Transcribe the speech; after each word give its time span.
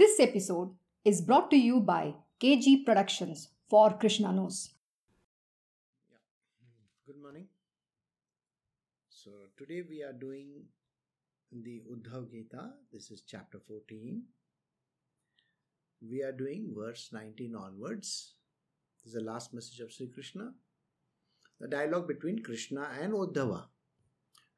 This 0.00 0.18
episode 0.18 0.70
is 1.04 1.20
brought 1.20 1.50
to 1.50 1.58
you 1.58 1.78
by 1.78 2.14
KG 2.42 2.86
Productions 2.86 3.48
for 3.68 3.90
Krishna 3.90 4.32
Knows. 4.32 4.70
Good 7.06 7.20
morning. 7.22 7.48
So 9.10 9.30
today 9.58 9.82
we 9.86 10.02
are 10.02 10.14
doing 10.14 10.62
the 11.52 11.82
Uddhav 11.92 12.30
Gita. 12.30 12.70
This 12.90 13.10
is 13.10 13.24
chapter 13.26 13.58
14. 13.68 14.22
We 16.10 16.22
are 16.22 16.32
doing 16.32 16.72
verse 16.74 17.10
19 17.12 17.54
onwards. 17.54 18.36
This 19.04 19.12
is 19.12 19.20
the 19.20 19.30
last 19.30 19.52
message 19.52 19.80
of 19.80 19.92
Sri 19.92 20.06
Krishna. 20.06 20.54
The 21.60 21.68
dialogue 21.68 22.08
between 22.08 22.42
Krishna 22.42 22.88
and 23.02 23.12
Uddhava. 23.12 23.64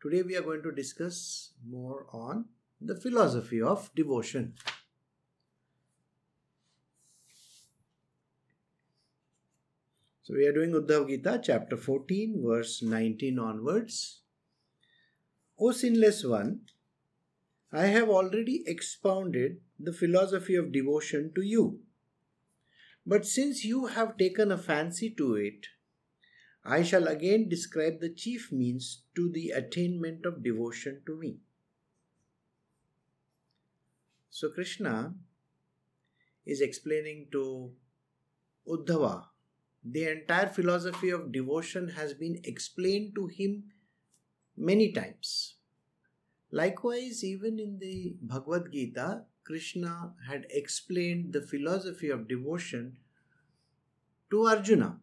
Today 0.01 0.23
we 0.23 0.37
are 0.37 0.43
going 0.43 0.62
to 0.62 0.70
discuss 0.70 1.51
more 1.69 2.06
on 2.12 2.45
the 2.80 2.95
philosophy 2.95 3.61
of 3.61 3.91
devotion. 3.97 4.55
So 10.25 10.35
we 10.35 10.47
are 10.47 10.53
doing 10.53 10.71
Uddhav 10.71 11.09
Gita, 11.09 11.41
chapter 11.43 11.77
14, 11.77 12.45
verse 12.47 12.81
19 12.81 13.41
onwards. 13.41 14.21
O 15.59 15.73
sinless 15.73 16.25
one, 16.25 16.61
I 17.73 17.87
have 17.87 18.09
already 18.09 18.62
expounded 18.65 19.57
the 19.81 19.93
philosophy 19.93 20.55
of 20.55 20.71
devotion 20.71 21.33
to 21.35 21.43
you. 21.43 21.81
But 23.05 23.27
since 23.27 23.65
you 23.65 23.87
have 23.87 24.17
taken 24.17 24.53
a 24.53 24.59
fancy 24.59 25.11
to 25.19 25.35
it, 25.35 25.67
I 26.65 26.84
shall 26.84 27.09
again 27.09 27.48
describe 27.48 27.98
the 27.98 28.15
chief 28.15 28.53
means 28.53 29.03
to 29.17 29.29
the 29.29 29.51
attainment 29.51 30.25
of 30.25 30.45
devotion 30.45 31.03
to 31.07 31.19
me. 31.19 31.39
So, 34.31 34.51
Krishna 34.51 35.14
is 36.47 36.61
explaining 36.61 37.27
to 37.33 37.73
Uddhava 38.69 39.31
the 39.84 40.08
entire 40.08 40.47
philosophy 40.47 41.11
of 41.11 41.33
devotion 41.33 41.88
has 41.88 42.14
been 42.14 42.41
explained 42.44 43.14
to 43.14 43.27
him 43.27 43.64
many 44.56 44.92
times. 44.92 45.56
Likewise, 46.50 47.24
even 47.24 47.58
in 47.58 47.78
the 47.78 48.14
Bhagavad 48.20 48.70
Gita, 48.72 49.24
Krishna 49.44 50.12
had 50.28 50.47
explained 50.50 51.33
the 51.33 51.42
philosophy 51.42 52.11
of 52.11 52.28
devotion 52.28 52.98
to 54.30 54.47
Arjuna. 54.47 55.00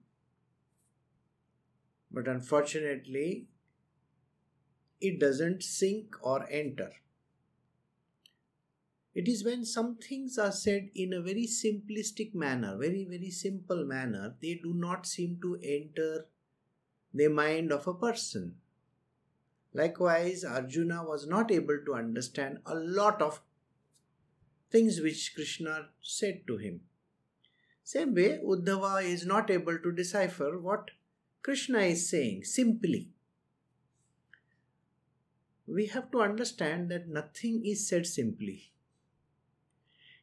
But 2.12 2.28
unfortunately, 2.28 3.48
it 5.02 5.20
doesn't 5.20 5.64
sink 5.64 6.16
or 6.22 6.48
enter. 6.50 6.92
It 9.20 9.28
is 9.28 9.44
when 9.44 9.66
some 9.66 9.98
things 9.98 10.38
are 10.38 10.54
said 10.54 10.92
in 10.96 11.12
a 11.12 11.22
very 11.22 11.46
simplistic 11.46 12.34
manner, 12.34 12.78
very, 12.78 13.04
very 13.04 13.32
simple 13.32 13.84
manner, 13.84 14.38
they 14.42 14.54
do 14.54 14.74
not 14.74 15.06
seem 15.06 15.40
to 15.42 15.60
enter 15.62 16.28
the 17.14 17.28
mind 17.28 17.74
of 17.74 17.86
a 17.86 17.94
person. 17.94 18.56
Likewise, 19.74 20.46
Arjuna 20.46 21.04
was 21.04 21.28
not 21.28 21.52
able 21.52 21.80
to 21.86 21.96
understand 21.96 22.60
a 22.66 22.76
lot 22.76 23.22
of 23.22 23.42
things 24.72 25.02
which 25.02 25.36
Krishna 25.36 25.90
said 26.02 26.48
to 26.48 26.56
him. 26.56 26.80
Same 27.84 28.16
way, 28.16 28.40
Uddhava 28.42 29.04
is 29.04 29.26
not 29.26 29.52
able 29.52 29.80
to 29.80 29.92
decipher 29.92 30.58
what 30.58 30.92
Krishna 31.42 31.80
is 31.80 32.10
saying 32.10 32.46
simply. 32.46 33.10
We 35.68 35.88
have 35.88 36.10
to 36.12 36.22
understand 36.22 36.90
that 36.92 37.10
nothing 37.10 37.66
is 37.66 37.86
said 37.86 38.08
simply. 38.08 38.72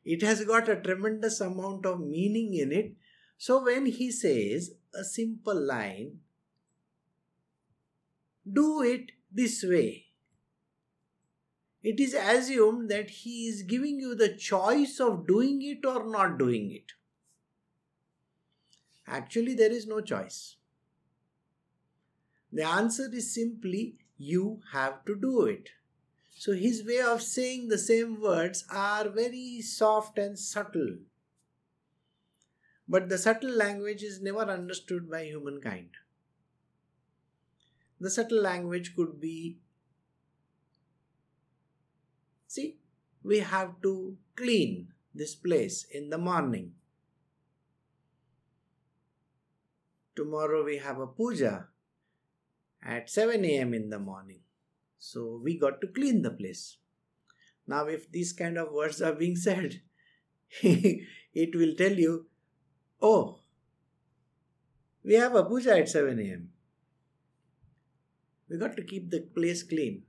It 0.06 0.22
has 0.22 0.44
got 0.44 0.68
a 0.68 0.80
tremendous 0.80 1.40
amount 1.40 1.84
of 1.84 1.98
meaning 1.98 2.54
in 2.54 2.70
it. 2.70 2.92
So 3.38 3.64
when 3.64 3.86
he 3.86 4.12
says 4.12 4.70
a 4.94 5.02
simple 5.02 5.60
line, 5.60 6.20
do 8.50 8.82
it 8.82 9.10
this 9.32 9.64
way, 9.64 10.06
it 11.82 11.98
is 11.98 12.14
assumed 12.14 12.88
that 12.88 13.10
he 13.10 13.48
is 13.48 13.62
giving 13.62 13.98
you 13.98 14.14
the 14.14 14.34
choice 14.36 15.00
of 15.00 15.26
doing 15.26 15.60
it 15.62 15.84
or 15.84 16.08
not 16.08 16.38
doing 16.38 16.70
it. 16.70 16.92
Actually, 19.08 19.54
there 19.54 19.72
is 19.72 19.88
no 19.88 20.00
choice. 20.00 20.56
The 22.52 22.64
answer 22.64 23.08
is 23.12 23.34
simply 23.34 23.96
you 24.16 24.60
have 24.72 25.04
to 25.06 25.16
do 25.16 25.46
it. 25.46 25.70
So 26.38 26.52
his 26.52 26.84
way 26.84 27.00
of 27.00 27.22
saying 27.22 27.68
the 27.68 27.78
same 27.78 28.20
words 28.20 28.66
are 28.70 29.08
very 29.08 29.62
soft 29.62 30.18
and 30.18 30.38
subtle. 30.38 30.98
But 32.86 33.08
the 33.08 33.16
subtle 33.16 33.50
language 33.50 34.02
is 34.02 34.20
never 34.20 34.42
understood 34.42 35.10
by 35.10 35.24
humankind. 35.24 35.96
The 37.98 38.10
subtle 38.10 38.42
language 38.42 38.94
could 38.94 39.18
be 39.18 39.56
see, 42.46 42.76
we 43.24 43.38
have 43.38 43.80
to 43.82 44.18
clean 44.36 44.88
this 45.14 45.34
place 45.34 45.86
in 45.90 46.10
the 46.10 46.18
morning. 46.18 46.72
Tomorrow 50.14 50.64
we 50.64 50.76
have 50.76 51.00
a 51.00 51.06
puja 51.06 51.68
at 52.82 53.08
7 53.08 53.42
a.m. 53.42 53.72
in 53.72 53.88
the 53.88 53.98
morning. 53.98 54.40
So 54.98 55.40
we 55.42 55.58
got 55.58 55.80
to 55.80 55.86
clean 55.86 56.22
the 56.22 56.30
place. 56.30 56.78
Now, 57.66 57.86
if 57.86 58.10
these 58.10 58.32
kind 58.32 58.58
of 58.58 58.72
words 58.72 59.02
are 59.02 59.12
being 59.12 59.36
said, 59.36 59.80
it 60.62 61.54
will 61.54 61.74
tell 61.76 61.92
you, 61.92 62.26
oh, 63.02 63.40
we 65.04 65.14
have 65.14 65.34
a 65.34 65.44
puja 65.44 65.78
at 65.78 65.88
7 65.88 66.18
a.m. 66.18 66.50
We 68.48 68.58
got 68.58 68.76
to 68.76 68.82
keep 68.82 69.10
the 69.10 69.20
place 69.20 69.62
clean. 69.62 70.02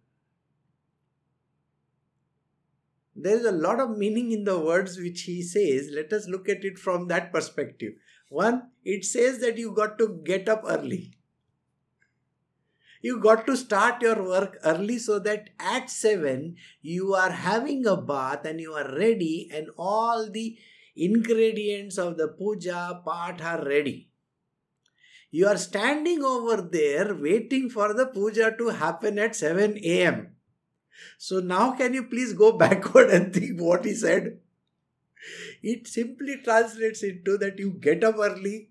There 3.15 3.35
is 3.35 3.45
a 3.45 3.51
lot 3.51 3.79
of 3.79 3.97
meaning 3.97 4.31
in 4.31 4.43
the 4.43 4.59
words 4.59 4.97
which 4.97 5.23
he 5.23 5.41
says. 5.41 5.89
Let 5.91 6.13
us 6.13 6.27
look 6.27 6.47
at 6.47 6.63
it 6.63 6.77
from 6.77 7.07
that 7.07 7.33
perspective. 7.33 7.93
One, 8.29 8.69
it 8.85 9.05
says 9.05 9.39
that 9.39 9.57
you 9.57 9.71
got 9.71 9.97
to 9.97 10.21
get 10.23 10.47
up 10.47 10.63
early. 10.67 11.16
You 13.01 13.19
got 13.21 13.45
to 13.47 13.55
start 13.55 14.01
your 14.01 14.21
work 14.23 14.57
early 14.63 14.97
so 14.97 15.19
that 15.19 15.49
at 15.59 15.89
7 15.89 16.55
you 16.81 17.13
are 17.13 17.31
having 17.31 17.85
a 17.85 17.95
bath 17.95 18.45
and 18.45 18.59
you 18.59 18.73
are 18.73 18.95
ready, 18.97 19.49
and 19.53 19.67
all 19.77 20.29
the 20.29 20.57
ingredients 20.95 21.97
of 21.97 22.17
the 22.17 22.27
puja 22.27 23.01
part 23.05 23.41
are 23.41 23.63
ready. 23.63 24.09
You 25.29 25.47
are 25.47 25.57
standing 25.57 26.23
over 26.23 26.61
there 26.61 27.13
waiting 27.13 27.69
for 27.69 27.93
the 27.93 28.07
puja 28.07 28.55
to 28.57 28.69
happen 28.69 29.19
at 29.19 29.35
7 29.35 29.77
am. 29.77 30.35
So 31.17 31.39
now, 31.39 31.71
can 31.73 31.93
you 31.93 32.03
please 32.03 32.33
go 32.33 32.51
backward 32.57 33.09
and 33.09 33.33
think 33.33 33.59
what 33.61 33.85
he 33.85 33.93
said? 33.93 34.39
It 35.61 35.87
simply 35.87 36.37
translates 36.43 37.03
into 37.03 37.37
that 37.37 37.59
you 37.59 37.71
get 37.71 38.03
up 38.03 38.15
early, 38.17 38.69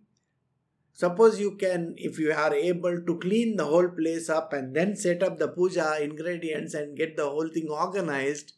Suppose 0.97 1.39
you 1.39 1.57
can, 1.57 1.95
if 1.99 2.19
you 2.19 2.33
are 2.33 2.55
able 2.55 3.03
to 3.03 3.19
clean 3.19 3.57
the 3.57 3.67
whole 3.67 3.89
place 3.89 4.31
up 4.31 4.55
and 4.55 4.75
then 4.75 4.97
set 4.97 5.23
up 5.23 5.39
the 5.39 5.49
puja 5.49 6.03
ingredients 6.03 6.73
and 6.73 6.97
get 6.97 7.19
the 7.19 7.29
whole 7.29 7.49
thing 7.49 7.69
organized, 7.69 8.55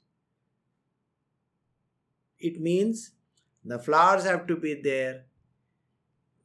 it 2.38 2.60
means 2.60 3.10
the 3.64 3.80
flowers 3.80 4.22
have 4.22 4.46
to 4.46 4.54
be 4.54 4.74
there, 4.74 5.24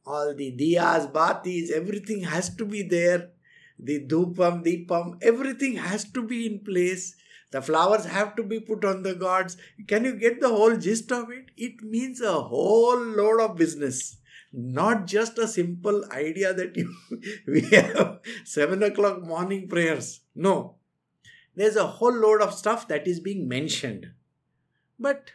all 0.04 0.34
the 0.34 0.50
diyas, 0.50 1.12
batis, 1.12 1.70
everything 1.70 2.24
has 2.24 2.52
to 2.56 2.64
be 2.64 2.82
there. 2.82 3.30
The 3.78 4.00
dhupam, 4.00 4.64
deepam, 4.64 5.22
everything 5.22 5.76
has 5.76 6.04
to 6.10 6.26
be 6.26 6.44
in 6.46 6.58
place. 6.64 7.14
The 7.52 7.62
flowers 7.62 8.04
have 8.06 8.34
to 8.34 8.42
be 8.42 8.58
put 8.58 8.84
on 8.84 9.04
the 9.04 9.14
gods. 9.14 9.56
Can 9.86 10.04
you 10.04 10.14
get 10.14 10.40
the 10.40 10.48
whole 10.48 10.76
gist 10.76 11.12
of 11.12 11.30
it? 11.30 11.52
It 11.56 11.82
means 11.82 12.20
a 12.20 12.32
whole 12.32 12.98
load 12.98 13.40
of 13.40 13.56
business 13.56 14.16
not 14.54 15.06
just 15.06 15.38
a 15.38 15.48
simple 15.48 16.04
idea 16.12 16.54
that 16.54 16.76
you 16.76 16.94
we 17.46 17.62
have 17.70 18.20
seven 18.44 18.82
o'clock 18.82 19.22
morning 19.22 19.68
prayers. 19.68 20.20
No, 20.34 20.76
there's 21.56 21.76
a 21.76 21.86
whole 21.86 22.14
load 22.14 22.40
of 22.40 22.54
stuff 22.54 22.86
that 22.88 23.06
is 23.06 23.20
being 23.20 23.48
mentioned, 23.48 24.12
but 24.98 25.32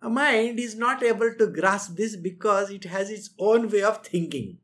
a 0.00 0.08
mind 0.08 0.60
is 0.60 0.76
not 0.76 1.02
able 1.02 1.34
to 1.34 1.46
grasp 1.48 1.96
this 1.96 2.16
because 2.16 2.70
it 2.70 2.84
has 2.84 3.10
its 3.10 3.30
own 3.38 3.68
way 3.68 3.82
of 3.82 4.04
thinking. 4.04 4.58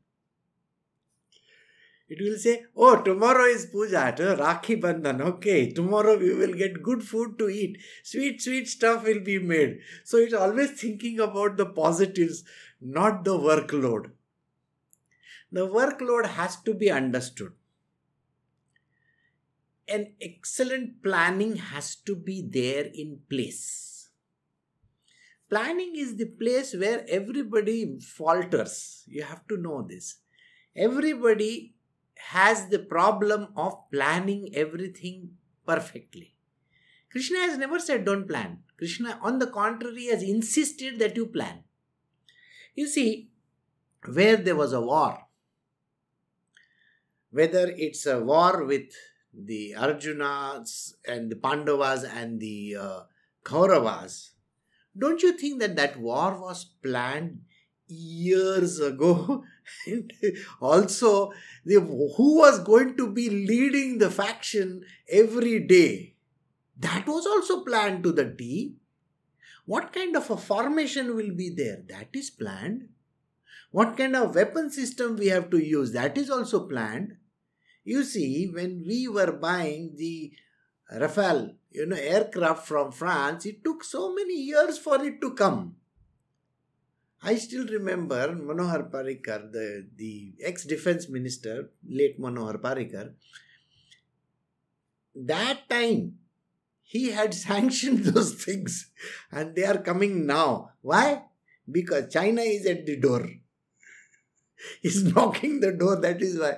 It 2.09 2.21
will 2.21 2.37
say, 2.37 2.65
Oh, 2.75 3.01
tomorrow 3.01 3.45
is 3.45 3.65
puja, 3.65 4.13
Rakhi 4.17 4.79
Bandhan. 4.79 5.21
Okay, 5.21 5.71
tomorrow 5.71 6.15
we 6.17 6.33
will 6.33 6.53
get 6.53 6.83
good 6.83 7.01
food 7.01 7.39
to 7.39 7.49
eat. 7.49 7.77
Sweet, 8.03 8.41
sweet 8.41 8.67
stuff 8.67 9.03
will 9.03 9.21
be 9.21 9.39
made. 9.39 9.79
So 10.03 10.17
it's 10.17 10.33
always 10.33 10.71
thinking 10.71 11.19
about 11.19 11.57
the 11.57 11.65
positives 11.65 12.43
not 12.83 13.23
the 13.23 13.37
workload. 13.37 14.11
The 15.51 15.67
workload 15.67 16.25
has 16.25 16.57
to 16.63 16.73
be 16.73 16.89
understood. 16.91 17.53
An 19.87 20.13
excellent 20.21 21.03
planning 21.03 21.57
has 21.57 21.95
to 22.07 22.15
be 22.15 22.41
there 22.41 22.89
in 22.93 23.19
place. 23.29 24.09
planning 25.53 25.93
is 25.95 26.15
the 26.17 26.25
place 26.25 26.73
where 26.73 27.05
everybody 27.07 27.99
falters. 27.99 29.03
You 29.05 29.23
have 29.23 29.47
to 29.49 29.57
know 29.57 29.85
this. 29.87 30.15
Everybody 30.75 31.75
has 32.15 32.67
the 32.69 32.79
problem 32.79 33.49
of 33.55 33.73
planning 33.91 34.49
everything 34.55 35.31
perfectly. 35.67 36.35
Krishna 37.11 37.39
has 37.39 37.59
never 37.59 37.77
said 37.77 38.05
don't 38.05 38.27
plan. 38.27 38.63
Krishna, 38.77 39.19
on 39.21 39.37
the 39.37 39.45
contrary, 39.45 40.05
has 40.07 40.23
insisted 40.23 40.97
that 40.97 41.15
you 41.15 41.27
plan. 41.27 41.63
You 42.75 42.87
see, 42.87 43.29
where 44.05 44.37
there 44.37 44.55
was 44.55 44.73
a 44.73 44.81
war, 44.81 45.27
whether 47.31 47.73
it's 47.75 48.05
a 48.05 48.19
war 48.19 48.65
with 48.65 48.91
the 49.33 49.75
Arjunas 49.77 50.93
and 51.07 51.31
the 51.31 51.35
Pandavas 51.35 52.03
and 52.03 52.39
the 52.39 52.77
uh, 52.79 52.99
Kauravas, 53.43 54.31
don't 54.97 55.21
you 55.21 55.33
think 55.37 55.59
that 55.59 55.75
that 55.75 55.99
war 55.99 56.39
was 56.39 56.65
planned 56.83 57.41
years 57.87 58.79
ago? 58.79 59.43
also, 60.61 61.31
the, 61.65 61.79
who 61.79 62.37
was 62.37 62.59
going 62.59 62.95
to 62.97 63.11
be 63.11 63.29
leading 63.29 63.97
the 63.97 64.09
faction 64.09 64.83
every 65.09 65.59
day? 65.59 66.15
That 66.77 67.07
was 67.07 67.25
also 67.25 67.63
planned 67.63 68.03
to 68.03 68.11
the 68.11 68.33
T. 68.37 68.75
What 69.65 69.93
kind 69.93 70.15
of 70.15 70.29
a 70.29 70.37
formation 70.37 71.15
will 71.15 71.33
be 71.33 71.49
there? 71.49 71.83
That 71.87 72.09
is 72.13 72.29
planned. 72.29 72.89
What 73.71 73.97
kind 73.97 74.15
of 74.15 74.35
weapon 74.35 74.69
system 74.69 75.15
we 75.15 75.27
have 75.27 75.49
to 75.51 75.57
use? 75.57 75.93
That 75.93 76.17
is 76.17 76.29
also 76.29 76.67
planned. 76.67 77.17
You 77.83 78.03
see, 78.03 78.49
when 78.53 78.83
we 78.87 79.07
were 79.07 79.31
buying 79.31 79.95
the 79.97 80.33
Rafale, 80.93 81.55
you 81.71 81.85
know, 81.85 81.95
aircraft 81.95 82.67
from 82.67 82.91
France, 82.91 83.45
it 83.45 83.63
took 83.63 83.83
so 83.83 84.13
many 84.13 84.35
years 84.35 84.77
for 84.77 85.03
it 85.03 85.19
to 85.21 85.33
come. 85.33 85.75
I 87.23 87.35
still 87.35 87.65
remember 87.65 88.35
Manohar 88.35 88.91
Parrikar, 88.91 89.51
the, 89.51 89.87
the 89.95 90.33
ex 90.43 90.65
defense 90.65 91.07
minister, 91.09 91.69
late 91.87 92.19
Manohar 92.19 92.57
Parrikar. 92.57 93.13
That 95.15 95.69
time, 95.69 96.19
he 96.83 97.11
had 97.11 97.33
sanctioned 97.47 98.05
those 98.05 98.33
things 98.33 98.91
and 99.31 99.55
they 99.55 99.65
are 99.65 99.77
coming 99.77 100.25
now. 100.25 100.71
Why? 100.81 101.23
Because 101.69 102.11
China 102.13 102.41
is 102.41 102.65
at 102.65 102.85
the 102.85 102.97
door. 102.97 103.27
He's 104.81 105.03
knocking 105.03 105.59
the 105.59 105.71
door, 105.71 105.99
that 106.01 106.21
is 106.21 106.39
why. 106.39 106.57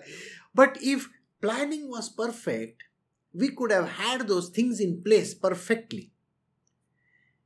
But 0.54 0.77
if 0.81 1.10
planning 1.42 1.89
was 1.89 2.10
perfect, 2.10 2.83
we 3.33 3.50
could 3.50 3.72
have 3.72 3.89
had 3.89 4.27
those 4.27 4.50
things 4.50 4.80
in 4.80 5.04
place 5.04 5.33
perfectly. 5.33 6.12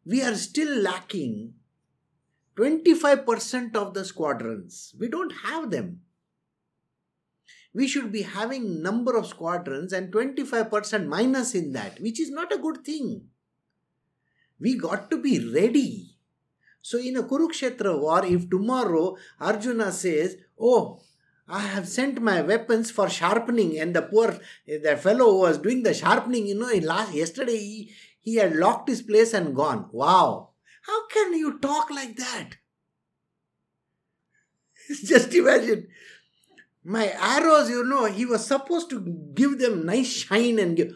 We 0.05 0.21
are 0.21 0.35
still 0.35 0.81
lacking 0.81 1.53
25% 2.55 3.75
of 3.75 3.93
the 3.93 4.05
squadrons. 4.05 4.93
We 4.99 5.07
don't 5.07 5.31
have 5.43 5.71
them. 5.71 6.01
We 7.73 7.87
should 7.87 8.11
be 8.11 8.23
having 8.23 8.81
number 8.81 9.15
of 9.15 9.27
squadrons 9.27 9.93
and 9.93 10.11
25% 10.11 11.07
minus 11.07 11.53
in 11.53 11.71
that, 11.73 12.01
which 12.01 12.19
is 12.19 12.31
not 12.31 12.51
a 12.51 12.57
good 12.57 12.83
thing. 12.83 13.27
We 14.59 14.77
got 14.77 15.09
to 15.11 15.21
be 15.21 15.39
ready. 15.53 16.15
So 16.81 16.97
in 16.97 17.17
a 17.17 17.23
Kurukshetra 17.23 17.99
war, 17.99 18.25
if 18.25 18.49
tomorrow 18.49 19.15
Arjuna 19.39 19.91
says, 19.91 20.37
Oh, 20.59 21.01
I 21.47 21.59
have 21.59 21.87
sent 21.87 22.21
my 22.21 22.41
weapons 22.41 22.91
for 22.91 23.09
sharpening, 23.09 23.79
and 23.79 23.95
the 23.95 24.03
poor 24.03 24.39
the 24.67 24.97
fellow 24.97 25.31
who 25.31 25.39
was 25.39 25.57
doing 25.57 25.83
the 25.83 25.93
sharpening, 25.93 26.47
you 26.47 26.55
know, 26.55 26.71
last 26.85 27.13
yesterday 27.13 27.57
he, 27.57 27.91
he 28.19 28.35
had 28.35 28.55
locked 28.55 28.87
his 28.87 29.01
place 29.01 29.33
and 29.33 29.55
gone. 29.55 29.89
Wow. 29.91 30.49
How 30.83 31.07
can 31.07 31.33
you 31.33 31.59
talk 31.59 31.89
like 31.89 32.15
that? 32.17 32.49
Just 35.05 35.33
imagine. 35.33 35.87
My 36.89 37.13
arrows, 37.19 37.69
you 37.69 37.83
know, 37.83 38.05
he 38.05 38.25
was 38.25 38.47
supposed 38.47 38.89
to 38.89 38.99
give 39.35 39.59
them 39.59 39.85
nice 39.85 40.07
shine 40.07 40.57
and 40.57 40.75
give. 40.75 40.93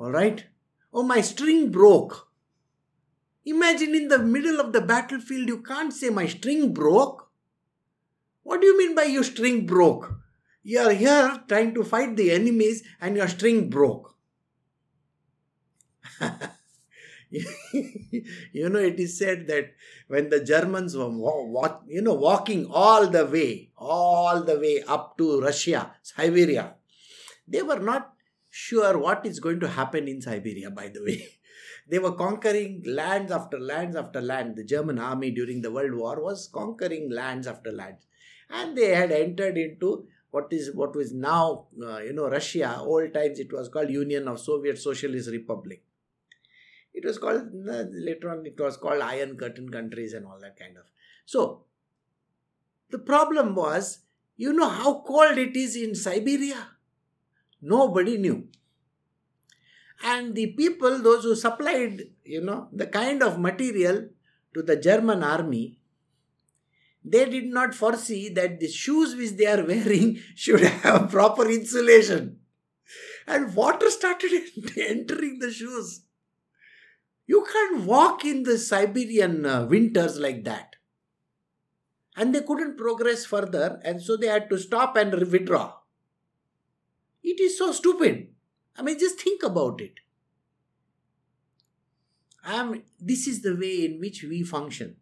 Alright? 0.00 0.46
Oh, 0.94 1.02
my 1.02 1.20
string 1.20 1.70
broke. 1.70 2.28
Imagine 3.44 3.94
in 3.94 4.08
the 4.08 4.18
middle 4.18 4.60
of 4.60 4.72
the 4.72 4.80
battlefield, 4.80 5.46
you 5.46 5.60
can't 5.60 5.92
say 5.92 6.08
my 6.08 6.26
string 6.26 6.72
broke. 6.72 7.28
What 8.44 8.62
do 8.62 8.66
you 8.66 8.78
mean 8.78 8.94
by 8.94 9.02
your 9.04 9.24
string 9.24 9.66
broke? 9.66 10.14
You 10.62 10.78
are 10.78 10.92
here 10.94 11.42
trying 11.48 11.74
to 11.74 11.84
fight 11.84 12.16
the 12.16 12.30
enemies 12.30 12.82
and 12.98 13.14
your 13.14 13.28
string 13.28 13.68
broke. 13.68 14.16
you 18.52 18.68
know, 18.68 18.78
it 18.78 19.00
is 19.00 19.18
said 19.18 19.46
that 19.46 19.72
when 20.08 20.28
the 20.28 20.42
Germans 20.44 20.96
were, 20.96 21.10
you 21.86 22.02
know, 22.02 22.14
walking 22.14 22.66
all 22.70 23.06
the 23.08 23.26
way, 23.26 23.70
all 23.76 24.42
the 24.42 24.58
way 24.58 24.82
up 24.86 25.16
to 25.18 25.40
Russia, 25.40 25.92
Siberia, 26.02 26.74
they 27.48 27.62
were 27.62 27.78
not 27.78 28.12
sure 28.50 28.98
what 28.98 29.24
is 29.24 29.40
going 29.40 29.60
to 29.60 29.68
happen 29.68 30.08
in 30.08 30.20
Siberia, 30.20 30.70
by 30.70 30.88
the 30.88 31.02
way. 31.02 31.26
They 31.88 31.98
were 31.98 32.12
conquering 32.12 32.84
lands 32.86 33.32
after 33.32 33.58
lands 33.58 33.96
after 33.96 34.20
land. 34.20 34.54
The 34.54 34.64
German 34.64 35.00
army 35.00 35.32
during 35.32 35.62
the 35.62 35.70
World 35.70 35.94
War 35.94 36.22
was 36.22 36.48
conquering 36.50 37.10
lands 37.10 37.48
after 37.48 37.72
lands 37.72 38.06
and 38.52 38.76
they 38.76 38.94
had 38.94 39.10
entered 39.10 39.56
into 39.56 40.06
what 40.30 40.48
is 40.50 40.70
what 40.74 40.94
was 40.94 41.12
now 41.12 41.66
uh, 41.82 41.98
you 41.98 42.12
know 42.12 42.28
Russia. 42.28 42.78
Old 42.80 43.12
times 43.14 43.38
it 43.38 43.52
was 43.52 43.68
called 43.68 43.90
Union 43.90 44.28
of 44.28 44.40
Soviet 44.40 44.78
Socialist 44.78 45.30
Republic. 45.30 45.82
It 46.94 47.04
was 47.04 47.18
called 47.18 47.48
later 47.52 48.30
on 48.30 48.44
it 48.44 48.58
was 48.60 48.76
called 48.76 49.00
Iron 49.00 49.36
Curtain 49.36 49.70
countries 49.70 50.12
and 50.12 50.26
all 50.26 50.38
that 50.40 50.58
kind 50.58 50.76
of. 50.76 50.84
So 51.24 51.64
the 52.90 52.98
problem 52.98 53.54
was, 53.54 54.00
you 54.36 54.52
know 54.52 54.68
how 54.68 55.02
cold 55.06 55.38
it 55.38 55.56
is 55.56 55.76
in 55.76 55.94
Siberia. 55.94 56.68
Nobody 57.60 58.18
knew. 58.18 58.48
And 60.04 60.34
the 60.34 60.48
people, 60.48 60.98
those 60.98 61.22
who 61.22 61.36
supplied, 61.36 62.02
you 62.24 62.40
know, 62.40 62.68
the 62.72 62.86
kind 62.86 63.22
of 63.22 63.38
material 63.38 64.08
to 64.52 64.62
the 64.62 64.76
German 64.76 65.22
army, 65.22 65.78
they 67.04 67.24
did 67.24 67.46
not 67.46 67.74
foresee 67.74 68.28
that 68.30 68.60
the 68.60 68.68
shoes 68.68 69.14
which 69.14 69.32
they 69.32 69.46
are 69.46 69.64
wearing 69.66 70.20
should 70.34 70.60
have 70.60 71.10
proper 71.10 71.48
insulation. 71.48 72.38
And 73.26 73.54
water 73.54 73.90
started 73.90 74.32
entering 74.76 75.38
the 75.38 75.52
shoes. 75.52 76.02
You 77.26 77.46
can't 77.50 77.84
walk 77.84 78.24
in 78.24 78.42
the 78.42 78.58
Siberian 78.58 79.46
uh, 79.46 79.64
winters 79.66 80.18
like 80.18 80.44
that. 80.44 80.76
And 82.16 82.34
they 82.34 82.42
couldn't 82.42 82.76
progress 82.76 83.24
further, 83.24 83.80
and 83.84 84.02
so 84.02 84.16
they 84.16 84.26
had 84.26 84.50
to 84.50 84.58
stop 84.58 84.96
and 84.96 85.12
withdraw. 85.14 85.74
It 87.22 87.40
is 87.40 87.56
so 87.56 87.72
stupid. 87.72 88.28
I 88.76 88.82
mean, 88.82 88.98
just 88.98 89.20
think 89.20 89.42
about 89.42 89.80
it. 89.80 89.94
I 92.44 92.54
am, 92.54 92.82
this 93.00 93.26
is 93.26 93.42
the 93.42 93.54
way 93.54 93.84
in 93.84 94.00
which 94.00 94.24
we 94.24 94.42
function. 94.42 94.96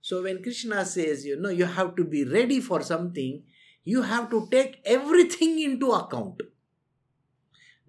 So 0.00 0.22
when 0.22 0.42
Krishna 0.42 0.84
says, 0.84 1.26
you 1.26 1.38
know, 1.38 1.50
you 1.50 1.66
have 1.66 1.96
to 1.96 2.04
be 2.04 2.24
ready 2.24 2.60
for 2.60 2.80
something, 2.80 3.42
you 3.84 4.02
have 4.02 4.30
to 4.30 4.48
take 4.50 4.80
everything 4.84 5.60
into 5.60 5.90
account. 5.90 6.40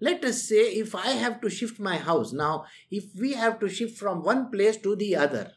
Let 0.02 0.24
us 0.24 0.42
say 0.42 0.62
if 0.82 0.96
I 0.96 1.10
have 1.10 1.40
to 1.42 1.48
shift 1.48 1.78
my 1.78 1.96
house, 1.96 2.32
now 2.32 2.64
if 2.90 3.04
we 3.14 3.34
have 3.34 3.60
to 3.60 3.68
shift 3.68 3.96
from 3.96 4.24
one 4.24 4.50
place 4.50 4.76
to 4.78 4.96
the 4.96 5.14
other, 5.14 5.52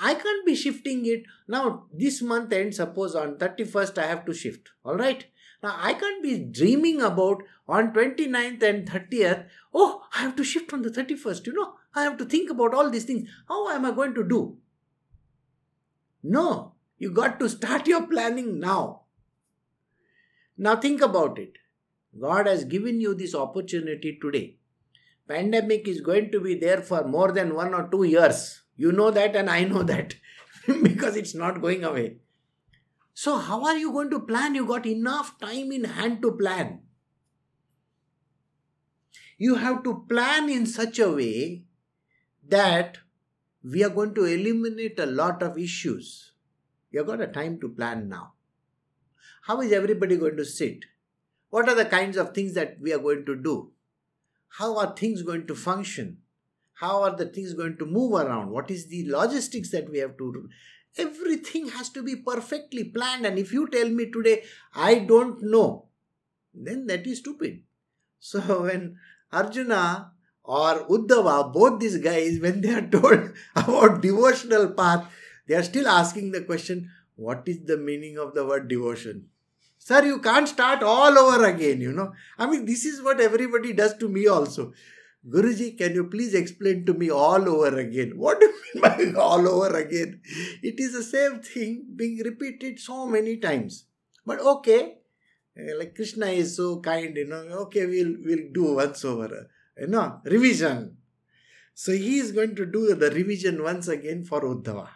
I 0.00 0.14
can't 0.14 0.46
be 0.46 0.54
shifting 0.54 1.04
it. 1.06 1.24
Now 1.48 1.86
this 1.92 2.22
month 2.22 2.52
end, 2.52 2.76
suppose 2.76 3.16
on 3.16 3.38
31st 3.38 3.98
I 3.98 4.06
have 4.06 4.24
to 4.26 4.32
shift. 4.32 4.68
Alright? 4.86 5.26
Now 5.64 5.74
I 5.76 5.94
can't 5.94 6.22
be 6.22 6.38
dreaming 6.38 7.02
about 7.02 7.42
on 7.66 7.92
29th 7.92 8.62
and 8.62 8.88
30th, 8.88 9.46
oh, 9.74 10.02
I 10.14 10.20
have 10.20 10.36
to 10.36 10.44
shift 10.44 10.72
on 10.72 10.82
the 10.82 10.90
31st, 10.90 11.46
you 11.46 11.54
know. 11.54 11.74
I 11.96 12.04
have 12.04 12.16
to 12.18 12.24
think 12.24 12.50
about 12.50 12.72
all 12.72 12.88
these 12.88 13.04
things. 13.04 13.28
How 13.48 13.68
am 13.70 13.84
I 13.84 13.90
going 13.90 14.14
to 14.14 14.22
do? 14.22 14.58
No, 16.22 16.74
you 16.98 17.10
got 17.10 17.40
to 17.40 17.48
start 17.48 17.88
your 17.88 18.06
planning 18.06 18.60
now. 18.60 19.02
Now 20.56 20.76
think 20.76 21.00
about 21.00 21.40
it. 21.40 21.58
God 22.18 22.46
has 22.46 22.64
given 22.64 23.00
you 23.00 23.14
this 23.14 23.34
opportunity 23.34 24.18
today. 24.20 24.56
Pandemic 25.28 25.88
is 25.88 26.00
going 26.00 26.30
to 26.30 26.40
be 26.40 26.54
there 26.54 26.82
for 26.82 27.04
more 27.04 27.32
than 27.32 27.54
one 27.54 27.74
or 27.74 27.88
two 27.88 28.02
years. 28.04 28.62
You 28.76 28.92
know 28.92 29.10
that, 29.10 29.34
and 29.36 29.48
I 29.48 29.64
know 29.64 29.82
that 29.82 30.14
because 30.82 31.16
it's 31.16 31.34
not 31.34 31.60
going 31.60 31.84
away. 31.84 32.16
So, 33.14 33.38
how 33.38 33.64
are 33.64 33.76
you 33.76 33.92
going 33.92 34.10
to 34.10 34.20
plan? 34.20 34.54
You 34.54 34.66
got 34.66 34.86
enough 34.86 35.38
time 35.38 35.72
in 35.72 35.84
hand 35.84 36.22
to 36.22 36.32
plan. 36.32 36.80
You 39.38 39.56
have 39.56 39.82
to 39.84 40.04
plan 40.08 40.48
in 40.48 40.66
such 40.66 40.98
a 40.98 41.10
way 41.10 41.64
that 42.48 42.98
we 43.62 43.84
are 43.84 43.90
going 43.90 44.14
to 44.14 44.24
eliminate 44.24 44.98
a 44.98 45.06
lot 45.06 45.42
of 45.42 45.58
issues. 45.58 46.32
You 46.90 47.00
have 47.00 47.06
got 47.06 47.20
a 47.20 47.26
time 47.26 47.60
to 47.60 47.68
plan 47.68 48.08
now. 48.08 48.34
How 49.42 49.60
is 49.60 49.72
everybody 49.72 50.16
going 50.16 50.36
to 50.36 50.44
sit? 50.44 50.84
What 51.52 51.68
are 51.68 51.74
the 51.74 51.84
kinds 51.84 52.16
of 52.16 52.32
things 52.32 52.54
that 52.54 52.78
we 52.80 52.94
are 52.94 52.98
going 52.98 53.26
to 53.26 53.36
do? 53.36 53.72
How 54.58 54.78
are 54.78 54.96
things 54.96 55.20
going 55.20 55.46
to 55.48 55.54
function? 55.54 56.16
How 56.72 57.02
are 57.02 57.14
the 57.14 57.26
things 57.26 57.52
going 57.52 57.76
to 57.76 57.84
move 57.84 58.12
around? 58.14 58.48
What 58.48 58.70
is 58.70 58.86
the 58.86 59.04
logistics 59.06 59.70
that 59.72 59.90
we 59.90 59.98
have 59.98 60.16
to 60.16 60.32
do? 60.32 60.48
Everything 60.96 61.68
has 61.68 61.90
to 61.90 62.02
be 62.02 62.16
perfectly 62.16 62.84
planned. 62.84 63.26
And 63.26 63.38
if 63.38 63.52
you 63.52 63.68
tell 63.68 63.90
me 63.90 64.10
today, 64.10 64.44
I 64.74 65.00
don't 65.00 65.42
know, 65.42 65.88
then 66.54 66.86
that 66.86 67.06
is 67.06 67.18
stupid. 67.18 67.60
So 68.18 68.62
when 68.62 68.96
Arjuna 69.30 70.12
or 70.44 70.86
Uddhava, 70.88 71.52
both 71.52 71.80
these 71.80 71.98
guys, 71.98 72.38
when 72.40 72.62
they 72.62 72.72
are 72.72 72.86
told 72.86 73.32
about 73.56 74.00
devotional 74.00 74.70
path, 74.70 75.06
they 75.46 75.54
are 75.56 75.62
still 75.62 75.86
asking 75.86 76.30
the 76.30 76.40
question, 76.40 76.88
what 77.16 77.42
is 77.46 77.64
the 77.66 77.76
meaning 77.76 78.16
of 78.16 78.32
the 78.32 78.46
word 78.46 78.68
devotion? 78.68 79.28
Sir, 79.84 80.04
you 80.04 80.20
can't 80.20 80.48
start 80.48 80.80
all 80.84 81.18
over 81.18 81.44
again, 81.44 81.80
you 81.80 81.92
know. 81.92 82.12
I 82.38 82.46
mean, 82.46 82.66
this 82.66 82.84
is 82.84 83.02
what 83.02 83.20
everybody 83.20 83.72
does 83.72 83.94
to 83.96 84.08
me 84.08 84.28
also. 84.28 84.72
Guruji, 85.28 85.76
can 85.76 85.94
you 85.94 86.04
please 86.04 86.34
explain 86.34 86.86
to 86.86 86.94
me 86.94 87.10
all 87.10 87.48
over 87.48 87.76
again? 87.80 88.12
What 88.16 88.38
do 88.38 88.46
you 88.46 88.54
mean 88.74 88.82
by 89.14 89.20
all 89.20 89.48
over 89.48 89.76
again? 89.76 90.20
It 90.62 90.78
is 90.78 90.92
the 90.92 91.02
same 91.02 91.40
thing 91.40 91.84
being 91.96 92.18
repeated 92.24 92.78
so 92.78 93.06
many 93.06 93.38
times. 93.38 93.86
But 94.24 94.38
okay, 94.52 94.98
eh, 95.56 95.74
like 95.76 95.96
Krishna 95.96 96.26
is 96.26 96.56
so 96.56 96.78
kind, 96.80 97.16
you 97.16 97.26
know. 97.26 97.42
Okay, 97.64 97.84
we'll 97.86 98.14
we'll 98.24 98.52
do 98.52 98.74
once 98.74 99.04
over, 99.04 99.50
you 99.76 99.88
know, 99.88 100.20
revision. 100.24 100.96
So 101.74 101.90
he 101.90 102.18
is 102.18 102.30
going 102.30 102.54
to 102.54 102.66
do 102.66 102.94
the 102.94 103.10
revision 103.10 103.64
once 103.64 103.88
again 103.88 104.24
for 104.24 104.42
Uddhava, 104.42 104.88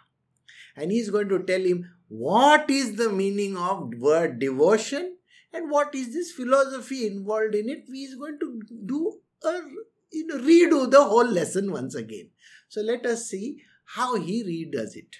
and 0.77 0.93
he 0.93 0.99
is 0.99 1.09
going 1.09 1.27
to 1.27 1.43
tell 1.43 1.59
him 1.61 1.85
what 2.07 2.69
is 2.69 2.95
the 2.95 3.09
meaning 3.09 3.57
of 3.57 3.93
word 3.97 4.39
devotion 4.39 5.17
and 5.53 5.69
what 5.69 5.93
is 5.93 6.13
this 6.13 6.31
philosophy 6.31 7.05
involved 7.05 7.55
in 7.55 7.69
it. 7.69 7.85
we 7.89 7.99
is 7.99 8.15
going 8.15 8.39
to 8.39 8.61
do 8.85 9.19
a 9.43 9.61
you 10.11 10.27
know, 10.27 10.37
redo 10.37 10.89
the 10.89 11.03
whole 11.03 11.25
lesson 11.25 11.71
once 11.71 11.95
again. 11.95 12.29
So 12.69 12.81
let 12.81 13.05
us 13.05 13.29
see 13.29 13.63
how 13.95 14.15
he 14.15 14.43
redoes 14.43 14.95
it. 14.95 15.15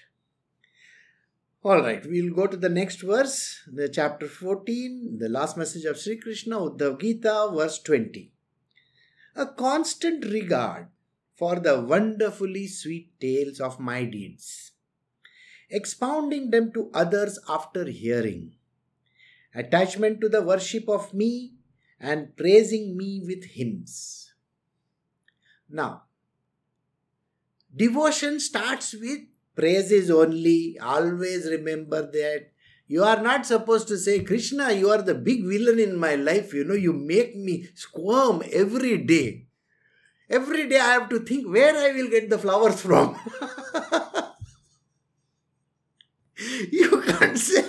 All 1.64 1.82
right, 1.82 2.04
we'll 2.06 2.34
go 2.34 2.46
to 2.46 2.56
the 2.56 2.68
next 2.68 3.02
verse, 3.02 3.62
the 3.66 3.88
chapter 3.88 4.28
14, 4.28 5.18
the 5.18 5.28
last 5.28 5.56
message 5.56 5.84
of 5.84 5.98
Sri 5.98 6.16
Krishna, 6.16 6.56
Uddhav 6.56 7.00
Gita, 7.00 7.50
verse 7.52 7.80
20. 7.80 8.32
A 9.34 9.46
constant 9.46 10.24
regard 10.24 10.88
for 11.36 11.58
the 11.58 11.80
wonderfully 11.80 12.68
sweet 12.68 13.10
tales 13.20 13.60
of 13.60 13.80
my 13.80 14.04
deeds, 14.04 14.72
expounding 15.70 16.50
them 16.50 16.72
to 16.72 16.90
others 16.94 17.38
after 17.48 17.84
hearing, 17.86 18.52
attachment 19.54 20.20
to 20.20 20.28
the 20.28 20.42
worship 20.42 20.88
of 20.88 21.12
me, 21.14 21.54
and 22.00 22.36
praising 22.36 22.96
me 22.96 23.20
with 23.24 23.44
hymns 23.44 24.28
now, 25.68 26.04
devotion 27.74 28.40
starts 28.40 28.94
with 28.94 29.20
praises 29.54 30.10
only. 30.10 30.78
Always 30.82 31.46
remember 31.46 32.02
that. 32.02 32.52
You 32.90 33.04
are 33.04 33.20
not 33.20 33.44
supposed 33.44 33.86
to 33.88 33.98
say, 33.98 34.20
Krishna, 34.20 34.72
you 34.72 34.88
are 34.88 35.02
the 35.02 35.14
big 35.14 35.44
villain 35.44 35.78
in 35.78 35.98
my 35.98 36.14
life. 36.14 36.54
You 36.54 36.64
know, 36.64 36.74
you 36.74 36.94
make 36.94 37.36
me 37.36 37.68
squirm 37.74 38.42
every 38.50 38.96
day. 38.96 39.44
Every 40.30 40.66
day 40.70 40.80
I 40.80 40.92
have 40.92 41.10
to 41.10 41.20
think 41.20 41.46
where 41.46 41.76
I 41.76 41.92
will 41.92 42.08
get 42.08 42.30
the 42.30 42.38
flowers 42.38 42.80
from. 42.80 43.18
you 46.70 47.02
can't 47.02 47.38
say. 47.38 47.64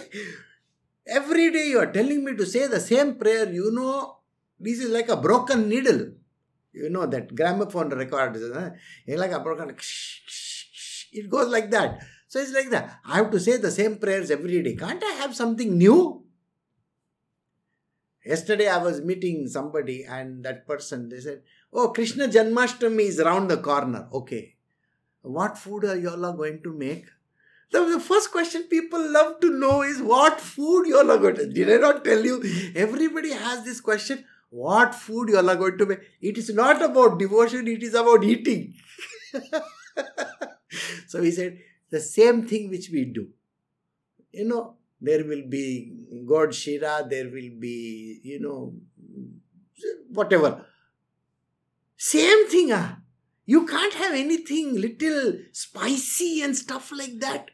Every 1.07 1.51
day 1.51 1.67
you 1.69 1.79
are 1.79 1.91
telling 1.91 2.23
me 2.23 2.35
to 2.35 2.45
say 2.45 2.67
the 2.67 2.79
same 2.79 3.15
prayer. 3.15 3.51
You 3.51 3.71
know, 3.71 4.17
this 4.59 4.79
is 4.79 4.91
like 4.91 5.09
a 5.09 5.17
broken 5.17 5.67
needle. 5.67 6.11
You 6.71 6.89
know 6.89 7.07
that 7.07 7.35
gramophone 7.35 7.89
record 7.89 8.37
uh, 8.37 8.69
like 9.07 9.31
a 9.31 9.39
broken. 9.39 9.75
It 11.11 11.29
goes 11.29 11.47
like 11.47 11.71
that. 11.71 12.03
So 12.27 12.39
it's 12.39 12.53
like 12.53 12.69
that. 12.69 12.99
I 13.05 13.17
have 13.17 13.31
to 13.31 13.39
say 13.39 13.57
the 13.57 13.71
same 13.71 13.97
prayers 13.97 14.29
every 14.29 14.61
day. 14.61 14.75
Can't 14.75 15.03
I 15.03 15.13
have 15.13 15.35
something 15.35 15.75
new? 15.77 16.23
Yesterday 18.23 18.67
I 18.67 18.77
was 18.77 19.01
meeting 19.01 19.47
somebody 19.47 20.03
and 20.03 20.43
that 20.43 20.67
person 20.67 21.09
they 21.09 21.19
said, 21.21 21.41
"Oh, 21.73 21.89
Krishna 21.89 22.27
Janmashtami 22.27 23.07
is 23.13 23.19
around 23.19 23.47
the 23.47 23.57
corner." 23.57 24.07
Okay, 24.13 24.57
what 25.21 25.57
food 25.57 25.85
are 25.85 25.97
you 25.97 26.11
all 26.11 26.33
going 26.33 26.61
to 26.61 26.73
make? 26.73 27.05
The, 27.71 27.85
the 27.85 27.99
first 27.99 28.31
question 28.31 28.63
people 28.63 29.11
love 29.11 29.39
to 29.41 29.51
know 29.51 29.83
is 29.83 30.01
what 30.01 30.41
food 30.41 30.87
you 30.87 30.97
all 30.97 31.11
are 31.11 31.17
going 31.17 31.35
to. 31.35 31.47
Did 31.47 31.71
I 31.71 31.77
not 31.77 32.03
tell 32.03 32.23
you? 32.23 32.41
Everybody 32.75 33.31
has 33.31 33.63
this 33.63 33.79
question 33.79 34.25
what 34.49 34.95
food 34.95 35.29
you 35.29 35.37
all 35.37 35.49
are 35.49 35.55
going 35.55 35.77
to 35.77 35.85
make. 35.85 35.99
It 36.21 36.37
is 36.37 36.49
not 36.53 36.81
about 36.81 37.19
devotion, 37.19 37.67
it 37.67 37.83
is 37.83 37.93
about 37.93 38.23
eating. 38.23 38.73
so 41.07 41.21
he 41.21 41.31
said, 41.31 41.59
the 41.89 41.99
same 41.99 42.47
thing 42.47 42.69
which 42.69 42.89
we 42.91 43.05
do. 43.05 43.27
You 44.31 44.45
know, 44.47 44.75
there 45.01 45.23
will 45.25 45.43
be 45.47 45.93
God 46.27 46.53
Shira, 46.53 47.05
there 47.07 47.25
will 47.25 47.51
be, 47.59 48.19
you 48.23 48.39
know, 48.39 48.73
whatever. 50.09 50.65
Same 51.97 52.47
thing, 52.47 52.71
ah. 52.71 52.97
You 53.45 53.65
can't 53.65 53.93
have 53.95 54.13
anything 54.13 54.79
little 54.79 55.39
spicy 55.51 56.41
and 56.41 56.55
stuff 56.55 56.91
like 56.91 57.19
that. 57.19 57.49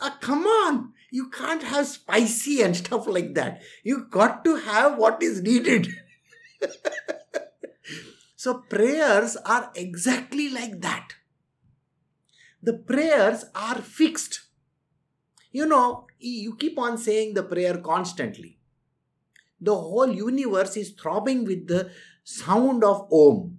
Ah, 0.00 0.18
come 0.20 0.44
on. 0.44 0.92
You 1.10 1.30
can't 1.30 1.62
have 1.62 1.86
spicy 1.86 2.60
and 2.62 2.76
stuff 2.76 3.06
like 3.06 3.34
that. 3.34 3.62
You 3.82 4.06
got 4.10 4.44
to 4.44 4.56
have 4.56 4.98
what 4.98 5.22
is 5.22 5.42
needed. 5.42 5.88
so 8.36 8.64
prayers 8.68 9.36
are 9.36 9.70
exactly 9.74 10.48
like 10.48 10.80
that. 10.80 11.14
The 12.62 12.72
prayers 12.72 13.44
are 13.54 13.80
fixed. 13.80 14.40
You 15.52 15.66
know, 15.66 16.06
you 16.18 16.56
keep 16.56 16.78
on 16.78 16.98
saying 16.98 17.34
the 17.34 17.42
prayer 17.42 17.78
constantly. 17.78 18.58
The 19.60 19.74
whole 19.74 20.10
universe 20.10 20.76
is 20.76 20.90
throbbing 20.90 21.44
with 21.44 21.68
the 21.68 21.90
sound 22.24 22.82
of 22.82 23.06
Om. 23.12 23.58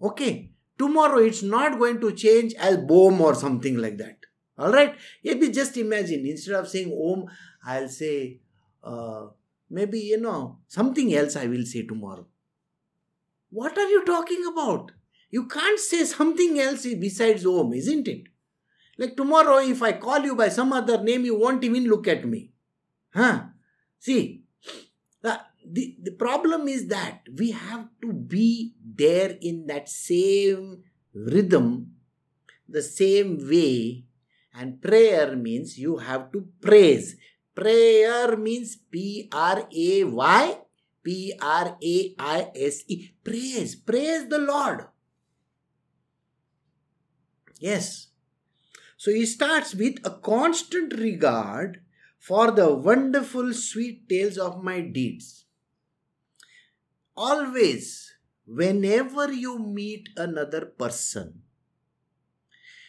Okay, 0.00 0.52
tomorrow 0.78 1.18
it's 1.18 1.42
not 1.42 1.78
going 1.78 2.00
to 2.00 2.12
change 2.12 2.54
as 2.54 2.78
Boom 2.78 3.20
or 3.20 3.34
something 3.34 3.76
like 3.76 3.98
that. 3.98 4.17
All 4.58 4.72
right, 4.72 4.96
maybe 5.22 5.50
just 5.50 5.76
imagine 5.76 6.26
instead 6.26 6.56
of 6.56 6.68
saying 6.68 6.92
Om, 6.92 7.26
I'll 7.64 7.88
say 7.88 8.40
uh, 8.82 9.26
Maybe, 9.70 10.00
you 10.00 10.20
know, 10.20 10.58
something 10.66 11.14
else 11.14 11.36
I 11.36 11.46
will 11.46 11.64
say 11.64 11.82
tomorrow. 11.82 12.26
What 13.50 13.76
are 13.76 13.88
you 13.88 14.04
talking 14.04 14.44
about? 14.50 14.92
You 15.30 15.46
can't 15.46 15.78
say 15.78 16.04
something 16.04 16.58
else 16.58 16.86
besides 16.98 17.44
Om, 17.44 17.74
isn't 17.74 18.08
it? 18.08 18.24
Like 18.96 19.16
tomorrow, 19.16 19.58
if 19.58 19.82
I 19.82 19.92
call 19.92 20.20
you 20.20 20.34
by 20.34 20.48
some 20.48 20.72
other 20.72 21.02
name, 21.02 21.24
you 21.24 21.38
won't 21.38 21.62
even 21.64 21.84
look 21.84 22.08
at 22.08 22.26
me. 22.26 22.50
Huh? 23.14 23.42
See, 23.98 24.42
the, 25.22 25.40
the, 25.64 25.96
the 26.02 26.12
problem 26.12 26.66
is 26.66 26.88
that 26.88 27.22
we 27.36 27.50
have 27.52 27.88
to 28.02 28.12
be 28.12 28.74
there 28.82 29.36
in 29.40 29.66
that 29.66 29.88
same 29.88 30.82
rhythm, 31.14 31.92
the 32.68 32.82
same 32.82 33.38
way, 33.48 34.04
and 34.58 34.82
prayer 34.82 35.36
means 35.36 35.78
you 35.78 35.98
have 35.98 36.32
to 36.32 36.48
praise. 36.60 37.16
Prayer 37.54 38.36
means 38.36 38.74
P 38.76 39.28
R 39.32 39.68
A 39.70 40.04
Y 40.04 40.58
P 41.02 41.32
R 41.40 41.78
A 41.80 42.14
I 42.18 42.50
S 42.54 42.82
E. 42.88 43.14
Praise. 43.22 43.76
Praise 43.76 44.28
the 44.28 44.38
Lord. 44.38 44.86
Yes. 47.60 48.08
So 48.96 49.12
he 49.12 49.26
starts 49.26 49.74
with 49.74 49.98
a 50.04 50.10
constant 50.10 50.92
regard 50.98 51.82
for 52.18 52.50
the 52.50 52.74
wonderful 52.74 53.54
sweet 53.54 54.08
tales 54.08 54.38
of 54.38 54.62
my 54.62 54.80
deeds. 54.80 55.46
Always, 57.16 58.12
whenever 58.44 59.32
you 59.32 59.58
meet 59.58 60.08
another 60.16 60.66
person, 60.66 61.42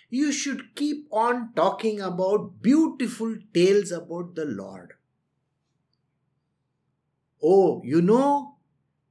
you 0.10 0.32
should 0.32 0.76
keep 0.76 1.08
on 1.12 1.54
talking 1.56 2.02
about 2.02 2.62
beautiful 2.62 3.36
tales 3.54 3.92
about 3.92 4.36
the 4.36 4.46
Lord. 4.46 4.94
Oh, 7.42 7.82
you 7.86 8.02
know, 8.02 8.56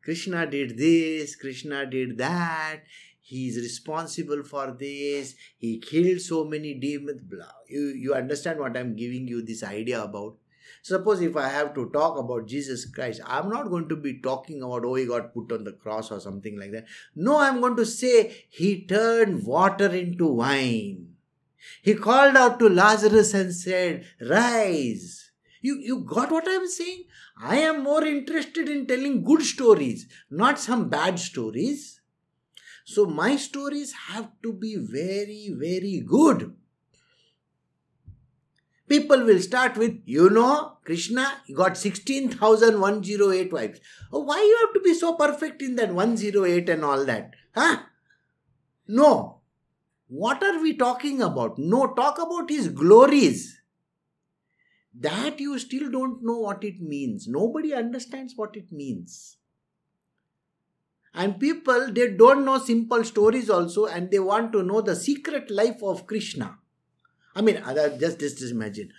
Krishna 0.02 0.46
did 0.46 0.76
this, 0.76 1.36
Krishna 1.36 1.86
did 1.86 2.18
that, 2.18 2.80
he 3.20 3.48
is 3.48 3.56
responsible 3.56 4.42
for 4.42 4.76
this, 4.78 5.34
he 5.58 5.78
killed 5.78 6.20
so 6.20 6.44
many 6.44 6.74
demons, 6.74 7.22
blah. 7.22 7.44
You, 7.68 7.88
you 7.88 8.14
understand 8.14 8.58
what 8.58 8.76
I'm 8.76 8.96
giving 8.96 9.28
you 9.28 9.42
this 9.42 9.62
idea 9.62 10.02
about? 10.02 10.36
Suppose 10.88 11.20
if 11.20 11.36
I 11.36 11.48
have 11.48 11.74
to 11.74 11.90
talk 11.90 12.16
about 12.16 12.46
Jesus 12.46 12.86
Christ, 12.86 13.20
I'm 13.26 13.50
not 13.50 13.68
going 13.68 13.90
to 13.90 13.96
be 13.96 14.20
talking 14.22 14.62
about, 14.62 14.86
oh, 14.86 14.94
he 14.94 15.04
got 15.04 15.34
put 15.34 15.52
on 15.52 15.64
the 15.64 15.72
cross 15.72 16.10
or 16.10 16.18
something 16.18 16.58
like 16.58 16.72
that. 16.72 16.86
No, 17.14 17.38
I'm 17.38 17.60
going 17.60 17.76
to 17.76 17.84
say, 17.84 18.46
he 18.48 18.86
turned 18.86 19.44
water 19.44 19.88
into 19.94 20.26
wine. 20.26 21.08
He 21.82 21.94
called 21.94 22.36
out 22.36 22.58
to 22.60 22.70
Lazarus 22.70 23.34
and 23.34 23.52
said, 23.54 24.06
Rise. 24.18 25.30
You, 25.60 25.78
you 25.78 25.98
got 26.04 26.30
what 26.30 26.44
I'm 26.48 26.66
saying? 26.66 27.04
I 27.38 27.58
am 27.58 27.82
more 27.82 28.04
interested 28.04 28.66
in 28.70 28.86
telling 28.86 29.24
good 29.24 29.42
stories, 29.42 30.06
not 30.30 30.58
some 30.58 30.88
bad 30.88 31.18
stories. 31.18 32.00
So 32.86 33.04
my 33.04 33.36
stories 33.36 33.92
have 34.08 34.30
to 34.42 34.54
be 34.54 34.76
very, 34.76 35.50
very 35.54 36.02
good. 36.06 36.54
People 38.88 39.24
will 39.24 39.40
start 39.40 39.76
with, 39.76 40.00
you 40.06 40.30
know, 40.30 40.78
Krishna 40.84 41.42
got 41.54 41.76
16,108 41.76 43.52
wives. 43.52 43.80
Oh, 44.12 44.20
why 44.20 44.38
you 44.38 44.58
have 44.64 44.74
to 44.74 44.80
be 44.80 44.94
so 44.94 45.14
perfect 45.14 45.60
in 45.60 45.76
that 45.76 45.92
108 45.92 46.68
and 46.68 46.84
all 46.84 47.04
that? 47.04 47.34
Huh? 47.54 47.82
No. 48.86 49.40
What 50.08 50.42
are 50.42 50.62
we 50.62 50.74
talking 50.74 51.20
about? 51.20 51.58
No, 51.58 51.88
talk 51.88 52.18
about 52.18 52.48
his 52.48 52.68
glories. 52.68 53.60
That 54.98 55.38
you 55.38 55.58
still 55.58 55.90
don't 55.90 56.24
know 56.24 56.38
what 56.38 56.64
it 56.64 56.80
means. 56.80 57.28
Nobody 57.28 57.74
understands 57.74 58.32
what 58.36 58.56
it 58.56 58.72
means. 58.72 59.36
And 61.12 61.38
people, 61.38 61.92
they 61.92 62.12
don't 62.12 62.44
know 62.44 62.58
simple 62.58 63.04
stories 63.04 63.50
also 63.50 63.86
and 63.86 64.10
they 64.10 64.18
want 64.18 64.52
to 64.52 64.62
know 64.62 64.80
the 64.80 64.96
secret 64.96 65.50
life 65.50 65.82
of 65.82 66.06
Krishna. 66.06 66.58
I 67.34 67.40
mean, 67.40 67.62
just, 68.00 68.18
just, 68.18 68.38
just 68.38 68.52
imagine. 68.52 68.90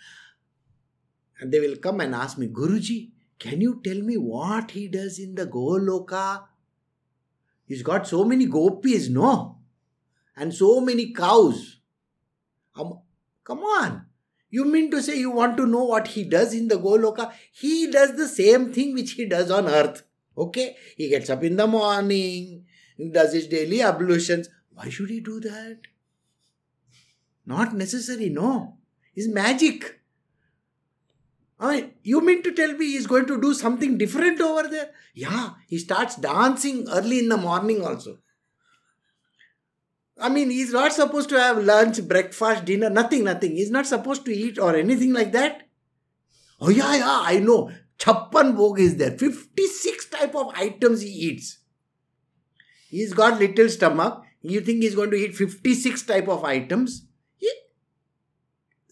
And 1.39 1.51
they 1.51 1.59
will 1.59 1.77
come 1.77 2.01
and 2.01 2.13
ask 2.13 2.37
me, 2.37 2.47
Guruji, 2.47 3.11
can 3.37 3.61
you 3.61 3.81
tell 3.83 4.01
me 4.01 4.17
what 4.17 4.71
he 4.71 4.87
does 4.87 5.19
in 5.19 5.35
the 5.35 5.47
Goloka? 5.47 6.43
He's 7.65 7.83
got 7.83 8.07
so 8.07 8.23
many 8.25 8.45
gopis, 8.45 9.09
no? 9.09 9.59
And 10.35 10.53
so 10.53 10.81
many 10.81 11.13
cows. 11.13 11.79
Um, 12.75 12.99
come 13.43 13.59
on. 13.59 14.05
You 14.49 14.65
mean 14.65 14.89
to 14.91 15.01
say 15.01 15.19
you 15.19 15.31
want 15.31 15.55
to 15.57 15.67
know 15.67 15.83
what 15.83 16.07
he 16.07 16.23
does 16.23 16.53
in 16.53 16.67
the 16.67 16.75
Goloka? 16.75 17.31
He 17.51 17.91
does 17.91 18.15
the 18.17 18.27
same 18.27 18.73
thing 18.73 18.93
which 18.93 19.11
he 19.11 19.25
does 19.25 19.51
on 19.51 19.67
earth. 19.67 20.03
Okay? 20.37 20.75
He 20.97 21.09
gets 21.09 21.29
up 21.29 21.43
in 21.43 21.55
the 21.55 21.67
morning, 21.67 22.65
does 23.11 23.33
his 23.33 23.47
daily 23.47 23.81
ablutions. 23.81 24.49
Why 24.73 24.89
should 24.89 25.09
he 25.09 25.19
do 25.19 25.39
that? 25.41 25.81
Not 27.49 27.73
necessary, 27.73 28.29
no. 28.29 28.77
It's 29.15 29.27
magic. 29.27 30.01
I 31.59 31.89
you 32.03 32.21
mean 32.21 32.43
to 32.43 32.51
tell 32.53 32.73
me 32.73 32.91
he's 32.91 33.07
going 33.07 33.25
to 33.25 33.41
do 33.41 33.55
something 33.55 33.97
different 33.97 34.39
over 34.39 34.67
there? 34.67 34.91
Yeah, 35.15 35.55
he 35.67 35.79
starts 35.79 36.15
dancing 36.15 36.87
early 36.89 37.17
in 37.19 37.29
the 37.29 37.37
morning 37.37 37.83
also. 37.83 38.19
I 40.19 40.29
mean, 40.29 40.51
he's 40.51 40.73
not 40.73 40.93
supposed 40.93 41.29
to 41.29 41.39
have 41.39 41.63
lunch, 41.63 42.07
breakfast, 42.07 42.65
dinner, 42.65 42.89
nothing, 42.91 43.23
nothing. 43.23 43.53
He's 43.53 43.71
not 43.71 43.87
supposed 43.87 44.25
to 44.25 44.31
eat 44.31 44.59
or 44.59 44.75
anything 44.75 45.13
like 45.13 45.31
that. 45.31 45.63
Oh, 46.61 46.69
yeah, 46.69 46.95
yeah, 46.97 47.21
I 47.23 47.39
know. 47.39 47.71
Chappan 47.97 48.55
Bhog 48.57 48.79
is 48.79 48.97
there. 48.97 49.17
56 49.17 50.09
type 50.09 50.35
of 50.35 50.53
items 50.55 51.01
he 51.01 51.09
eats. 51.09 51.59
He's 52.89 53.13
got 53.13 53.39
little 53.39 53.69
stomach. 53.69 54.23
You 54.41 54.61
think 54.61 54.83
he's 54.83 54.95
going 54.95 55.11
to 55.11 55.17
eat 55.17 55.35
56 55.35 56.03
type 56.03 56.27
of 56.27 56.43
items? 56.43 57.05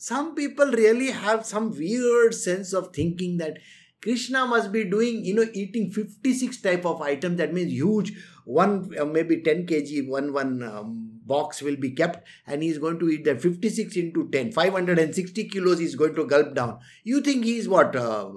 Some 0.07 0.35
people 0.35 0.71
really 0.71 1.11
have 1.11 1.45
some 1.45 1.71
weird 1.77 2.33
sense 2.33 2.71
of 2.79 2.93
thinking 2.97 3.37
that 3.39 3.57
krishna 4.01 4.45
must 4.51 4.71
be 4.71 4.83
doing 4.93 5.23
you 5.29 5.33
know 5.37 5.45
eating 5.61 5.89
56 5.91 6.61
type 6.61 6.85
of 6.85 7.01
items 7.01 7.37
that 7.37 7.53
means 7.53 7.73
huge. 7.73 8.13
One 8.45 8.73
uh, 8.97 9.05
maybe 9.05 9.41
10 9.41 9.65
kg 9.69 10.07
one 10.07 10.31
one 10.31 10.63
um, 10.63 10.91
box 11.31 11.61
will 11.61 11.75
be 11.85 11.89
kept 11.91 12.25
and 12.45 12.63
he's 12.63 12.77
going 12.77 12.99
to 12.99 13.09
eat 13.09 13.25
that 13.25 13.41
56 13.41 13.97
into 13.97 14.29
10 14.35 14.53
560 14.53 15.49
kilos 15.49 15.79
he's 15.79 15.95
going 15.95 16.15
to 16.15 16.25
gulp 16.25 16.53
down. 16.55 16.79
You 17.03 17.19
think 17.21 17.43
he's 17.43 17.67
what 17.67 17.95
uh, 17.95 18.29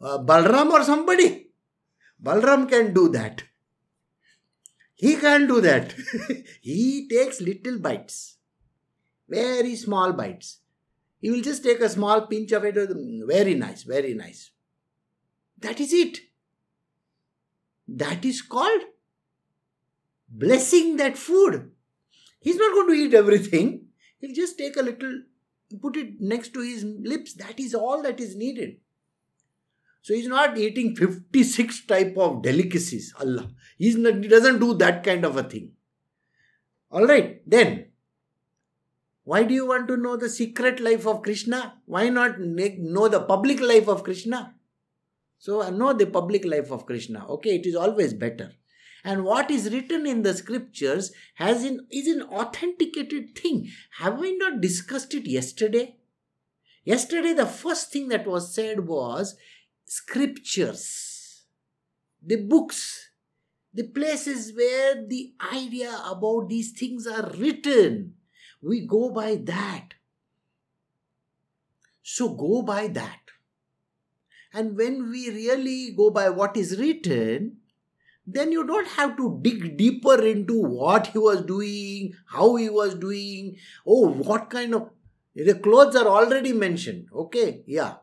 uh, 0.00 0.18
balram 0.30 0.70
or 0.70 0.84
somebody? 0.84 1.48
Balram 2.22 2.68
can 2.68 2.94
do 2.94 3.08
that. 3.08 3.42
He 4.94 5.16
can't 5.16 5.48
do 5.48 5.60
that. 5.62 5.96
He 6.60 7.08
takes 7.08 7.40
little 7.40 7.80
bites. 7.80 8.36
Very 9.28 9.74
small 9.74 10.12
bites 10.12 10.60
he 11.20 11.30
will 11.30 11.42
just 11.42 11.64
take 11.64 11.80
a 11.80 11.88
small 11.88 12.26
pinch 12.26 12.52
of 12.52 12.64
it. 12.64 12.76
Hmm, 12.76 13.26
very 13.26 13.54
nice, 13.54 13.82
very 13.82 14.14
nice. 14.14 14.50
That 15.58 15.80
is 15.80 15.92
it. 15.92 16.18
That 17.88 18.24
is 18.24 18.42
called 18.42 18.82
blessing 20.28 20.96
that 20.96 21.16
food. 21.16 21.70
He's 22.40 22.56
not 22.56 22.72
going 22.72 22.88
to 22.88 22.94
eat 22.94 23.14
everything. 23.14 23.86
He'll 24.18 24.34
just 24.34 24.58
take 24.58 24.76
a 24.76 24.82
little, 24.82 25.22
put 25.80 25.96
it 25.96 26.20
next 26.20 26.52
to 26.54 26.60
his 26.60 26.84
lips. 26.84 27.34
That 27.34 27.58
is 27.58 27.74
all 27.74 28.02
that 28.02 28.20
is 28.20 28.36
needed. 28.36 28.76
So 30.02 30.14
he's 30.14 30.28
not 30.28 30.56
eating 30.56 30.94
56 30.94 31.86
type 31.86 32.16
of 32.16 32.42
delicacies. 32.42 33.12
Allah. 33.18 33.50
He's 33.76 33.96
not, 33.96 34.22
he 34.22 34.28
doesn't 34.28 34.60
do 34.60 34.74
that 34.74 35.02
kind 35.02 35.24
of 35.24 35.36
a 35.36 35.42
thing. 35.42 35.72
Alright, 36.92 37.42
then 37.48 37.86
why 39.26 39.42
do 39.42 39.52
you 39.52 39.66
want 39.66 39.88
to 39.88 39.96
know 39.96 40.16
the 40.16 40.28
secret 40.28 40.78
life 40.78 41.04
of 41.04 41.22
Krishna? 41.22 41.80
Why 41.86 42.10
not 42.10 42.38
know 42.38 43.08
the 43.08 43.18
public 43.18 43.58
life 43.60 43.88
of 43.88 44.04
Krishna? 44.04 44.54
So, 45.40 45.62
uh, 45.62 45.70
know 45.70 45.92
the 45.92 46.06
public 46.06 46.44
life 46.44 46.70
of 46.70 46.86
Krishna. 46.86 47.26
Okay, 47.30 47.56
it 47.56 47.66
is 47.66 47.74
always 47.74 48.14
better. 48.14 48.52
And 49.02 49.24
what 49.24 49.50
is 49.50 49.72
written 49.72 50.06
in 50.06 50.22
the 50.22 50.32
scriptures 50.32 51.10
has 51.34 51.64
in, 51.64 51.88
is 51.90 52.06
an 52.06 52.22
authenticated 52.22 53.36
thing. 53.36 53.68
Have 53.98 54.20
we 54.20 54.36
not 54.38 54.60
discussed 54.60 55.12
it 55.12 55.26
yesterday? 55.26 55.96
Yesterday, 56.84 57.32
the 57.32 57.46
first 57.46 57.90
thing 57.90 58.06
that 58.10 58.28
was 58.28 58.54
said 58.54 58.86
was 58.86 59.36
scriptures, 59.86 61.46
the 62.24 62.36
books, 62.36 63.10
the 63.74 63.88
places 63.88 64.52
where 64.56 65.04
the 65.04 65.34
idea 65.52 66.00
about 66.08 66.48
these 66.48 66.70
things 66.70 67.08
are 67.08 67.32
written 67.36 68.14
we 68.62 68.86
go 68.86 69.10
by 69.10 69.36
that. 69.44 69.94
So 72.02 72.34
go 72.34 72.62
by 72.62 72.88
that. 72.88 73.20
And 74.52 74.76
when 74.76 75.10
we 75.10 75.28
really 75.30 75.92
go 75.96 76.10
by 76.10 76.30
what 76.30 76.56
is 76.56 76.78
written, 76.78 77.58
then 78.26 78.52
you 78.52 78.66
don't 78.66 78.88
have 78.88 79.16
to 79.16 79.38
dig 79.42 79.76
deeper 79.76 80.20
into 80.24 80.60
what 80.60 81.08
he 81.08 81.18
was 81.18 81.42
doing, 81.42 82.14
how 82.26 82.56
he 82.56 82.68
was 82.68 82.94
doing, 82.94 83.56
oh, 83.86 84.08
what 84.08 84.50
kind 84.50 84.74
of. 84.74 84.90
The 85.34 85.54
clothes 85.54 85.94
are 85.94 86.08
already 86.08 86.52
mentioned. 86.52 87.08
Okay, 87.14 87.62
yeah. 87.66 87.96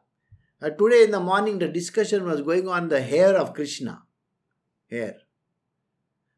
Uh, 0.61 0.69
today 0.69 1.03
in 1.03 1.11
the 1.11 1.19
morning, 1.19 1.59
the 1.59 1.67
discussion 1.67 2.23
was 2.25 2.41
going 2.41 2.67
on 2.67 2.89
the 2.89 3.01
hair 3.01 3.35
of 3.35 3.53
Krishna. 3.53 4.03
Hair. 4.89 5.15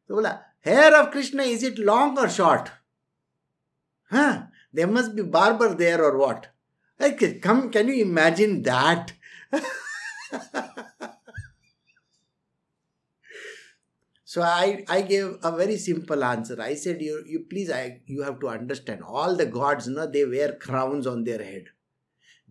So, 0.08 0.24
hair 0.62 0.96
of 0.96 1.12
Krishna, 1.12 1.44
is 1.44 1.62
it 1.64 1.78
long 1.78 2.18
or 2.18 2.30
short? 2.30 2.72
Huh? 4.10 4.44
There 4.74 4.88
must 4.88 5.16
be 5.16 5.22
barber 5.24 5.74
there 5.74 6.04
or 6.04 6.18
what? 6.18 6.48
Like, 7.00 7.42
come, 7.42 7.72
can 7.72 7.88
you 7.88 8.02
imagine 8.04 8.62
that? 8.64 9.14
so 14.24 14.42
I, 14.42 14.84
I 14.88 15.02
gave 15.02 15.38
a 15.44 15.52
very 15.56 15.78
simple 15.78 16.24
answer. 16.24 16.62
I 16.62 16.76
said, 16.76 17.02
you, 17.02 17.24
you 17.26 17.46
please, 17.50 17.70
I, 17.70 18.02
you 18.06 18.22
have 18.24 18.40
to 18.42 18.48
understand. 18.48 19.02
All 19.04 19.36
the 19.36 19.46
gods, 19.46 19.88
know, 19.88 20.08
they 20.08 20.26
wear 20.26 20.54
crowns 20.54 21.06
on 21.08 21.24
their 21.24 21.44
head. 21.44 21.66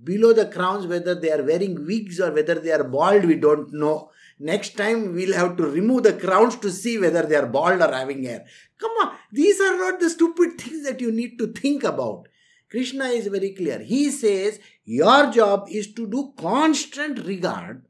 Below 0.02 0.32
the 0.32 0.46
crowns, 0.46 0.86
whether 0.86 1.14
they 1.14 1.30
are 1.30 1.42
wearing 1.42 1.86
wigs 1.86 2.20
or 2.20 2.32
whether 2.32 2.56
they 2.56 2.72
are 2.72 2.84
bald, 2.84 3.24
we 3.24 3.36
don't 3.36 3.72
know. 3.72 4.10
Next 4.38 4.76
time 4.76 5.14
we'll 5.14 5.34
have 5.34 5.56
to 5.58 5.66
remove 5.66 6.02
the 6.02 6.12
crowns 6.14 6.56
to 6.56 6.70
see 6.70 6.98
whether 6.98 7.22
they 7.22 7.36
are 7.36 7.46
bald 7.46 7.80
or 7.80 7.92
having 7.92 8.24
hair. 8.24 8.44
Come 8.78 8.90
on, 9.02 9.14
these 9.34 9.60
are 9.60 9.76
not 9.76 9.98
the 9.98 10.10
stupid 10.10 10.60
things 10.60 10.84
that 10.84 11.00
you 11.00 11.10
need 11.10 11.38
to 11.38 11.48
think 11.48 11.82
about. 11.82 12.28
Krishna 12.70 13.06
is 13.06 13.26
very 13.26 13.50
clear. 13.50 13.80
He 13.80 14.12
says, 14.12 14.60
Your 14.84 15.28
job 15.32 15.66
is 15.68 15.92
to 15.94 16.06
do 16.06 16.32
constant 16.38 17.18
regard 17.26 17.84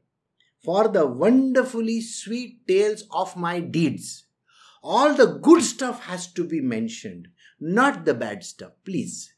for 0.63 0.87
the 0.87 1.05
wonderfully 1.05 2.01
sweet 2.01 2.67
tales 2.67 3.03
of 3.11 3.37
my 3.37 3.59
deeds. 3.59 4.25
All 4.81 5.13
the 5.13 5.37
good 5.39 5.61
stuff 5.61 6.05
has 6.05 6.25
to 6.33 6.43
be 6.43 6.61
mentioned, 6.61 7.27
not 7.59 8.05
the 8.05 8.15
bad 8.15 8.43
stuff, 8.43 8.71
please. 8.83 9.35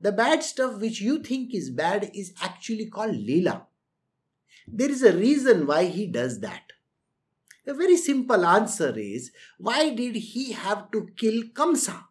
The 0.00 0.12
bad 0.12 0.42
stuff 0.42 0.80
which 0.80 1.02
you 1.02 1.22
think 1.22 1.54
is 1.54 1.68
bad 1.70 2.10
is 2.14 2.32
actually 2.40 2.86
called 2.86 3.16
Leela. 3.16 3.66
There 4.66 4.90
is 4.90 5.02
a 5.02 5.16
reason 5.16 5.66
why 5.66 5.84
he 5.84 6.06
does 6.06 6.40
that. 6.40 6.72
A 7.66 7.74
very 7.74 7.96
simple 7.96 8.44
answer 8.44 8.96
is 8.96 9.32
why 9.58 9.90
did 9.94 10.16
he 10.16 10.52
have 10.52 10.90
to 10.92 11.08
kill 11.16 11.42
Kamsa? 11.52 12.04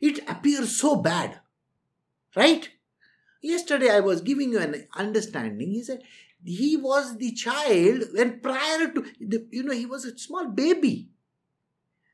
It 0.00 0.28
appears 0.28 0.76
so 0.76 0.96
bad. 0.96 1.40
Right? 2.36 2.68
Yesterday 3.40 3.90
I 3.90 4.00
was 4.00 4.20
giving 4.20 4.52
you 4.52 4.58
an 4.58 4.86
understanding. 4.94 5.70
He 5.70 5.82
said 5.82 6.02
he 6.44 6.76
was 6.76 7.16
the 7.16 7.32
child 7.32 8.04
when 8.12 8.40
prior 8.40 8.92
to, 8.92 9.04
the, 9.20 9.46
you 9.50 9.62
know, 9.62 9.72
he 9.72 9.86
was 9.86 10.04
a 10.04 10.16
small 10.18 10.48
baby. 10.48 11.08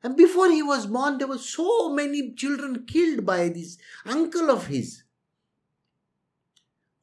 And 0.02 0.16
before 0.16 0.50
he 0.50 0.62
was 0.62 0.86
born, 0.86 1.18
there 1.18 1.26
were 1.28 1.38
so 1.38 1.92
many 1.92 2.34
children 2.34 2.84
killed 2.86 3.24
by 3.24 3.48
this 3.48 3.78
uncle 4.04 4.50
of 4.50 4.66
his. 4.66 5.02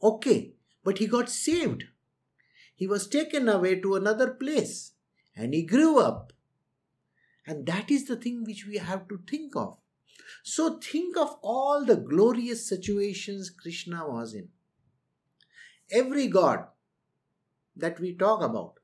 Okay, 0.01 0.53
but 0.83 0.99
he 0.99 1.07
got 1.07 1.29
saved 1.29 1.85
he 2.81 2.87
was 2.87 3.07
taken 3.07 3.47
away 3.47 3.79
to 3.79 3.93
another 3.95 4.31
place 4.31 4.90
and 5.35 5.53
he 5.53 5.63
grew 5.63 5.99
up. 5.99 6.33
And 7.45 7.65
that 7.65 7.89
is 7.89 8.05
the 8.05 8.15
thing 8.15 8.43
which 8.43 8.65
we 8.67 8.77
have 8.77 9.07
to 9.07 9.19
think 9.27 9.55
of. 9.55 9.77
So 10.43 10.79
think 10.79 11.17
of 11.17 11.37
all 11.41 11.83
the 11.85 11.95
glorious 11.95 12.67
situations 12.67 13.49
Krishna 13.49 14.07
was 14.07 14.33
in. 14.33 14.49
Every 15.91 16.27
god 16.27 16.67
that 17.75 17.99
we 17.99 18.13
talk 18.13 18.41
about, 18.41 18.75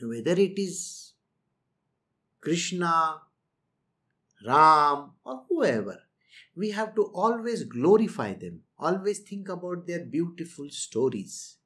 whether 0.00 0.32
it 0.32 0.58
is 0.58 1.12
Krishna, 2.40 3.20
Ram, 4.46 5.12
or 5.24 5.44
whoever, 5.48 6.00
we 6.54 6.70
have 6.70 6.94
to 6.94 7.04
always 7.14 7.64
glorify 7.64 8.34
them, 8.34 8.60
always 8.78 9.20
think 9.20 9.48
about 9.48 9.86
their 9.86 10.04
beautiful 10.04 10.68
stories, 10.70 11.56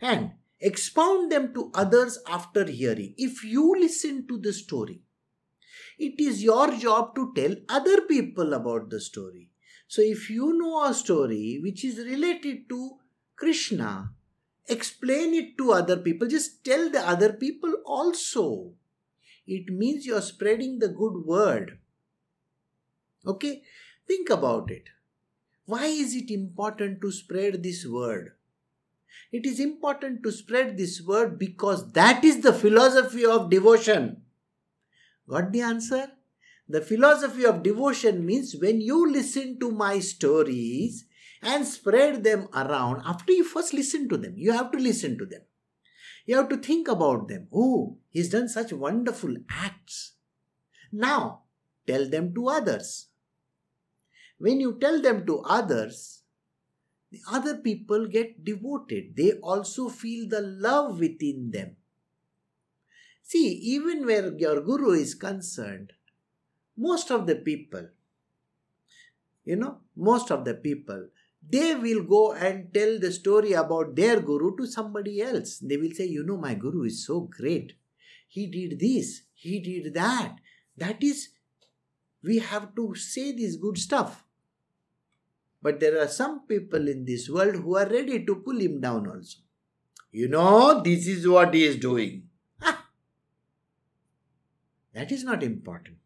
and 0.00 0.32
expound 0.60 1.30
them 1.30 1.52
to 1.54 1.70
others 1.74 2.18
after 2.28 2.64
hearing. 2.64 3.14
If 3.16 3.44
you 3.44 3.78
listen 3.78 4.26
to 4.28 4.38
the 4.38 4.52
story, 4.52 5.02
it 5.98 6.20
is 6.20 6.42
your 6.42 6.76
job 6.76 7.14
to 7.14 7.32
tell 7.34 7.54
other 7.68 8.02
people 8.02 8.52
about 8.54 8.90
the 8.90 9.00
story. 9.00 9.50
So, 9.88 10.02
if 10.02 10.28
you 10.30 10.58
know 10.58 10.84
a 10.84 10.94
story 10.94 11.60
which 11.62 11.84
is 11.84 11.98
related 11.98 12.68
to 12.70 12.98
Krishna, 13.36 14.10
explain 14.68 15.32
it 15.34 15.56
to 15.58 15.72
other 15.72 15.96
people. 15.96 16.26
Just 16.26 16.64
tell 16.64 16.90
the 16.90 17.00
other 17.00 17.32
people 17.32 17.72
also. 17.84 18.72
It 19.46 19.72
means 19.72 20.04
you're 20.04 20.22
spreading 20.22 20.80
the 20.80 20.88
good 20.88 21.24
word. 21.24 21.78
Okay? 23.24 23.62
Think 24.06 24.30
about 24.30 24.70
it. 24.70 24.84
Why 25.66 25.86
is 25.86 26.14
it 26.14 26.30
important 26.30 27.00
to 27.00 27.12
spread 27.12 27.62
this 27.62 27.86
word? 27.86 28.35
It 29.32 29.44
is 29.46 29.60
important 29.60 30.22
to 30.22 30.32
spread 30.32 30.76
this 30.76 31.02
word 31.02 31.38
because 31.38 31.92
that 31.92 32.24
is 32.24 32.40
the 32.40 32.52
philosophy 32.52 33.24
of 33.24 33.50
devotion. 33.50 34.22
Got 35.28 35.52
the 35.52 35.60
answer? 35.62 36.12
The 36.68 36.80
philosophy 36.80 37.44
of 37.44 37.62
devotion 37.62 38.24
means 38.26 38.56
when 38.56 38.80
you 38.80 39.10
listen 39.10 39.58
to 39.60 39.70
my 39.70 39.98
stories 40.00 41.04
and 41.42 41.66
spread 41.66 42.24
them 42.24 42.48
around, 42.54 43.02
after 43.04 43.32
you 43.32 43.44
first 43.44 43.72
listen 43.72 44.08
to 44.08 44.16
them, 44.16 44.34
you 44.36 44.52
have 44.52 44.72
to 44.72 44.78
listen 44.78 45.16
to 45.18 45.26
them. 45.26 45.42
You 46.24 46.36
have 46.36 46.48
to 46.48 46.56
think 46.56 46.88
about 46.88 47.28
them. 47.28 47.46
Oh, 47.54 47.98
he's 48.10 48.30
done 48.30 48.48
such 48.48 48.72
wonderful 48.72 49.36
acts. 49.48 50.14
Now, 50.90 51.42
tell 51.86 52.08
them 52.08 52.34
to 52.34 52.48
others. 52.48 53.08
When 54.38 54.60
you 54.60 54.76
tell 54.80 55.00
them 55.00 55.24
to 55.26 55.40
others, 55.40 56.15
the 57.10 57.20
other 57.30 57.56
people 57.56 58.06
get 58.06 58.44
devoted. 58.44 59.16
They 59.16 59.32
also 59.34 59.88
feel 59.88 60.28
the 60.28 60.40
love 60.40 60.98
within 60.98 61.50
them. 61.52 61.76
See, 63.22 63.48
even 63.48 64.06
where 64.06 64.36
your 64.36 64.60
guru 64.60 64.90
is 64.92 65.14
concerned, 65.14 65.92
most 66.76 67.10
of 67.10 67.26
the 67.26 67.36
people, 67.36 67.88
you 69.44 69.56
know, 69.56 69.78
most 69.96 70.30
of 70.30 70.44
the 70.44 70.54
people, 70.54 71.08
they 71.48 71.74
will 71.74 72.02
go 72.02 72.32
and 72.32 72.72
tell 72.74 72.98
the 72.98 73.12
story 73.12 73.52
about 73.52 73.94
their 73.94 74.20
guru 74.20 74.56
to 74.56 74.66
somebody 74.66 75.22
else. 75.22 75.58
They 75.58 75.76
will 75.76 75.92
say, 75.92 76.06
you 76.06 76.24
know, 76.24 76.36
my 76.36 76.54
guru 76.54 76.84
is 76.84 77.06
so 77.06 77.20
great. 77.20 77.74
He 78.28 78.46
did 78.48 78.80
this, 78.80 79.22
he 79.34 79.60
did 79.60 79.94
that. 79.94 80.36
That 80.76 81.02
is, 81.02 81.30
we 82.22 82.38
have 82.38 82.74
to 82.74 82.94
say 82.94 83.32
this 83.32 83.56
good 83.56 83.78
stuff. 83.78 84.25
But 85.66 85.80
there 85.80 86.00
are 86.00 86.06
some 86.06 86.46
people 86.46 86.86
in 86.86 87.04
this 87.04 87.28
world 87.28 87.56
who 87.56 87.76
are 87.76 87.88
ready 87.88 88.24
to 88.24 88.36
pull 88.36 88.56
him 88.56 88.80
down 88.80 89.08
also. 89.08 89.38
You 90.12 90.28
know, 90.28 90.80
this 90.80 91.08
is 91.08 91.26
what 91.26 91.54
he 91.54 91.64
is 91.64 91.74
doing. 91.76 92.28
That 94.94 95.10
is 95.10 95.24
not 95.24 95.42
important. 95.42 95.96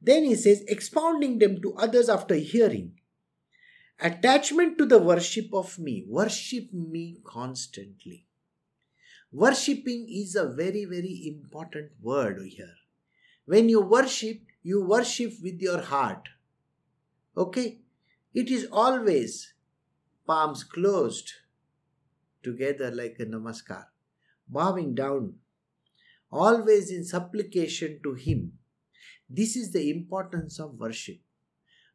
Then 0.00 0.22
he 0.22 0.36
says, 0.36 0.62
expounding 0.68 1.40
them 1.40 1.60
to 1.62 1.74
others 1.74 2.08
after 2.08 2.36
hearing. 2.36 2.92
Attachment 4.00 4.78
to 4.78 4.86
the 4.86 4.98
worship 4.98 5.52
of 5.52 5.80
me. 5.80 6.04
Worship 6.06 6.72
me 6.72 7.18
constantly. 7.24 8.26
Worshipping 9.32 10.06
is 10.08 10.36
a 10.36 10.46
very, 10.46 10.84
very 10.84 11.26
important 11.26 11.90
word 12.00 12.40
here. 12.46 12.76
When 13.46 13.68
you 13.68 13.80
worship, 13.80 14.42
you 14.62 14.84
worship 14.84 15.32
with 15.42 15.60
your 15.60 15.82
heart. 15.82 16.28
Okay? 17.36 17.81
It 18.34 18.50
is 18.50 18.66
always 18.72 19.52
palms 20.26 20.64
closed 20.64 21.32
together 22.42 22.90
like 22.90 23.16
a 23.18 23.26
namaskar, 23.26 23.86
bowing 24.48 24.94
down 24.94 25.34
always 26.30 26.90
in 26.90 27.04
supplication 27.04 28.00
to 28.02 28.14
Him. 28.14 28.52
This 29.28 29.54
is 29.54 29.72
the 29.72 29.90
importance 29.90 30.58
of 30.58 30.78
worship. 30.78 31.20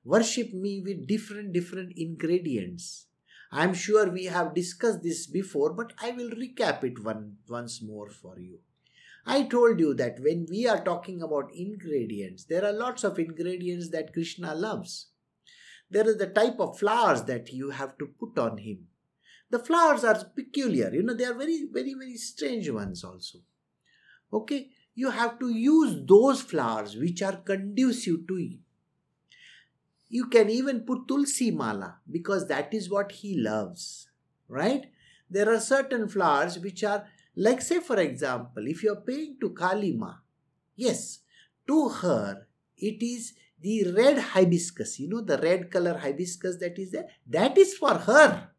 Worship 0.06 0.54
me 0.54 0.80
with 0.80 1.08
different, 1.08 1.54
different 1.54 1.94
ingredients. 1.98 3.08
I 3.52 3.64
am 3.64 3.74
sure 3.74 4.10
we 4.10 4.26
have 4.26 4.54
discussed 4.54 5.02
this 5.02 5.26
before, 5.26 5.74
but 5.74 5.94
I 6.00 6.12
will 6.12 6.30
recap 6.30 6.84
it 6.84 7.04
one, 7.04 7.38
once 7.50 7.82
more 7.82 8.10
for 8.10 8.40
you. 8.40 8.60
I 9.26 9.44
told 9.44 9.80
you 9.80 9.94
that 9.96 10.20
when 10.22 10.46
we 10.50 10.68
are 10.68 10.84
talking 10.84 11.22
about 11.22 11.54
ingredients, 11.54 12.46
there 12.46 12.64
are 12.64 12.72
lots 12.72 13.04
of 13.04 13.18
ingredients 13.18 13.90
that 13.90 14.14
Krishna 14.14 14.54
loves. 14.54 15.08
There 15.90 16.08
is 16.08 16.18
the 16.18 16.28
type 16.28 16.60
of 16.60 16.78
flowers 16.78 17.24
that 17.24 17.52
you 17.54 17.70
have 17.70 17.98
to 17.98 18.08
put 18.08 18.38
on 18.38 18.58
him. 18.58 18.88
The 19.50 19.60
flowers 19.60 20.04
are 20.04 20.26
peculiar, 20.36 20.94
you 20.94 21.04
know, 21.04 21.14
they 21.14 21.24
are 21.24 21.34
very, 21.34 21.68
very, 21.72 21.94
very 21.94 22.18
strange 22.18 22.70
ones 22.70 23.04
also. 23.04 23.40
Okay? 24.32 24.70
You 24.94 25.12
have 25.12 25.40
to 25.40 25.50
use 25.50 26.02
those 26.06 26.42
flowers 26.42 26.98
which 26.98 27.22
are 27.22 27.38
conducive 27.38 28.28
to 28.28 28.38
you 28.38 28.60
you 30.10 30.28
can 30.28 30.50
even 30.50 30.82
put 30.82 31.08
tulsi 31.08 31.52
mala 31.52 31.98
because 32.10 32.48
that 32.48 32.74
is 32.74 32.90
what 32.90 33.12
he 33.12 33.38
loves 33.38 34.08
right? 34.48 34.86
There 35.30 35.54
are 35.54 35.60
certain 35.60 36.08
flowers 36.08 36.58
which 36.60 36.84
are 36.84 37.06
like 37.36 37.62
say 37.62 37.80
for 37.80 38.00
example 38.00 38.68
if 38.68 38.84
you 38.84 38.94
are 38.94 39.02
paying 39.02 39.38
to 39.42 39.50
kalima 39.50 40.20
yes 40.76 41.20
to 41.68 41.90
her 41.90 42.48
it 42.78 43.04
is 43.04 43.34
the 43.62 43.92
red 43.92 44.18
hibiscus 44.18 45.00
you 45.00 45.08
know 45.08 45.22
the 45.22 45.38
red 45.40 45.72
color 45.72 45.98
hibiscus 45.98 46.58
that 46.58 46.78
is 46.78 46.92
there 46.92 47.08
that 47.26 47.58
is 47.58 47.74
for 47.76 47.96
her 48.10 48.50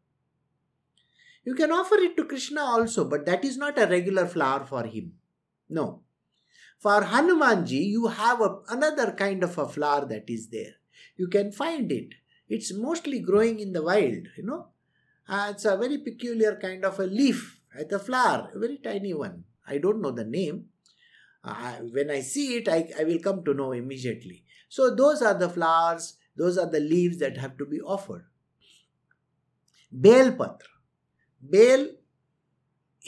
you 1.45 1.55
can 1.55 1.71
offer 1.71 1.95
it 1.95 2.17
to 2.17 2.25
krishna 2.25 2.61
also 2.61 3.05
but 3.05 3.25
that 3.25 3.45
is 3.45 3.57
not 3.57 3.79
a 3.79 3.87
regular 3.87 4.25
flower 4.25 4.65
for 4.65 4.83
him 4.83 5.13
no. 5.69 6.01
For 6.79 7.01
Hanumanji, 7.01 7.85
you 7.89 8.07
have 8.07 8.41
a, 8.41 8.59
another 8.69 9.11
kind 9.11 9.43
of 9.43 9.57
a 9.57 9.67
flower 9.67 10.05
that 10.05 10.29
is 10.29 10.49
there. 10.49 10.73
You 11.15 11.27
can 11.27 11.51
find 11.51 11.91
it. 11.91 12.15
It's 12.47 12.73
mostly 12.73 13.19
growing 13.19 13.59
in 13.59 13.73
the 13.73 13.83
wild, 13.83 14.27
you 14.35 14.43
know. 14.43 14.69
Uh, 15.27 15.49
it's 15.51 15.65
a 15.65 15.77
very 15.77 15.99
peculiar 15.99 16.57
kind 16.59 16.83
of 16.83 16.99
a 16.99 17.05
leaf, 17.05 17.61
at 17.77 17.91
a 17.91 17.99
flower, 17.99 18.49
a 18.55 18.57
very 18.57 18.77
tiny 18.77 19.13
one. 19.13 19.43
I 19.67 19.77
don't 19.77 20.01
know 20.01 20.11
the 20.11 20.25
name. 20.25 20.65
Uh, 21.43 21.73
when 21.93 22.09
I 22.09 22.21
see 22.21 22.55
it, 22.57 22.67
I, 22.67 22.89
I 22.99 23.03
will 23.03 23.19
come 23.19 23.43
to 23.43 23.53
know 23.53 23.71
immediately. 23.73 24.43
So, 24.69 24.95
those 24.95 25.21
are 25.21 25.33
the 25.33 25.49
flowers, 25.49 26.15
those 26.37 26.57
are 26.57 26.69
the 26.69 26.79
leaves 26.79 27.17
that 27.19 27.37
have 27.37 27.57
to 27.57 27.65
be 27.65 27.81
offered. 27.81 28.25
Bel 29.91 30.31
Patra. 30.31 30.69
Bel 31.41 31.87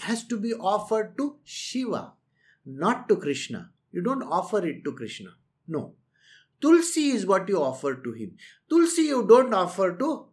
has 0.02 0.24
to 0.26 0.38
be 0.38 0.54
offered 0.54 1.18
to 1.18 1.38
Shiva 1.44 2.14
not 2.66 3.08
to 3.10 3.16
Krishna. 3.16 3.72
You 3.92 4.02
don't 4.02 4.24
offer 4.24 4.66
it 4.66 4.84
to 4.84 4.94
Krishna. 4.94 5.32
No. 5.68 5.94
Tulsi 6.62 7.10
is 7.10 7.26
what 7.26 7.50
you 7.50 7.62
offer 7.62 7.96
to 7.96 8.12
him. 8.14 8.38
Tulsi 8.70 9.04
you 9.04 9.28
don't 9.28 9.54
offer 9.54 9.96
to 9.98 10.28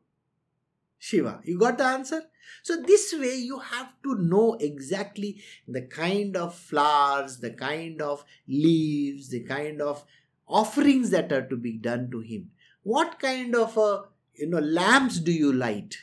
Shiva. 0.98 1.40
You 1.44 1.58
got 1.58 1.78
the 1.78 1.84
answer? 1.84 2.22
So, 2.62 2.82
this 2.82 3.14
way 3.16 3.36
you 3.36 3.58
have 3.58 3.92
to 4.02 4.14
know 4.16 4.56
exactly 4.60 5.42
the 5.66 5.82
kind 5.82 6.36
of 6.36 6.54
flowers, 6.54 7.38
the 7.38 7.50
kind 7.50 8.02
of 8.02 8.24
leaves, 8.46 9.28
the 9.28 9.44
kind 9.44 9.80
of 9.80 10.04
offerings 10.48 11.10
that 11.10 11.32
are 11.32 11.46
to 11.46 11.56
be 11.56 11.72
done 11.72 12.10
to 12.10 12.20
him. 12.20 12.50
What 12.82 13.18
kind 13.18 13.54
of 13.54 13.76
a 13.76 14.04
you 14.34 14.48
know 14.48 14.58
lamps 14.58 15.18
do 15.18 15.32
you 15.32 15.52
light? 15.52 15.98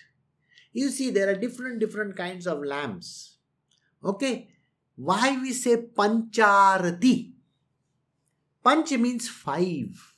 You 0.74 0.90
see, 0.90 1.10
there 1.10 1.30
are 1.30 1.36
different 1.36 1.80
different 1.80 2.16
kinds 2.16 2.48
of 2.48 2.64
lamps. 2.64 3.38
Okay, 4.04 4.50
why 4.96 5.38
we 5.42 5.54
say 5.54 5.78
Pancharati? 5.78 7.32
Panch 8.64 9.00
means 9.00 9.30
five. 9.30 10.14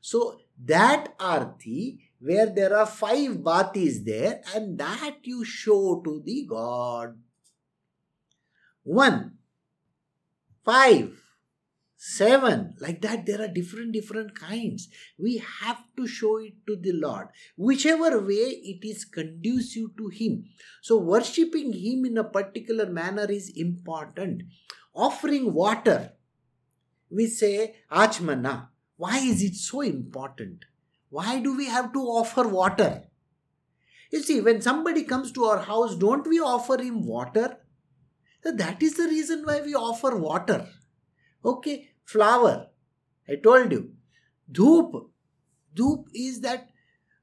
So 0.00 0.40
that 0.64 1.14
arti 1.18 2.00
where 2.20 2.46
there 2.46 2.76
are 2.76 2.86
five 2.86 3.38
batis 3.38 4.04
there 4.04 4.42
and 4.54 4.78
that 4.78 5.16
you 5.22 5.44
show 5.44 6.00
to 6.04 6.22
the 6.24 6.44
God. 6.44 7.16
One, 8.82 9.38
five, 10.64 11.18
seven 12.02 12.74
like 12.80 13.00
that 13.02 13.26
there 13.26 13.40
are 13.44 13.48
different 13.56 13.92
different 13.92 14.34
kinds 14.34 14.88
we 15.18 15.32
have 15.60 15.80
to 15.96 16.06
show 16.06 16.38
it 16.38 16.54
to 16.66 16.76
the 16.76 16.92
lord 16.92 17.26
whichever 17.56 18.12
way 18.20 18.46
it 18.72 18.86
is 18.92 19.04
conducive 19.04 19.90
to 19.98 20.08
him 20.20 20.44
so 20.80 20.96
worshipping 20.96 21.74
him 21.74 22.06
in 22.06 22.16
a 22.16 22.24
particular 22.38 22.86
manner 23.00 23.26
is 23.30 23.52
important 23.54 24.42
offering 24.94 25.52
water 25.52 25.98
we 27.10 27.26
say 27.26 27.76
Achmana. 27.90 28.68
Why 28.96 29.18
is 29.18 29.42
it 29.42 29.56
so 29.56 29.80
important? 29.80 30.64
Why 31.08 31.40
do 31.40 31.56
we 31.56 31.66
have 31.66 31.92
to 31.92 32.00
offer 32.00 32.46
water? 32.46 33.04
You 34.12 34.22
see, 34.22 34.40
when 34.40 34.60
somebody 34.62 35.02
comes 35.04 35.32
to 35.32 35.44
our 35.44 35.58
house, 35.58 35.96
don't 35.96 36.26
we 36.26 36.38
offer 36.38 36.80
him 36.80 37.04
water? 37.04 37.58
So 38.42 38.52
that 38.52 38.82
is 38.82 38.94
the 38.96 39.04
reason 39.04 39.42
why 39.44 39.60
we 39.60 39.74
offer 39.74 40.16
water. 40.16 40.68
Okay, 41.44 41.89
flower. 42.10 42.68
I 43.28 43.36
told 43.36 43.72
you. 43.72 43.92
Dhoop. 44.50 45.10
Dhoop 45.74 46.06
is 46.14 46.40
that, 46.40 46.68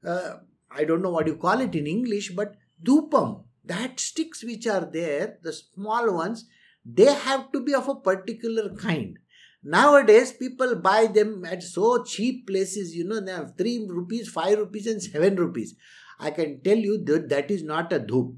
uh, 0.04 0.34
I 0.70 0.84
don't 0.84 1.02
know 1.02 1.10
what 1.10 1.26
you 1.26 1.36
call 1.36 1.60
it 1.60 1.74
in 1.74 1.86
English, 1.86 2.30
but 2.30 2.56
dhoopam. 2.82 3.44
That 3.64 4.00
sticks 4.00 4.42
which 4.42 4.66
are 4.66 4.88
there, 4.90 5.38
the 5.42 5.52
small 5.52 6.14
ones, 6.14 6.46
they 6.84 7.12
have 7.12 7.52
to 7.52 7.60
be 7.60 7.74
of 7.74 7.88
a 7.88 7.96
particular 7.96 8.74
kind. 8.74 9.18
Nowadays, 9.62 10.32
people 10.32 10.76
buy 10.76 11.06
them 11.06 11.44
at 11.44 11.62
so 11.62 12.02
cheap 12.04 12.46
places, 12.46 12.94
you 12.94 13.04
know, 13.04 13.20
they 13.20 13.32
have 13.32 13.58
3 13.58 13.86
rupees, 13.90 14.28
5 14.28 14.58
rupees, 14.58 14.86
and 14.86 15.02
7 15.02 15.36
rupees. 15.36 15.74
I 16.18 16.30
can 16.30 16.62
tell 16.62 16.78
you 16.78 16.96
that 17.04 17.28
that 17.28 17.50
is 17.50 17.62
not 17.62 17.92
a 17.92 18.00
dhoop. 18.00 18.34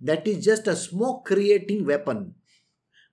That 0.00 0.28
is 0.28 0.44
just 0.44 0.66
a 0.66 0.76
smoke 0.76 1.24
creating 1.24 1.86
weapon. 1.86 2.34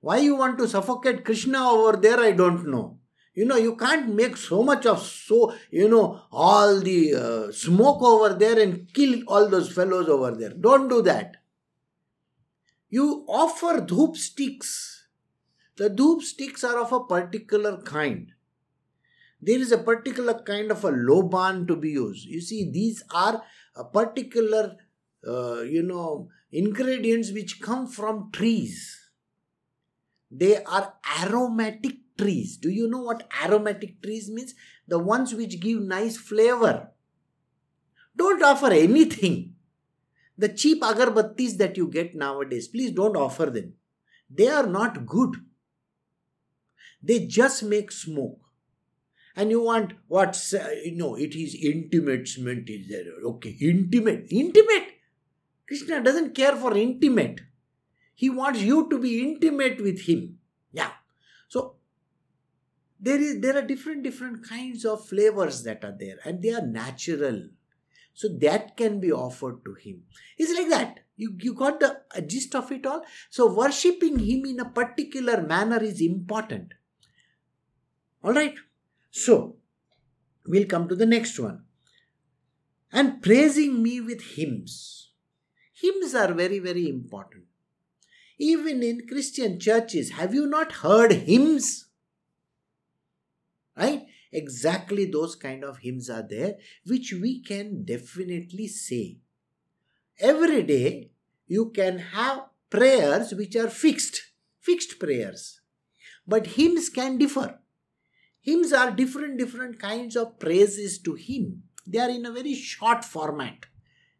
Why 0.05 0.17
you 0.17 0.35
want 0.35 0.59
to 0.59 0.67
suffocate 0.67 1.25
Krishna 1.25 1.67
over 1.67 1.97
there, 1.97 2.19
I 2.19 2.31
don't 2.31 2.67
know. 2.67 2.99
You 3.33 3.43
know, 3.43 3.55
you 3.55 3.75
can't 3.75 4.13
make 4.13 4.37
so 4.37 4.61
much 4.61 4.85
of 4.85 5.01
so, 5.01 5.55
you 5.71 5.89
know, 5.89 6.21
all 6.31 6.79
the 6.79 7.15
uh, 7.15 7.51
smoke 7.51 8.03
over 8.03 8.35
there 8.35 8.59
and 8.59 8.93
kill 8.93 9.23
all 9.27 9.49
those 9.49 9.71
fellows 9.71 10.07
over 10.07 10.29
there. 10.29 10.51
Don't 10.51 10.89
do 10.89 11.01
that. 11.01 11.37
You 12.87 13.25
offer 13.27 13.81
dhoop 13.81 14.15
sticks. 14.15 15.07
The 15.77 15.89
dhoop 15.89 16.21
sticks 16.21 16.63
are 16.63 16.77
of 16.77 16.93
a 16.93 17.03
particular 17.03 17.81
kind. 17.81 18.31
There 19.41 19.57
is 19.59 19.71
a 19.71 19.79
particular 19.79 20.35
kind 20.35 20.69
of 20.69 20.83
a 20.85 20.91
loban 20.91 21.67
to 21.67 21.75
be 21.75 21.89
used. 21.89 22.27
You 22.27 22.41
see, 22.41 22.69
these 22.69 23.01
are 23.09 23.41
a 23.75 23.83
particular, 23.83 24.75
uh, 25.27 25.61
you 25.61 25.81
know, 25.81 26.29
ingredients 26.51 27.31
which 27.31 27.59
come 27.59 27.87
from 27.87 28.29
trees. 28.31 29.01
They 30.37 30.63
are 30.63 30.93
aromatic 31.21 31.93
trees. 32.17 32.57
Do 32.57 32.69
you 32.69 32.89
know 32.89 33.01
what 33.01 33.27
aromatic 33.43 34.01
trees 34.01 34.29
means? 34.29 34.53
The 34.87 34.99
ones 34.99 35.33
which 35.33 35.59
give 35.61 35.81
nice 35.81 36.17
flavor. 36.17 36.89
Don't 38.15 38.43
offer 38.43 38.71
anything. 38.71 39.53
The 40.37 40.49
cheap 40.49 40.81
agarbattis 40.81 41.57
that 41.57 41.77
you 41.77 41.87
get 41.87 42.15
nowadays, 42.15 42.67
please 42.67 42.91
don't 42.91 43.15
offer 43.15 43.45
them. 43.45 43.73
They 44.29 44.47
are 44.47 44.67
not 44.67 45.05
good. 45.05 45.35
They 47.01 47.27
just 47.27 47.63
make 47.63 47.91
smoke. 47.91 48.39
And 49.37 49.51
you 49.51 49.61
want 49.61 49.93
what, 50.07 50.41
uh, 50.53 50.69
you 50.83 50.95
know, 50.95 51.15
it 51.15 51.35
is 51.35 51.55
intimate 51.55 52.27
cement 52.27 52.69
is 52.69 52.89
there. 52.89 53.05
Okay, 53.23 53.55
intimate. 53.61 54.27
Intimate. 54.29 54.87
Krishna 55.67 56.03
doesn't 56.03 56.35
care 56.35 56.55
for 56.55 56.75
intimate. 56.75 57.41
He 58.15 58.29
wants 58.29 58.61
you 58.61 58.89
to 58.89 58.97
be 58.97 59.21
intimate 59.21 59.81
with 59.81 60.07
him. 60.07 60.39
Yeah. 60.71 60.91
So 61.49 61.75
there 62.99 63.19
is 63.19 63.41
there 63.41 63.57
are 63.57 63.61
different 63.61 64.03
different 64.03 64.47
kinds 64.47 64.85
of 64.85 65.05
flavors 65.05 65.63
that 65.63 65.83
are 65.83 65.95
there 65.99 66.17
and 66.23 66.41
they 66.41 66.53
are 66.53 66.65
natural. 66.65 67.49
So 68.13 68.29
that 68.39 68.77
can 68.77 69.01
be 69.01 69.11
offered 69.11 69.65
to 69.65 69.73
him. 69.73 70.03
It's 70.37 70.57
like 70.57 70.69
that. 70.69 71.01
You, 71.17 71.35
you 71.41 71.53
got 71.53 71.81
the 71.81 72.01
gist 72.25 72.55
of 72.55 72.71
it 72.71 72.85
all? 72.85 73.01
So 73.29 73.53
worshipping 73.53 74.19
him 74.19 74.45
in 74.45 74.61
a 74.61 74.69
particular 74.69 75.41
manner 75.41 75.83
is 75.83 76.01
important. 76.01 76.73
All 78.23 78.33
right? 78.33 78.55
So 79.11 79.57
we'll 80.47 80.65
come 80.65 80.87
to 80.87 80.95
the 80.95 81.05
next 81.05 81.37
one. 81.39 81.65
And 82.93 83.21
praising 83.21 83.83
me 83.83 83.99
with 83.99 84.21
hymns. 84.21 85.11
Hymns 85.73 86.15
are 86.15 86.33
very 86.33 86.59
very 86.59 86.87
important 86.87 87.43
even 88.37 88.83
in 88.83 89.07
christian 89.07 89.59
churches 89.59 90.11
have 90.11 90.33
you 90.33 90.45
not 90.45 90.71
heard 90.71 91.11
hymns? 91.11 91.85
Right? 93.77 94.05
Exactly 94.31 95.05
those 95.05 95.35
kind 95.35 95.63
of 95.63 95.77
hymns 95.77 96.09
are 96.09 96.25
there 96.27 96.55
which 96.85 97.13
we 97.13 97.41
can 97.41 97.85
definitely 97.85 98.67
say. 98.67 99.19
Every 100.19 100.63
day 100.63 101.11
you 101.47 101.71
can 101.71 101.99
have 101.99 102.47
prayers 102.69 103.33
which 103.33 103.55
are 103.55 103.69
fixed 103.69 104.21
fixed 104.59 104.99
prayers. 104.99 105.61
But 106.27 106.47
hymns 106.47 106.89
can 106.89 107.17
differ. 107.17 107.59
Hymns 108.41 108.73
are 108.73 108.91
different 108.91 109.37
different 109.37 109.79
kinds 109.79 110.17
of 110.17 110.37
praises 110.37 110.99
to 110.99 111.13
him. 111.13 111.63
They 111.87 111.99
are 111.99 112.09
in 112.09 112.25
a 112.25 112.31
very 112.31 112.55
short 112.55 113.05
format. 113.05 113.67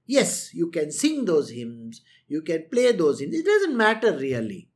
Yes 0.05 0.53
you 0.53 0.69
can 0.69 0.91
sing 0.91 1.25
those 1.25 1.49
hymns 1.49 2.01
you 2.27 2.41
can 2.41 2.65
play 2.71 2.91
those 2.91 3.19
hymns 3.19 3.35
it 3.35 3.45
doesn't 3.45 3.77
matter 3.77 4.17
really 4.17 4.67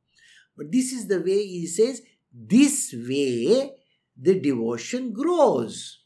but 0.56 0.70
this 0.70 0.92
is 0.92 1.06
the 1.08 1.20
way 1.20 1.46
he 1.46 1.66
says 1.66 2.02
this 2.32 2.94
way 2.94 3.72
the 4.20 4.38
devotion 4.38 5.12
grows. 5.12 6.00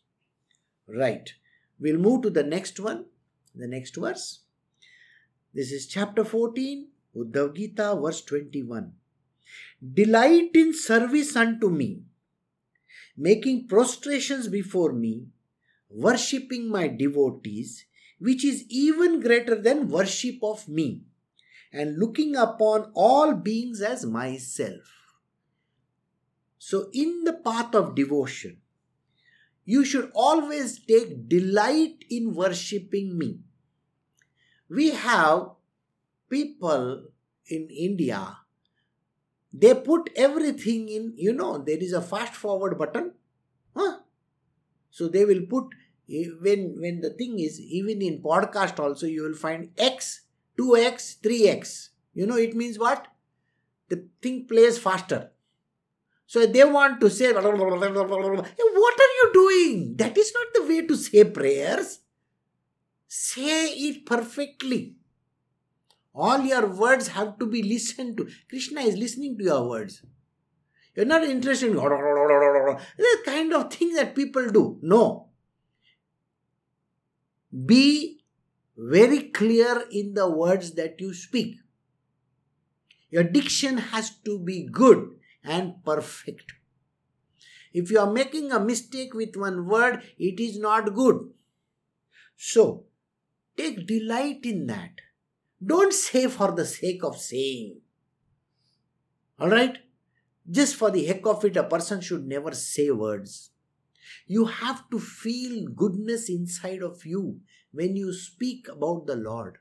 Right. 0.86 1.32
We'll 1.80 1.98
move 1.98 2.22
to 2.22 2.30
the 2.30 2.44
next 2.44 2.78
one, 2.78 3.06
the 3.54 3.66
next 3.66 3.96
verse. 3.96 4.40
This 5.52 5.72
is 5.72 5.86
chapter 5.86 6.24
14, 6.24 6.88
Uddhav 7.16 7.56
Gita, 7.56 7.98
verse 8.00 8.22
21. 8.22 8.92
Delight 9.92 10.50
in 10.54 10.72
service 10.72 11.36
unto 11.36 11.68
me, 11.68 12.02
making 13.16 13.68
prostrations 13.68 14.48
before 14.48 14.92
me, 14.92 15.26
worshipping 15.90 16.68
my 16.68 16.88
devotees, 16.88 17.84
which 18.18 18.44
is 18.44 18.64
even 18.68 19.20
greater 19.20 19.60
than 19.60 19.88
worship 19.88 20.38
of 20.42 20.68
me, 20.68 21.02
and 21.74 21.98
looking 21.98 22.36
upon 22.36 22.92
all 22.94 23.34
beings 23.34 23.82
as 23.82 24.06
myself. 24.06 24.92
So, 26.58 26.88
in 26.94 27.24
the 27.24 27.34
path 27.34 27.74
of 27.74 27.94
devotion, 27.94 28.62
you 29.64 29.84
should 29.84 30.10
always 30.14 30.78
take 30.78 31.28
delight 31.28 32.04
in 32.08 32.34
worshipping 32.34 33.18
me. 33.18 33.40
We 34.68 34.90
have 34.90 35.50
people 36.30 37.08
in 37.48 37.68
India, 37.68 38.38
they 39.52 39.74
put 39.74 40.10
everything 40.16 40.88
in, 40.88 41.12
you 41.16 41.32
know, 41.32 41.58
there 41.58 41.78
is 41.78 41.92
a 41.92 42.02
fast 42.02 42.34
forward 42.34 42.76
button. 42.76 43.12
Huh? 43.76 43.98
So 44.90 45.08
they 45.08 45.24
will 45.24 45.42
put 45.48 45.66
eh, 46.10 46.26
when 46.40 46.80
when 46.80 47.00
the 47.00 47.10
thing 47.10 47.38
is 47.38 47.60
even 47.60 48.02
in 48.02 48.20
podcast 48.22 48.80
also 48.80 49.06
you 49.06 49.22
will 49.22 49.34
find 49.34 49.70
x 49.78 50.22
2x 50.58 51.20
3x 51.20 51.88
you 52.14 52.26
know 52.26 52.36
it 52.36 52.54
means 52.54 52.78
what 52.78 53.08
the 53.88 54.04
thing 54.22 54.46
plays 54.46 54.78
faster 54.78 55.30
so 56.26 56.46
they 56.46 56.64
want 56.64 57.00
to 57.00 57.10
say, 57.10 57.32
what 57.32 57.44
are 57.44 57.52
you 59.20 59.30
doing? 59.32 59.96
That 59.96 60.16
is 60.16 60.32
not 60.34 60.46
the 60.54 60.62
way 60.66 60.86
to 60.86 60.96
say 60.96 61.24
prayers. 61.24 62.00
Say 63.06 63.66
it 63.68 64.06
perfectly. 64.06 64.96
All 66.14 66.40
your 66.40 66.66
words 66.66 67.08
have 67.08 67.38
to 67.38 67.46
be 67.46 67.62
listened 67.62 68.16
to. 68.16 68.28
Krishna 68.48 68.80
is 68.80 68.96
listening 68.96 69.36
to 69.38 69.44
your 69.44 69.68
words. 69.68 70.02
You're 70.96 71.06
not 71.06 71.24
interested 71.24 71.70
in 71.70 71.76
the 71.76 73.18
kind 73.24 73.52
of 73.52 73.72
thing 73.72 73.94
that 73.94 74.14
people 74.14 74.48
do. 74.48 74.78
No. 74.80 75.28
Be 77.66 78.13
very 78.76 79.30
clear 79.30 79.84
in 79.90 80.14
the 80.14 80.28
words 80.28 80.72
that 80.72 81.00
you 81.00 81.14
speak. 81.14 81.56
Your 83.10 83.24
diction 83.24 83.78
has 83.78 84.10
to 84.24 84.38
be 84.38 84.68
good 84.70 85.10
and 85.44 85.84
perfect. 85.84 86.52
If 87.72 87.90
you 87.90 87.98
are 87.98 88.12
making 88.12 88.52
a 88.52 88.60
mistake 88.60 89.14
with 89.14 89.36
one 89.36 89.66
word, 89.66 90.02
it 90.18 90.40
is 90.40 90.58
not 90.58 90.94
good. 90.94 91.30
So, 92.36 92.84
take 93.56 93.86
delight 93.86 94.40
in 94.44 94.66
that. 94.66 95.00
Don't 95.64 95.92
say 95.92 96.28
for 96.28 96.52
the 96.52 96.66
sake 96.66 97.02
of 97.04 97.16
saying. 97.16 97.80
Alright? 99.40 99.78
Just 100.50 100.76
for 100.76 100.90
the 100.90 101.04
heck 101.04 101.24
of 101.26 101.44
it, 101.44 101.56
a 101.56 101.64
person 101.64 102.00
should 102.00 102.26
never 102.26 102.52
say 102.52 102.90
words. 102.90 103.50
You 104.26 104.46
have 104.46 104.88
to 104.90 104.98
feel 104.98 105.66
goodness 105.68 106.28
inside 106.28 106.82
of 106.82 107.04
you 107.04 107.40
when 107.74 107.96
you 107.96 108.12
speak 108.12 108.68
about 108.68 109.06
the 109.06 109.16
Lord. 109.16 109.58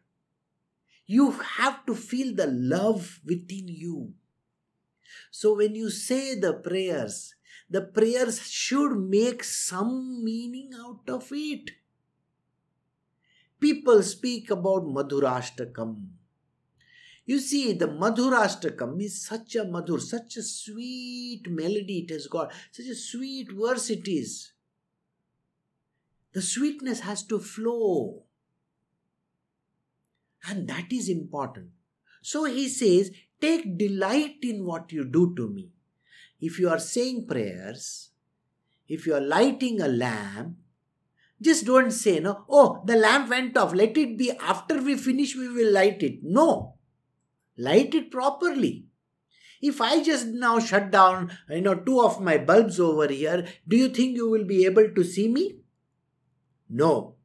You 1.06 1.32
have 1.32 1.86
to 1.86 1.95
feel 1.95 2.34
the 2.34 2.47
love 2.47 3.19
within 3.26 3.67
you. 3.67 4.13
So 5.32 5.56
when 5.56 5.76
you 5.76 5.89
say 5.89 6.36
the 6.36 6.54
prayers, 6.54 7.36
the 7.69 7.82
prayers 7.82 8.39
should 8.41 8.95
make 8.97 9.43
some 9.43 10.23
meaning 10.23 10.71
out 10.80 11.10
of 11.10 11.28
it. 11.32 11.71
People 13.60 14.02
speak 14.04 14.49
about 14.49 14.84
Madhurashtakam. 14.84 16.08
You 17.26 17.39
see, 17.39 17.73
the 17.73 17.88
Madhurashtakam 17.88 19.02
is 19.02 19.26
such 19.26 19.56
a 19.56 19.63
madhur, 19.63 20.02
such 20.02 20.38
a 20.38 20.43
sweet 20.43 21.49
melody 21.49 21.99
it 21.99 22.10
has 22.10 22.28
got, 22.28 22.52
such 22.71 22.88
a 22.88 22.95
sweet 22.95 23.52
verse 23.52 23.89
it 23.89 24.08
is. 24.08 24.53
The 26.34 26.41
sweetness 26.41 27.02
has 27.02 27.24
to 27.24 27.39
flow. 27.39 28.24
And 30.48 30.67
that 30.67 30.91
is 30.91 31.10
important. 31.10 31.69
So 32.22 32.46
he 32.46 32.67
says, 32.67 33.12
Take 33.39 33.78
delight 33.78 34.38
in 34.41 34.65
what 34.65 34.91
you 34.91 35.04
do 35.04 35.36
to 35.36 35.50
me. 35.50 35.69
If 36.39 36.60
you 36.60 36.69
are 36.69 36.80
saying 36.80 37.28
prayers, 37.28 38.12
if 38.88 39.06
you 39.06 39.15
are 39.15 39.22
lighting 39.22 39.82
a 39.82 39.88
lamp, 39.88 40.56
just 41.41 41.65
don't 41.65 41.91
say, 41.91 42.19
no, 42.19 42.46
oh, 42.50 42.82
the 42.86 42.96
lamp 42.96 43.30
went 43.30 43.58
off. 43.58 43.74
Let 43.74 43.98
it 43.98 44.17
be 44.17 44.32
after 44.32 44.82
we 44.82 44.96
finish, 44.96 45.36
we 45.36 45.50
will 45.50 45.74
light 45.74 46.02
it. 46.02 46.19
No. 46.24 46.76
Light 47.58 47.93
it 47.93 48.10
properly. 48.12 48.86
If 49.62 49.82
I 49.82 50.02
just 50.02 50.28
now 50.28 50.60
shut 50.60 50.89
down, 50.89 51.32
you 51.50 51.62
know, 51.62 51.76
two 51.76 52.02
of 52.02 52.22
my 52.22 52.38
bulbs 52.38 52.80
over 52.80 53.08
here, 53.08 53.46
do 53.67 53.78
you 53.78 53.89
think 53.89 54.15
you 54.15 54.30
will 54.30 54.46
be 54.46 54.65
able 54.65 54.89
to 54.89 55.04
see 55.04 55.28
me? 55.28 55.62
No. 56.69 57.15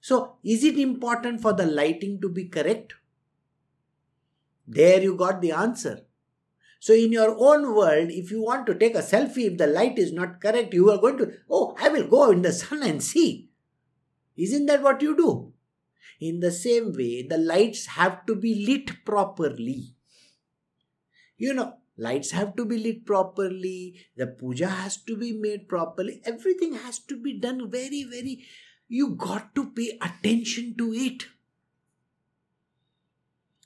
So, 0.00 0.36
is 0.44 0.64
it 0.64 0.78
important 0.78 1.40
for 1.40 1.52
the 1.52 1.66
lighting 1.66 2.20
to 2.20 2.28
be 2.28 2.44
correct? 2.44 2.94
There 4.66 5.00
you 5.02 5.16
got 5.16 5.40
the 5.40 5.52
answer. 5.52 6.02
So, 6.78 6.92
in 6.92 7.12
your 7.12 7.34
own 7.38 7.74
world, 7.74 8.10
if 8.10 8.30
you 8.30 8.42
want 8.42 8.66
to 8.66 8.74
take 8.74 8.94
a 8.94 8.98
selfie, 8.98 9.50
if 9.52 9.56
the 9.58 9.66
light 9.66 9.98
is 9.98 10.12
not 10.12 10.40
correct, 10.40 10.74
you 10.74 10.90
are 10.90 10.98
going 10.98 11.16
to, 11.18 11.32
oh, 11.50 11.74
I 11.80 11.88
will 11.88 12.06
go 12.06 12.30
in 12.30 12.42
the 12.42 12.52
sun 12.52 12.82
and 12.82 13.02
see. 13.02 13.48
Isn't 14.36 14.66
that 14.66 14.82
what 14.82 15.00
you 15.00 15.16
do? 15.16 15.52
In 16.20 16.40
the 16.40 16.52
same 16.52 16.92
way, 16.92 17.26
the 17.26 17.38
lights 17.38 17.86
have 17.86 18.26
to 18.26 18.34
be 18.34 18.66
lit 18.66 19.04
properly. 19.04 19.94
You 21.36 21.54
know, 21.54 21.78
lights 21.96 22.30
have 22.32 22.56
to 22.56 22.64
be 22.64 22.78
lit 22.78 23.04
properly, 23.06 23.94
the 24.16 24.26
puja 24.26 24.68
has 24.68 24.96
to 24.96 25.16
be 25.16 25.32
made 25.32 25.68
properly, 25.68 26.20
everything 26.24 26.74
has 26.74 26.98
to 26.98 27.16
be 27.16 27.38
done 27.38 27.70
very, 27.70 28.04
very. 28.04 28.44
You 28.88 29.10
got 29.10 29.54
to 29.54 29.70
pay 29.70 29.98
attention 30.00 30.74
to 30.78 30.92
it. 30.92 31.24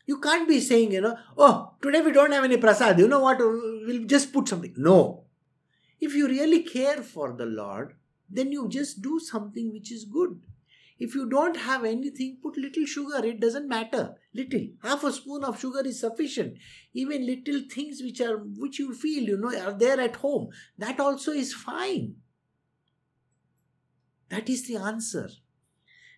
You 0.06 0.20
can't 0.20 0.48
be 0.48 0.60
saying, 0.60 0.92
you 0.92 1.02
know, 1.02 1.16
oh, 1.36 1.72
today 1.82 2.00
we 2.00 2.12
don't 2.12 2.32
have 2.32 2.44
any 2.44 2.56
prasad. 2.56 2.98
You 2.98 3.08
know 3.08 3.20
what? 3.20 3.38
We'll 3.38 4.04
just 4.06 4.32
put 4.32 4.48
something. 4.48 4.72
No. 4.76 5.24
If 6.00 6.14
you 6.14 6.28
really 6.28 6.62
care 6.62 7.02
for 7.02 7.32
the 7.32 7.44
Lord, 7.44 7.94
then 8.30 8.52
you 8.52 8.68
just 8.68 9.02
do 9.02 9.18
something 9.18 9.72
which 9.72 9.92
is 9.92 10.04
good. 10.04 10.40
If 10.98 11.14
you 11.14 11.28
don't 11.28 11.56
have 11.56 11.84
anything, 11.84 12.38
put 12.42 12.56
little 12.56 12.84
sugar. 12.84 13.24
It 13.24 13.40
doesn't 13.40 13.68
matter. 13.68 14.16
Little. 14.34 14.68
Half 14.82 15.04
a 15.04 15.12
spoon 15.12 15.44
of 15.44 15.61
sugar 15.61 15.82
is 15.84 16.00
sufficient. 16.00 16.58
Even 16.92 17.24
little 17.24 17.62
things 17.72 18.00
which 18.02 18.20
are 18.20 18.38
which 18.38 18.78
you 18.78 18.92
feel, 18.94 19.24
you 19.24 19.37
know, 19.37 19.56
are 19.56 19.72
there 19.72 20.00
at 20.00 20.16
home. 20.16 20.48
That 20.76 20.98
also 20.98 21.32
is 21.32 21.54
fine. 21.54 22.16
That 24.28 24.48
is 24.48 24.66
the 24.66 24.76
answer. 24.76 25.30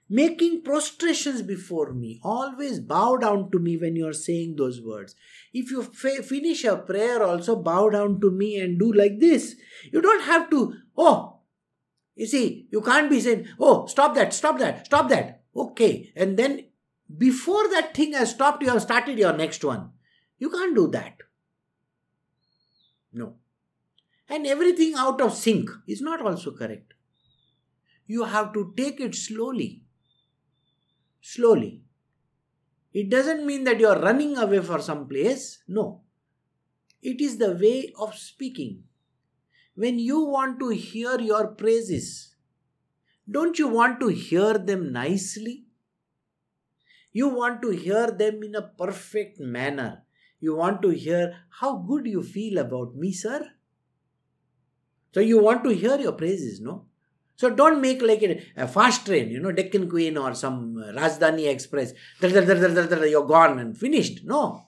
Making 0.09 0.63
prostrations 0.63 1.43
before 1.43 1.93
me. 1.93 2.19
Always 2.25 2.81
bow 2.81 3.17
down 3.17 3.51
to 3.53 3.61
me 3.61 3.77
when 3.77 3.95
you 3.95 4.09
are 4.09 4.13
saying 4.13 4.57
those 4.57 4.81
words. 4.81 5.15
If 5.53 5.71
you 5.71 5.85
fa- 5.85 6.25
finish 6.25 6.65
a 6.65 6.77
prayer, 6.79 7.23
also 7.23 7.55
bow 7.55 7.91
down 7.91 8.21
to 8.23 8.31
me 8.31 8.59
and 8.59 8.77
do 8.77 8.93
like 8.93 9.21
this. 9.21 9.55
You 9.93 10.03
don't 10.03 10.25
have 10.25 10.51
to, 10.51 10.75
oh, 10.97 11.30
you 12.21 12.27
see, 12.27 12.67
you 12.71 12.83
can't 12.83 13.09
be 13.09 13.19
saying, 13.19 13.47
oh, 13.59 13.87
stop 13.87 14.15
that, 14.15 14.35
stop 14.35 14.59
that, 14.59 14.85
stop 14.85 15.09
that. 15.09 15.41
Okay. 15.57 16.13
And 16.15 16.37
then 16.37 16.67
before 17.17 17.67
that 17.71 17.95
thing 17.95 18.13
has 18.13 18.33
stopped, 18.33 18.63
you 18.63 18.69
have 18.69 18.83
started 18.83 19.19
your 19.19 19.35
next 19.35 19.65
one. 19.65 19.93
You 20.39 20.51
can't 20.51 20.77
do 20.77 20.87
that. 20.89 21.15
No. 23.15 23.37
And 24.29 24.47
everything 24.47 24.93
out 24.99 25.19
of 25.23 25.33
sync 25.33 25.71
is 25.89 26.03
not 26.03 26.21
also 26.21 26.51
correct. 26.51 26.93
You 28.07 28.25
have 28.25 28.53
to 28.53 28.75
take 28.77 29.01
it 29.01 29.15
slowly. 29.15 29.81
Slowly. 31.23 31.81
It 32.93 33.09
doesn't 33.09 33.47
mean 33.47 33.65
that 33.65 33.81
you 33.81 33.89
are 33.89 33.99
running 33.99 34.37
away 34.37 34.61
for 34.61 34.83
some 34.83 35.09
place. 35.09 35.63
No. 35.67 36.03
It 37.03 37.23
is 37.23 37.39
the 37.39 37.53
way 37.53 37.95
of 37.99 38.15
speaking 38.15 38.83
when 39.81 39.99
you 39.99 40.21
want 40.33 40.59
to 40.61 40.69
hear 40.69 41.19
your 41.19 41.49
praises, 41.61 42.35
don't 43.37 43.59
you 43.59 43.69
want 43.69 43.99
to 44.01 44.09
hear 44.09 44.59
them 44.59 44.93
nicely? 44.93 45.65
You 47.13 47.29
want 47.29 47.63
to 47.63 47.71
hear 47.71 48.11
them 48.11 48.43
in 48.43 48.55
a 48.55 48.63
perfect 48.63 49.41
manner. 49.41 50.03
You 50.39 50.55
want 50.57 50.83
to 50.83 50.91
hear 50.91 51.35
how 51.61 51.79
good 51.79 52.07
you 52.07 52.23
feel 52.23 52.59
about 52.59 52.95
me, 52.95 53.13
sir. 53.13 53.41
So 55.15 55.21
you 55.21 55.43
want 55.43 55.65
to 55.65 55.71
hear 55.71 55.99
your 55.99 56.13
praises, 56.13 56.61
no? 56.61 56.85
So 57.37 57.49
don't 57.49 57.81
make 57.81 58.03
like 58.03 58.23
a, 58.57 58.69
fast 58.69 59.07
train, 59.07 59.31
you 59.31 59.41
know, 59.41 59.51
Deccan 59.51 59.89
Queen 59.89 60.19
or 60.19 60.35
some 60.35 60.77
uh, 60.77 60.93
Rajdhani 60.93 61.49
Express. 61.49 61.95
You're 62.21 63.27
gone 63.27 63.59
and 63.59 63.77
finished. 63.77 64.25
No. 64.25 64.67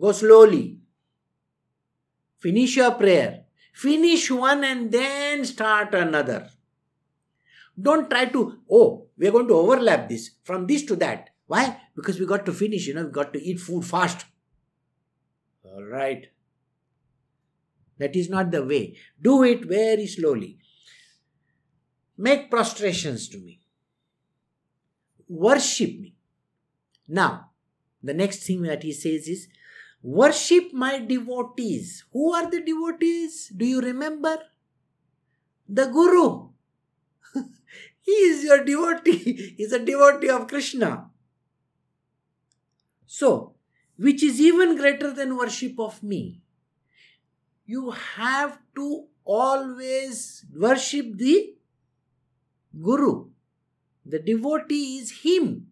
Go 0.00 0.12
slowly. 0.12 0.78
Finish 2.38 2.76
your 2.76 2.92
prayer. 2.92 3.41
Finish 3.72 4.30
one 4.30 4.64
and 4.64 4.92
then 4.92 5.44
start 5.44 5.94
another. 5.94 6.50
Don't 7.80 8.08
try 8.08 8.26
to, 8.26 8.58
oh, 8.70 9.06
we're 9.16 9.32
going 9.32 9.48
to 9.48 9.54
overlap 9.54 10.08
this 10.08 10.32
from 10.44 10.66
this 10.66 10.84
to 10.84 10.96
that. 10.96 11.30
Why? 11.46 11.80
Because 11.96 12.20
we 12.20 12.26
got 12.26 12.46
to 12.46 12.52
finish, 12.52 12.86
you 12.86 12.94
know, 12.94 13.04
we 13.06 13.10
got 13.10 13.32
to 13.32 13.42
eat 13.42 13.58
food 13.58 13.84
fast. 13.84 14.26
All 15.64 15.82
right. 15.82 16.26
That 17.98 18.14
is 18.14 18.28
not 18.28 18.50
the 18.50 18.64
way. 18.64 18.96
Do 19.20 19.42
it 19.42 19.64
very 19.64 20.06
slowly. 20.06 20.58
Make 22.18 22.50
prostrations 22.50 23.28
to 23.30 23.38
me. 23.38 23.60
Worship 25.28 25.98
me. 25.98 26.14
Now, 27.08 27.50
the 28.02 28.14
next 28.14 28.46
thing 28.46 28.62
that 28.62 28.82
he 28.82 28.92
says 28.92 29.28
is 29.28 29.48
Worship 30.02 30.72
my 30.72 30.98
devotees. 30.98 32.04
Who 32.12 32.34
are 32.34 32.50
the 32.50 32.60
devotees? 32.60 33.52
Do 33.56 33.64
you 33.64 33.80
remember? 33.80 34.38
The 35.68 35.86
Guru. 35.86 36.48
he 38.00 38.12
is 38.12 38.44
your 38.44 38.64
devotee. 38.64 39.54
He 39.56 39.62
is 39.62 39.72
a 39.72 39.78
devotee 39.78 40.28
of 40.28 40.48
Krishna. 40.48 41.08
So, 43.06 43.54
which 43.96 44.22
is 44.22 44.40
even 44.40 44.76
greater 44.76 45.12
than 45.12 45.36
worship 45.36 45.78
of 45.78 46.02
me. 46.02 46.42
You 47.64 47.90
have 47.90 48.58
to 48.74 49.04
always 49.24 50.44
worship 50.52 51.16
the 51.16 51.54
Guru. 52.80 53.28
The 54.04 54.18
devotee 54.18 54.98
is 54.98 55.22
him. 55.22 55.68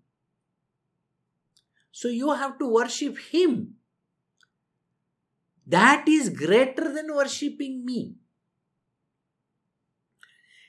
So 1.90 2.08
you 2.08 2.32
have 2.32 2.58
to 2.60 2.68
worship 2.68 3.18
him. 3.18 3.74
That 5.70 6.08
is 6.08 6.30
greater 6.30 6.92
than 6.92 7.14
worshipping 7.14 7.84
me. 7.84 8.16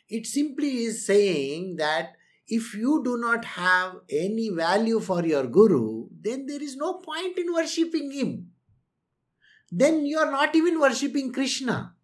It 0.07 0.27
simply 0.27 0.83
is 0.83 1.05
saying 1.05 1.77
that 1.77 2.17
if 2.47 2.75
you 2.75 3.01
do 3.03 3.17
not 3.17 3.45
have 3.45 3.95
any 4.09 4.49
value 4.49 4.99
for 4.99 5.25
your 5.25 5.47
guru, 5.47 6.07
then 6.21 6.45
there 6.45 6.61
is 6.61 6.75
no 6.75 6.95
point 6.95 7.39
in 7.39 7.51
worshipping 7.51 8.11
him. 8.11 8.51
Then 9.71 10.05
you 10.05 10.19
are 10.19 10.29
not 10.29 10.55
even 10.55 10.79
worshipping 10.79 11.31
Krishna. 11.33 11.95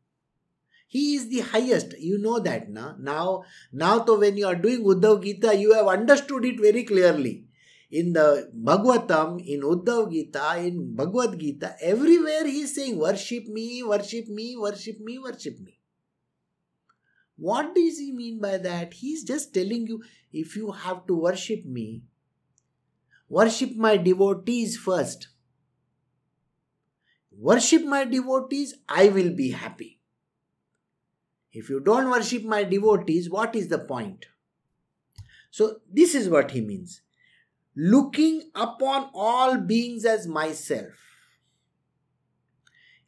He 0.88 1.16
is 1.16 1.30
the 1.30 1.42
highest. 1.42 2.00
You 2.00 2.18
know 2.18 2.40
that 2.40 2.70
now. 2.70 2.96
Now, 2.98 3.44
now, 3.74 4.00
to 4.00 4.14
when 4.14 4.38
you 4.38 4.48
are 4.48 4.56
doing 4.56 4.84
Uddhav 4.84 5.22
Gita, 5.22 5.56
you 5.56 5.74
have 5.74 5.88
understood 5.88 6.46
it 6.46 6.60
very 6.60 6.84
clearly 6.84 7.47
in 7.90 8.14
the 8.14 8.52
Bhagavatam, 8.54 9.40
in 9.46 9.62
Uddhav 9.62 10.12
Gita, 10.12 10.58
in 10.58 10.96
Bhagavad 10.96 11.40
Gita, 11.40 11.76
everywhere 11.82 12.46
he 12.46 12.62
is 12.62 12.76
saying, 12.76 12.98
Worship 12.98 13.48
me, 13.48 13.84
worship 13.84 14.28
me, 14.28 14.58
worship 14.58 15.00
me, 15.00 15.18
worship 15.18 15.60
me. 15.60 15.80
What 17.38 17.76
does 17.76 18.00
he 18.00 18.12
mean 18.12 18.42
by 18.42 18.58
that? 18.58 18.94
He 18.94 19.10
is 19.10 19.24
just 19.24 19.54
telling 19.54 19.88
you 19.88 20.04
if 20.34 20.56
you 20.56 20.72
have 20.72 21.06
to 21.08 21.16
worship 21.16 21.66
me, 21.66 22.04
worship 23.30 23.76
my 23.76 23.98
devotees 23.98 24.76
first. 24.78 25.30
Worship 27.40 27.84
my 27.86 28.04
devotees, 28.04 28.74
I 28.90 29.10
will 29.10 29.30
be 29.30 29.52
happy. 29.52 30.00
If 31.54 31.70
you 31.70 31.80
don't 31.80 32.10
worship 32.10 32.44
my 32.44 32.64
devotees, 32.64 33.30
what 33.30 33.56
is 33.56 33.68
the 33.68 33.78
point? 33.78 34.26
So, 35.52 35.78
this 35.92 36.16
is 36.16 36.30
what 36.30 36.52
he 36.52 36.62
means 36.62 37.02
looking 37.78 38.50
upon 38.56 39.12
all 39.14 39.58
beings 39.58 40.04
as 40.04 40.26
myself. 40.28 40.94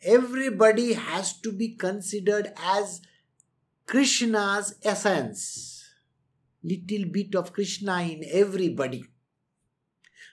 Everybody 0.01 0.93
has 0.93 1.34
to 1.41 1.51
be 1.51 1.70
considered 1.76 2.53
as 2.55 3.01
Krishna's 3.88 4.76
essence. 4.84 5.84
Little 6.63 7.09
bit 7.11 7.34
of 7.36 7.51
Krishna 7.51 8.03
in 8.03 8.24
everybody. 8.32 9.03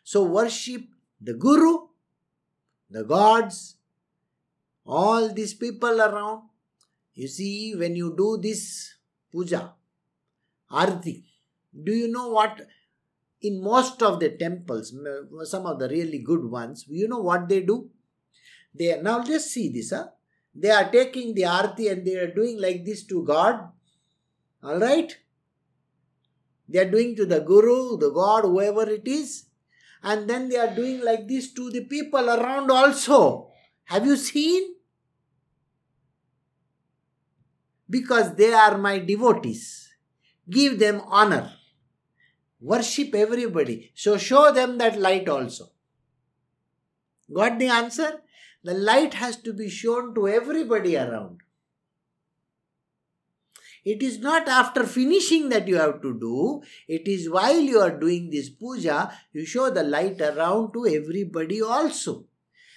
So, 0.05 0.25
worship 0.25 0.83
the 1.21 1.33
Guru, 1.33 1.87
the 2.91 3.05
gods, 3.05 3.77
all 4.85 5.33
these 5.33 5.55
people 5.55 6.01
around. 6.01 6.43
You 7.15 7.27
see, 7.29 7.75
when 7.75 7.97
you 7.97 8.15
do 8.15 8.39
this 8.41 8.95
puja, 9.33 9.73
arti, 10.71 11.25
do 11.83 11.93
you 11.93 12.09
know 12.09 12.29
what? 12.29 12.61
In 13.43 13.63
most 13.63 14.03
of 14.03 14.19
the 14.19 14.31
temples, 14.31 14.95
some 15.45 15.67
of 15.67 15.79
the 15.79 15.89
really 15.89 16.19
good 16.21 16.45
ones, 16.51 16.87
you 16.89 17.07
know 17.07 17.21
what 17.21 17.49
they 17.49 17.61
do? 17.61 17.91
They 18.75 19.01
now 19.01 19.23
just 19.23 19.51
see 19.51 19.69
this, 19.71 19.91
huh? 19.91 20.09
They 20.55 20.71
are 20.71 20.91
taking 20.91 21.35
the 21.35 21.45
arti 21.45 21.89
and 21.89 22.07
they 22.07 22.17
are 22.17 22.33
doing 22.33 22.61
like 22.61 22.85
this 22.85 23.05
to 23.07 23.25
God. 23.25 23.69
All 24.63 24.79
right? 24.79 25.15
They 26.69 26.79
are 26.79 26.91
doing 26.91 27.15
to 27.17 27.27
the 27.27 27.41
Guru, 27.41 27.99
the 27.99 28.11
God, 28.11 28.45
whoever 28.45 28.89
it 28.89 29.07
is. 29.07 29.45
And 30.03 30.29
then 30.29 30.49
they 30.49 30.57
are 30.57 30.75
doing 30.75 31.05
like 31.05 31.29
this 31.29 31.53
to 31.55 31.71
the 31.71 31.85
people 31.85 32.29
around 32.29 32.71
also. 32.71 33.51
Have 33.85 34.07
you 34.07 34.17
seen? 34.17 34.75
Because 37.89 38.35
they 38.35 38.53
are 38.53 38.79
my 38.79 38.99
devotees. 38.99 39.95
Give 40.49 40.79
them 40.79 41.03
honor. 41.07 41.53
Worship 42.61 43.15
everybody. 43.15 43.93
So 43.95 44.17
show 44.17 44.53
them 44.53 44.79
that 44.79 44.99
light 44.99 45.29
also. 45.29 45.71
Got 47.33 47.59
the 47.59 47.69
answer? 47.69 48.23
The 48.65 48.75
light 48.75 49.15
has 49.15 49.37
to 49.39 49.53
be 49.53 49.69
shown 49.69 50.15
to 50.15 50.29
everybody 50.29 50.97
around. 50.97 51.41
It 53.85 54.03
is 54.03 54.19
not 54.19 54.49
after 54.49 54.85
finishing 54.85 55.49
that 55.51 55.69
you 55.69 55.77
have 55.77 56.03
to 56.03 56.19
do, 56.19 56.61
it 56.89 57.07
is 57.07 57.31
while 57.31 57.61
you 57.61 57.79
are 57.79 57.97
doing 57.97 58.31
this 58.31 58.51
puja, 58.51 59.13
you 59.33 59.47
show 59.47 59.71
the 59.71 59.85
light 59.85 60.21
around 60.21 60.73
to 60.73 60.87
everybody 60.87 61.63
also. 61.63 62.25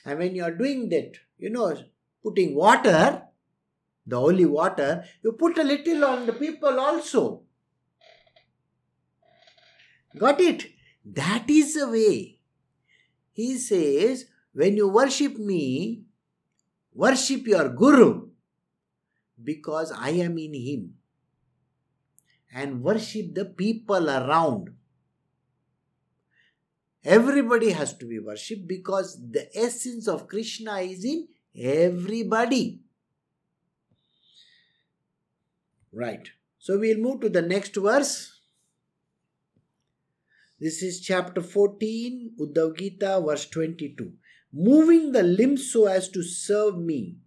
And 0.05 0.19
when 0.19 0.35
you 0.35 0.43
are 0.43 0.51
doing 0.51 0.89
that, 0.89 1.13
you 1.39 1.49
know, 1.49 1.75
putting 2.23 2.53
water, 2.53 3.23
the 4.05 4.19
holy 4.19 4.45
water, 4.45 5.03
you 5.23 5.31
put 5.31 5.57
a 5.57 5.63
little 5.63 6.05
on 6.05 6.27
the 6.27 6.33
people 6.33 6.79
also. 6.79 7.41
Got 10.17 10.41
it? 10.41 10.71
That 11.05 11.49
is 11.49 11.75
the 11.75 11.89
way. 11.89 12.39
He 13.31 13.57
says, 13.57 14.25
when 14.53 14.75
you 14.75 14.87
worship 14.87 15.37
me, 15.37 16.03
worship 16.93 17.47
your 17.47 17.69
Guru 17.69 18.29
because 19.41 19.91
I 19.91 20.09
am 20.09 20.37
in 20.37 20.53
him. 20.53 20.95
And 22.53 22.81
worship 22.81 23.35
the 23.35 23.45
people 23.45 24.09
around. 24.09 24.75
Everybody 27.05 27.71
has 27.71 27.93
to 27.97 28.05
be 28.05 28.19
worshipped 28.19 28.67
because 28.67 29.21
the 29.31 29.47
essence 29.55 30.07
of 30.07 30.27
Krishna 30.27 30.79
is 30.79 31.05
in 31.05 31.27
everybody. 31.55 32.81
Right. 35.93 36.27
So 36.57 36.77
we'll 36.79 36.97
move 36.97 37.21
to 37.21 37.29
the 37.29 37.41
next 37.41 37.75
verse. 37.75 38.38
This 40.59 40.83
is 40.83 40.99
chapter 40.99 41.41
14, 41.41 42.35
Uddhav 42.39 42.77
Gita, 42.77 43.21
verse 43.25 43.47
22 43.47 44.13
moving 44.51 45.11
the 45.11 45.23
limbs 45.23 45.71
so 45.71 45.85
as 45.85 46.09
to 46.09 46.23
serve 46.23 46.77
me, 46.77 47.17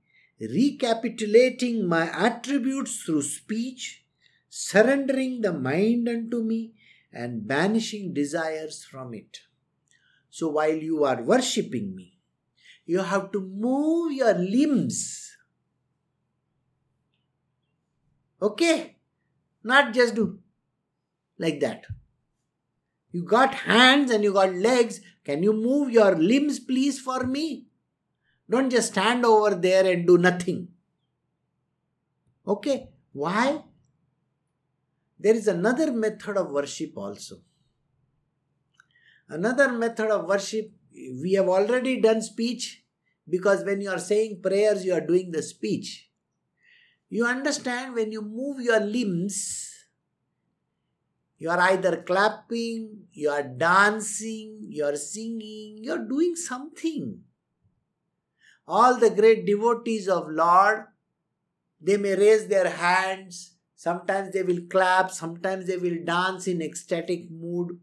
recapitulating 0.41 1.87
my 1.87 2.11
attributes 2.11 3.03
through 3.03 3.23
speech, 3.23 4.05
surrendering 4.49 5.41
the 5.41 5.53
mind 5.53 6.09
unto 6.09 6.43
me, 6.43 6.73
and 7.13 7.47
banishing 7.47 8.13
desires 8.13 8.85
from 8.85 9.15
it. 9.15 9.41
So 10.31 10.49
while 10.49 10.75
you 10.75 11.05
are 11.05 11.23
worshipping 11.23 11.95
me, 11.95 12.19
you 12.87 13.01
have 13.01 13.31
to 13.33 13.41
move 13.41 14.13
your 14.13 14.35
limbs. 14.35 15.37
Okay? 18.41 18.97
Not 19.63 19.93
just 19.95 20.15
do 20.15 20.41
like 21.39 21.61
that. 21.61 21.85
You 23.13 23.23
got 23.25 23.55
hands 23.55 24.11
and 24.11 24.25
you 24.25 24.33
got 24.33 24.55
legs. 24.55 25.01
Can 25.25 25.43
you 25.43 25.53
move 25.53 25.91
your 25.91 26.17
limbs, 26.17 26.59
please, 26.59 26.99
for 26.99 27.25
me? 27.25 27.67
Don't 28.51 28.71
just 28.71 28.93
stand 28.93 29.25
over 29.25 29.55
there 29.55 29.87
and 29.87 30.07
do 30.07 30.19
nothing. 30.19 30.69
Okay? 32.47 32.89
Why? 33.13 33.63
There 35.19 35.35
is 35.35 35.47
another 35.47 35.93
method 35.93 36.37
of 36.37 36.51
worship 36.51 36.93
also. 36.97 37.37
Another 39.29 39.71
method 39.71 40.11
of 40.11 40.27
worship, 40.27 40.73
we 40.93 41.35
have 41.35 41.49
already 41.49 42.01
done 42.01 42.21
speech 42.21 42.85
because 43.29 43.65
when 43.65 43.81
you 43.81 43.91
are 43.91 43.99
saying 43.99 44.41
prayers, 44.43 44.85
you 44.85 44.93
are 44.93 45.01
doing 45.01 45.31
the 45.31 45.43
speech. 45.43 46.11
You 47.09 47.27
understand 47.27 47.95
when 47.95 48.11
you 48.11 48.23
move 48.23 48.61
your 48.61 48.81
limbs, 48.81 49.72
you 51.43 51.51
are 51.51 51.61
either 51.73 51.97
clapping, 52.03 53.09
you 53.13 53.29
are 53.29 53.43
dancing, 53.43 54.59
you 54.69 54.85
are 54.85 54.95
singing, 54.95 55.79
you 55.83 55.91
are 55.93 56.05
doing 56.11 56.37
something. 56.37 57.19
All 58.65 58.97
the 58.97 59.11
great 59.11 59.45
devotees 59.45 60.07
of 60.07 60.29
Lord, 60.31 60.85
they 61.81 61.97
may 61.97 62.15
raise 62.15 62.47
their 62.47 62.71
hands, 62.71 63.57
sometimes 63.75 64.33
they 64.33 64.45
will 64.45 64.61
clap, 64.71 65.11
sometimes 65.11 65.67
they 65.67 65.79
will 65.79 66.05
dance 66.05 66.47
in 66.47 66.63
ecstatic 66.63 67.29
mood. 67.29 67.81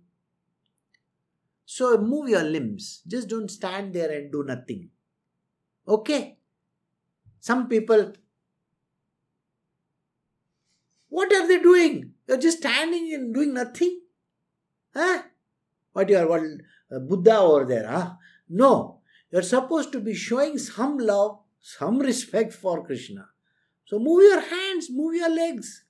So 1.65 1.97
move 1.97 2.29
your 2.29 2.43
limbs. 2.43 3.01
Just 3.05 3.27
don't 3.27 3.51
stand 3.51 3.93
there 3.93 4.09
and 4.09 4.31
do 4.31 4.45
nothing. 4.45 4.89
Okay? 5.85 6.37
Some 7.41 7.67
people, 7.67 8.13
what 11.09 11.33
are 11.33 11.45
they 11.45 11.59
doing? 11.59 12.13
You're 12.29 12.37
just 12.37 12.59
standing 12.59 13.11
and 13.11 13.33
doing 13.33 13.55
nothing. 13.55 14.01
Huh? 14.93 15.23
What 15.93 16.09
you 16.09 16.17
are, 16.17 16.27
what, 16.27 16.43
uh, 16.95 16.99
Buddha 16.99 17.39
over 17.39 17.65
there, 17.65 17.87
huh? 17.87 18.11
No. 18.47 18.99
You're 19.31 19.41
supposed 19.41 19.91
to 19.93 19.99
be 19.99 20.13
showing 20.13 20.59
some 20.59 20.99
love, 20.99 21.39
some 21.59 21.97
respect 21.97 22.53
for 22.53 22.85
Krishna. 22.85 23.29
So 23.85 23.97
move 23.97 24.21
your 24.21 24.41
hands, 24.41 24.89
move 24.91 25.15
your 25.15 25.35
legs. 25.35 25.85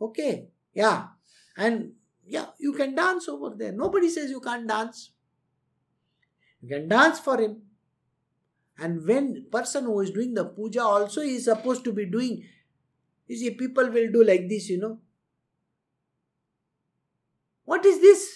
Okay? 0.00 0.50
Yeah. 0.72 1.08
And 1.56 1.94
yeah, 2.24 2.46
you 2.60 2.72
can 2.72 2.94
dance 2.94 3.28
over 3.28 3.50
there. 3.56 3.72
Nobody 3.72 4.08
says 4.08 4.30
you 4.30 4.40
can't 4.40 4.68
dance. 4.68 5.10
You 6.62 6.68
can 6.68 6.86
dance 6.86 7.18
for 7.18 7.36
him. 7.36 7.62
And 8.78 9.04
when 9.04 9.46
person 9.50 9.86
who 9.86 9.98
is 10.02 10.12
doing 10.12 10.34
the 10.34 10.44
puja 10.44 10.82
also 10.82 11.20
is 11.20 11.46
supposed 11.46 11.82
to 11.82 11.92
be 11.92 12.06
doing 12.06 12.44
you 13.30 13.36
see, 13.36 13.50
people 13.52 13.88
will 13.88 14.10
do 14.10 14.24
like 14.24 14.48
this, 14.48 14.68
you 14.68 14.78
know. 14.78 14.98
What 17.64 17.86
is 17.86 18.00
this? 18.00 18.28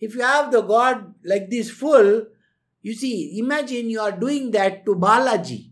If 0.00 0.16
you 0.16 0.22
have 0.22 0.50
the 0.50 0.62
God 0.62 1.14
like 1.24 1.48
this 1.48 1.70
full, 1.70 2.26
you 2.82 2.94
see, 2.94 3.38
imagine 3.38 3.88
you 3.88 4.00
are 4.00 4.10
doing 4.10 4.50
that 4.50 4.84
to 4.86 4.96
Balaji 4.96 5.70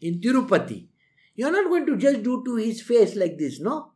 in 0.00 0.22
Tirupati. 0.22 0.86
You 1.34 1.48
are 1.48 1.52
not 1.52 1.68
going 1.68 1.84
to 1.84 1.98
just 1.98 2.22
do 2.22 2.42
to 2.42 2.56
his 2.56 2.80
face 2.80 3.14
like 3.14 3.36
this, 3.36 3.60
no? 3.60 3.92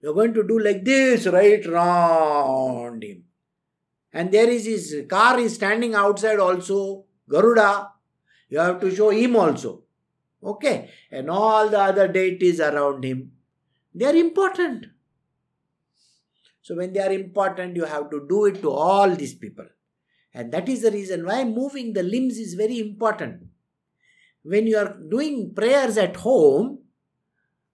You 0.00 0.10
are 0.10 0.14
going 0.14 0.34
to 0.34 0.46
do 0.46 0.60
like 0.60 0.84
this 0.84 1.26
right 1.26 1.66
round 1.66 3.02
him. 3.02 3.24
And 4.12 4.30
there 4.30 4.48
is 4.48 4.66
his 4.66 5.04
car 5.08 5.40
is 5.40 5.56
standing 5.56 5.96
outside 5.96 6.38
also, 6.38 7.06
Garuda. 7.28 7.88
You 8.48 8.60
have 8.60 8.80
to 8.82 8.94
show 8.94 9.10
him 9.10 9.34
also. 9.34 9.81
Okay? 10.42 10.90
And 11.10 11.30
all 11.30 11.68
the 11.68 11.78
other 11.78 12.08
deities 12.08 12.60
around 12.60 13.04
him, 13.04 13.32
they 13.94 14.06
are 14.06 14.16
important. 14.16 14.86
So, 16.62 16.76
when 16.76 16.92
they 16.92 17.00
are 17.00 17.12
important, 17.12 17.76
you 17.76 17.84
have 17.84 18.10
to 18.10 18.26
do 18.28 18.46
it 18.46 18.62
to 18.62 18.70
all 18.70 19.10
these 19.10 19.34
people. 19.34 19.66
And 20.34 20.52
that 20.52 20.68
is 20.68 20.82
the 20.82 20.90
reason 20.90 21.26
why 21.26 21.44
moving 21.44 21.92
the 21.92 22.02
limbs 22.02 22.38
is 22.38 22.54
very 22.54 22.78
important. 22.80 23.42
When 24.42 24.66
you 24.66 24.78
are 24.78 24.96
doing 25.10 25.54
prayers 25.54 25.98
at 25.98 26.16
home, 26.16 26.78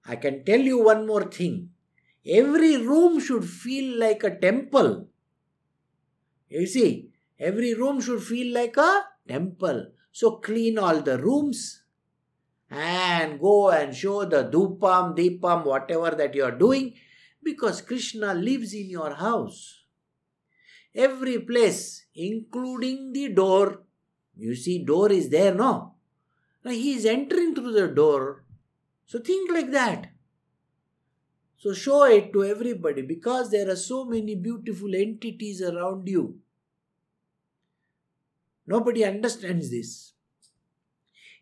I 0.06 0.16
can 0.16 0.44
tell 0.44 0.60
you 0.60 0.82
one 0.82 1.06
more 1.06 1.24
thing. 1.24 1.70
Every 2.26 2.78
room 2.78 3.20
should 3.20 3.44
feel 3.44 3.98
like 3.98 4.24
a 4.24 4.34
temple. 4.34 5.08
You 6.48 6.66
see, 6.66 7.10
every 7.38 7.74
room 7.74 8.00
should 8.00 8.22
feel 8.22 8.54
like 8.54 8.76
a 8.76 9.04
temple. 9.28 9.92
So 10.12 10.32
clean 10.32 10.78
all 10.78 11.00
the 11.00 11.18
rooms, 11.18 11.82
and 12.70 13.40
go 13.40 13.70
and 13.70 13.94
show 13.94 14.24
the 14.24 14.44
dupam, 14.44 15.16
deepam, 15.16 15.64
whatever 15.64 16.10
that 16.10 16.34
you 16.34 16.44
are 16.44 16.58
doing, 16.58 16.94
because 17.42 17.80
Krishna 17.80 18.34
lives 18.34 18.74
in 18.74 18.90
your 18.90 19.14
house. 19.14 19.84
Every 20.94 21.38
place, 21.40 22.06
including 22.14 23.12
the 23.12 23.28
door. 23.28 23.82
You 24.36 24.54
see, 24.54 24.84
door 24.84 25.10
is 25.10 25.30
there, 25.30 25.54
no? 25.54 25.94
Now 26.64 26.72
he 26.72 26.94
is 26.94 27.06
entering 27.06 27.54
through 27.54 27.72
the 27.72 27.88
door. 27.88 28.44
So 29.06 29.18
think 29.20 29.50
like 29.50 29.70
that. 29.72 30.10
So 31.56 31.72
show 31.72 32.04
it 32.04 32.32
to 32.34 32.44
everybody 32.44 33.02
because 33.02 33.50
there 33.50 33.68
are 33.68 33.76
so 33.76 34.04
many 34.04 34.36
beautiful 34.36 34.94
entities 34.94 35.60
around 35.60 36.06
you. 36.06 36.38
Nobody 38.66 39.04
understands 39.04 39.70
this. 39.70 40.12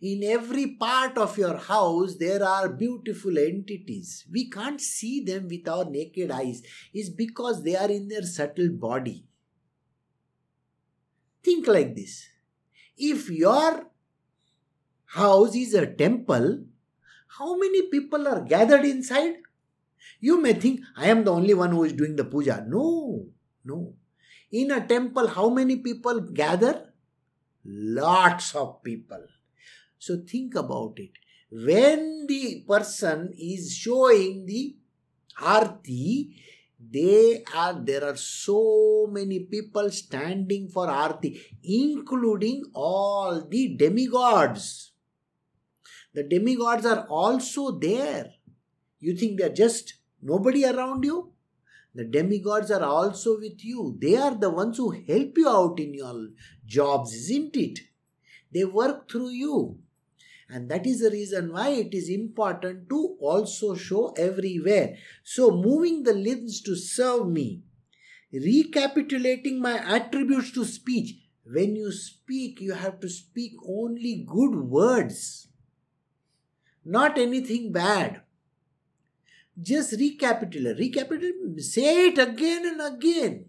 In 0.01 0.23
every 0.25 0.77
part 0.77 1.17
of 1.17 1.39
your 1.39 1.57
house, 1.57 2.17
there 2.17 2.45
are 2.45 2.69
beautiful 2.69 3.39
entities. 3.39 4.27
We 4.31 4.51
can't 4.51 4.81
see 4.81 5.25
them 5.25 5.49
with 5.49 5.67
our 5.69 5.85
naked 5.85 6.31
eyes. 6.31 6.63
It's 6.93 7.09
because 7.09 7.63
they 7.63 7.77
are 7.77 7.91
in 7.91 8.09
their 8.09 8.23
subtle 8.23 8.71
body. 8.71 9.25
Think 11.43 11.67
like 11.67 11.95
this 11.95 12.29
if 12.97 13.31
your 13.31 13.87
house 15.07 15.55
is 15.55 15.75
a 15.75 15.87
temple, 15.87 16.65
how 17.39 17.57
many 17.57 17.83
people 17.89 18.27
are 18.27 18.41
gathered 18.41 18.85
inside? 18.85 19.35
You 20.21 20.41
may 20.41 20.55
think, 20.55 20.81
I 20.97 21.09
am 21.09 21.25
the 21.25 21.33
only 21.33 21.55
one 21.55 21.73
who 21.73 21.85
is 21.85 21.93
doing 21.93 22.17
the 22.17 22.25
puja. 22.25 22.65
No, 22.67 23.27
no. 23.65 23.95
In 24.51 24.71
a 24.71 24.87
temple, 24.87 25.29
how 25.29 25.51
many 25.51 25.77
people 25.77 26.21
gather? 26.21 26.93
Lots 27.65 28.55
of 28.55 28.83
people. 28.83 29.25
So 29.99 30.19
think 30.27 30.55
about 30.55 30.95
it. 30.97 31.11
When 31.51 32.27
the 32.27 32.65
person 32.69 33.33
is 33.39 33.75
showing 33.75 34.47
the 34.47 34.77
arti, 35.41 36.37
they 36.79 37.43
are 37.55 37.81
there 37.83 38.05
are 38.05 38.17
so 38.17 39.09
many 39.11 39.41
people 39.41 39.91
standing 39.91 40.69
for 40.69 40.89
arti, 40.89 41.41
including 41.63 42.65
all 42.75 43.47
the 43.49 43.77
demigods. 43.77 44.93
The 46.15 46.23
demigods 46.23 46.87
are 46.87 47.07
also 47.09 47.79
there. 47.79 48.33
You 49.01 49.17
think 49.17 49.39
they're 49.39 49.51
just 49.51 49.95
nobody 50.23 50.65
around 50.65 51.05
you? 51.05 51.33
The 51.95 52.05
demigods 52.05 52.71
are 52.71 52.83
also 52.83 53.39
with 53.39 53.65
you. 53.65 53.97
They 54.01 54.17
are 54.17 54.35
the 54.35 54.51
ones 54.51 54.77
who 54.77 54.91
help 54.91 55.39
you 55.39 55.49
out 55.49 55.81
in 55.81 55.95
your 55.95 56.29
jobs, 56.67 57.15
isn't 57.15 57.57
it? 57.57 57.81
They 58.53 58.65
work 58.65 59.11
through 59.11 59.31
you. 59.31 59.79
And 60.49 60.71
that 60.71 60.87
is 60.87 61.01
the 61.01 61.11
reason 61.11 61.53
why 61.53 61.71
it 61.71 61.93
is 61.93 62.09
important 62.09 62.89
to 62.89 63.17
also 63.21 63.75
show 63.75 64.13
everywhere. 64.17 64.97
So, 65.25 65.51
moving 65.51 66.05
the 66.05 66.13
limbs 66.15 66.61
to 66.63 66.77
serve 66.77 67.29
me, 67.29 67.63
recapitulating 68.33 69.61
my 69.61 69.79
attributes 69.79 70.53
to 70.53 70.65
speech. 70.65 71.17
When 71.45 71.77
you 71.77 71.93
speak, 71.93 72.61
you 72.61 72.75
have 72.75 73.01
to 73.01 73.09
speak 73.09 73.55
only 73.67 74.25
good 74.27 74.55
words, 74.55 75.49
not 76.85 77.19
anything 77.19 77.73
bad. 77.73 78.23
Just 79.61 79.93
recapitulate, 79.93 80.79
recapitulate, 80.79 81.61
say 81.61 82.09
it 82.09 82.19
again 82.19 82.67
and 82.67 82.81
again. 82.81 83.47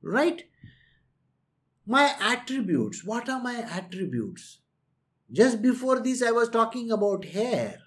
Right? 0.00 0.44
My 1.86 2.14
attributes. 2.20 3.04
What 3.04 3.28
are 3.28 3.42
my 3.42 3.56
attributes? 3.56 4.61
Just 5.32 5.62
before 5.62 6.00
this, 6.00 6.22
I 6.22 6.30
was 6.30 6.50
talking 6.50 6.92
about 6.92 7.24
hair, 7.24 7.78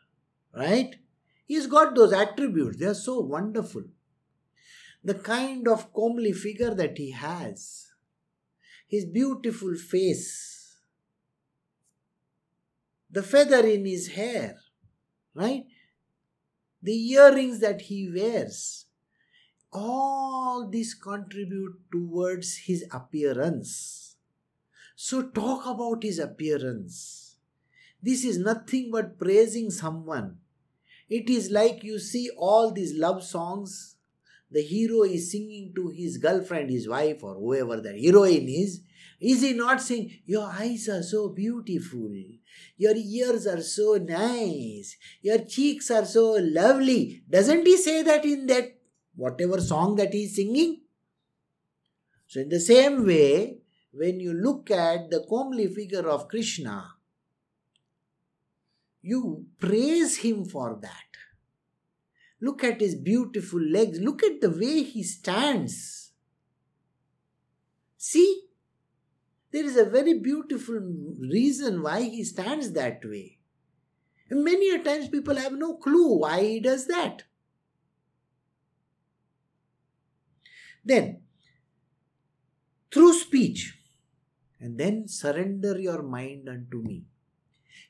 right? 0.55 0.95
He's 1.45 1.67
got 1.67 1.93
those 1.93 2.11
attributes, 2.11 2.77
they 2.77 2.87
are 2.87 2.95
so 2.95 3.19
wonderful. 3.19 3.83
The 5.03 5.13
kind 5.13 5.67
of 5.67 5.93
comely 5.93 6.33
figure 6.33 6.73
that 6.73 6.97
he 6.97 7.11
has, 7.11 7.91
his 8.87 9.05
beautiful 9.05 9.75
face, 9.75 10.79
the 13.11 13.21
feather 13.21 13.65
in 13.67 13.85
his 13.85 14.07
hair, 14.07 14.57
right? 15.35 15.65
The 16.81 17.11
earrings 17.11 17.59
that 17.59 17.81
he 17.81 18.11
wears, 18.11 18.87
all 19.71 20.67
these 20.67 20.95
contribute 20.95 21.77
towards 21.91 22.57
his 22.65 22.85
appearance. 22.91 24.15
So, 24.95 25.29
talk 25.29 25.65
about 25.67 26.01
his 26.01 26.17
appearance 26.17 27.24
this 28.06 28.24
is 28.24 28.38
nothing 28.38 28.91
but 28.91 29.18
praising 29.18 29.72
someone. 29.72 30.38
It 31.10 31.28
is 31.28 31.49
like 31.49 31.84
you 31.84 31.97
see 31.97 32.30
all 32.38 32.72
these 32.72 32.93
love 32.95 33.24
songs. 33.24 33.95
The 34.51 34.62
hero 34.62 35.01
is 35.03 35.32
singing 35.32 35.74
to 35.76 35.89
his 35.89 36.18
girlfriend, 36.18 36.70
his 36.70 36.88
wife, 36.88 37.24
or 37.24 37.34
whoever 37.34 37.82
the 37.82 37.99
heroine 37.99 38.47
is. 38.47 38.82
Is 39.20 39.41
he 39.41 39.53
not 39.53 39.82
saying, 39.82 40.20
Your 40.26 40.47
eyes 40.47 40.88
are 40.88 41.01
so 41.01 41.30
beautiful, 41.30 42.12
your 42.78 42.95
ears 42.95 43.47
are 43.47 43.62
so 43.62 43.95
nice, 43.95 44.97
your 45.22 45.39
cheeks 45.39 45.89
are 45.89 46.06
so 46.06 46.38
lovely? 46.39 47.24
Doesn't 47.28 47.66
he 47.66 47.76
say 47.78 48.03
that 48.03 48.24
in 48.24 48.45
that 48.47 48.78
whatever 49.16 49.60
song 49.60 49.95
that 49.95 50.14
he 50.14 50.26
is 50.26 50.36
singing? 50.36 50.82
So, 52.28 52.41
in 52.41 52.49
the 52.49 52.60
same 52.60 53.06
way, 53.06 53.62
when 53.91 54.20
you 54.20 54.34
look 54.34 54.70
at 54.70 55.10
the 55.10 55.26
comely 55.28 55.68
figure 55.68 56.08
of 56.08 56.28
Krishna, 56.28 56.94
you 59.06 59.45
praise 59.60 60.18
him 60.18 60.45
for 60.45 60.80
that. 60.82 60.91
Look 62.41 62.64
at 62.64 62.82
his 62.82 62.95
beautiful 62.95 63.62
legs. 63.62 63.99
Look 63.99 64.24
at 64.24 64.41
the 64.41 64.49
way 64.49 64.82
he 64.82 65.03
stands. 65.03 66.12
See, 67.97 68.47
there 69.51 69.64
is 69.64 69.78
a 69.78 69.86
very 69.86 70.18
beautiful 70.20 70.82
reason 71.20 71.84
why 71.84 72.01
he 72.01 72.24
stands 72.24 72.72
that 72.72 73.06
way. 73.06 73.38
And 74.30 74.43
many 74.43 74.72
a 74.72 74.80
times 74.80 75.08
people 75.08 75.36
have 75.36 75.53
no 75.53 75.76
clue 75.76 76.18
why 76.18 76.41
he 76.41 76.60
does 76.60 76.88
that. 76.88 77.24
Then, 80.84 81.22
through 82.91 83.14
speech, 83.14 83.78
and 84.60 84.80
then 84.80 85.08
surrender 85.08 85.80
your 85.80 86.01
mind 86.01 86.49
unto 86.49 86.82
me. 86.82 87.06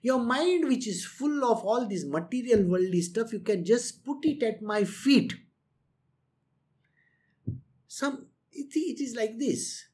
Your 0.06 0.20
mind, 0.20 0.68
which 0.68 0.88
is 0.88 1.04
full 1.04 1.44
of 1.44 1.64
all 1.66 1.88
this 1.88 2.06
material 2.06 2.62
worldly 2.64 3.02
stuff, 3.02 3.34
you 3.34 3.40
can 3.40 3.66
just 3.66 4.06
put 4.06 4.24
it 4.24 4.44
at 4.44 4.62
my 4.62 4.84
feet. 4.84 5.34
Some 7.88 8.28
it, 8.52 8.76
it 8.76 9.02
is 9.02 9.16
like 9.16 9.40
this. 9.40 9.86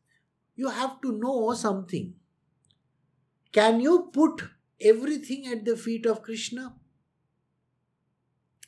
You 0.58 0.68
have 0.68 1.00
to 1.04 1.14
know 1.14 1.54
something. 1.54 2.14
Can 3.54 3.80
you 3.80 4.10
put 4.12 4.44
everything 4.82 5.48
at 5.48 5.64
the 5.64 5.78
feet 5.78 6.06
of 6.06 6.22
Krishna? 6.24 6.74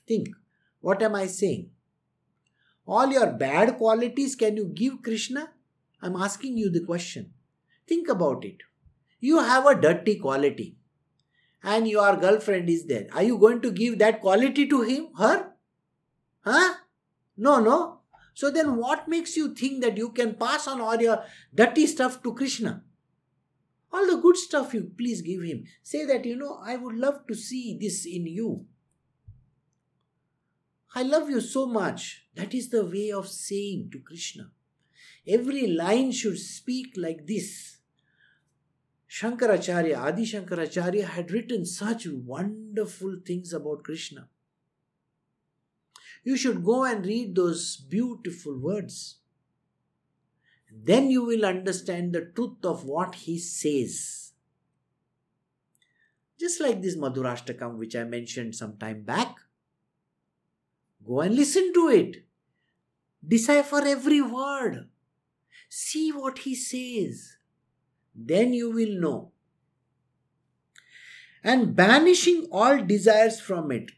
Think, 0.07 0.29
what 0.79 1.03
am 1.03 1.13
I 1.13 1.25
saying? 1.27 1.71
All 2.87 3.11
your 3.11 3.33
bad 3.33 3.75
qualities, 3.79 4.37
can 4.37 4.55
you 4.55 4.71
give 4.73 5.01
Krishna? 5.01 5.49
I'm 6.01 6.15
asking 6.15 6.57
you 6.57 6.69
the 6.69 6.85
question. 6.85 7.33
Think 7.85 8.07
about 8.07 8.45
it. 8.45 8.63
You 9.19 9.39
have 9.39 9.65
a 9.65 9.75
dirty 9.75 10.15
quality 10.19 10.77
and 11.63 11.87
your 11.87 12.17
girlfriend 12.17 12.69
is 12.69 12.85
there. 12.85 13.07
Are 13.13 13.23
you 13.23 13.37
going 13.37 13.61
to 13.61 13.71
give 13.71 13.99
that 13.99 14.21
quality 14.21 14.67
to 14.67 14.81
him, 14.81 15.07
her? 15.17 15.53
Huh? 16.41 16.73
No, 17.37 17.59
no. 17.59 17.99
So 18.33 18.49
then 18.51 18.75
what 18.77 19.07
makes 19.07 19.37
you 19.37 19.53
think 19.53 19.81
that 19.83 19.97
you 19.97 20.09
can 20.09 20.35
pass 20.35 20.67
on 20.67 20.81
all 20.81 20.99
your 20.99 21.23
dirty 21.53 21.87
stuff 21.87 22.21
to 22.23 22.33
Krishna? 22.33 22.83
All 23.91 24.07
the 24.07 24.17
good 24.17 24.37
stuff 24.37 24.73
you 24.73 24.91
please 24.97 25.21
give 25.21 25.43
him. 25.43 25.65
Say 25.83 26.05
that, 26.05 26.25
you 26.25 26.35
know, 26.35 26.59
I 26.63 26.75
would 26.77 26.95
love 26.95 27.27
to 27.27 27.35
see 27.35 27.77
this 27.79 28.05
in 28.05 28.25
you. 28.25 28.65
I 30.95 31.03
love 31.03 31.29
you 31.29 31.41
so 31.41 31.65
much. 31.65 32.25
That 32.35 32.53
is 32.53 32.69
the 32.69 32.85
way 32.85 33.11
of 33.11 33.27
saying 33.27 33.89
to 33.93 33.99
Krishna. 33.99 34.51
Every 35.27 35.67
line 35.67 36.11
should 36.11 36.39
speak 36.39 36.95
like 36.97 37.27
this. 37.27 37.77
Shankaracharya, 39.13 39.95
Adi 39.95 40.25
Shankaracharya 40.25 41.03
had 41.03 41.29
written 41.29 41.67
such 41.67 42.07
wonderful 42.07 43.17
things 43.23 43.53
about 43.53 43.83
Krishna. 43.83 44.27
You 46.23 46.35
should 46.35 46.63
go 46.65 46.83
and 46.83 47.05
read 47.05 47.35
those 47.35 47.77
beautiful 47.77 48.57
words. 48.57 49.17
Then 50.71 51.11
you 51.11 51.23
will 51.23 51.45
understand 51.45 52.13
the 52.13 52.31
truth 52.35 52.65
of 52.65 52.85
what 52.85 53.13
he 53.13 53.37
says. 53.37 54.31
Just 56.39 56.59
like 56.59 56.81
this 56.81 56.97
Madhurashtakam, 56.97 57.77
which 57.77 57.95
I 57.95 58.05
mentioned 58.05 58.55
some 58.55 58.77
time 58.77 59.03
back. 59.03 59.35
Go 61.05 61.21
and 61.21 61.35
listen 61.35 61.71
to 61.75 61.89
it. 61.89 62.25
Decipher 63.25 63.85
every 63.85 64.23
word. 64.23 64.89
See 65.69 66.11
what 66.11 66.39
he 66.39 66.55
says 66.55 67.37
then 68.15 68.53
you 68.53 68.71
will 68.71 68.99
know. 68.99 69.31
And 71.43 71.75
banishing 71.75 72.47
all 72.51 72.83
desires 72.83 73.41
from 73.41 73.71
it. 73.71 73.91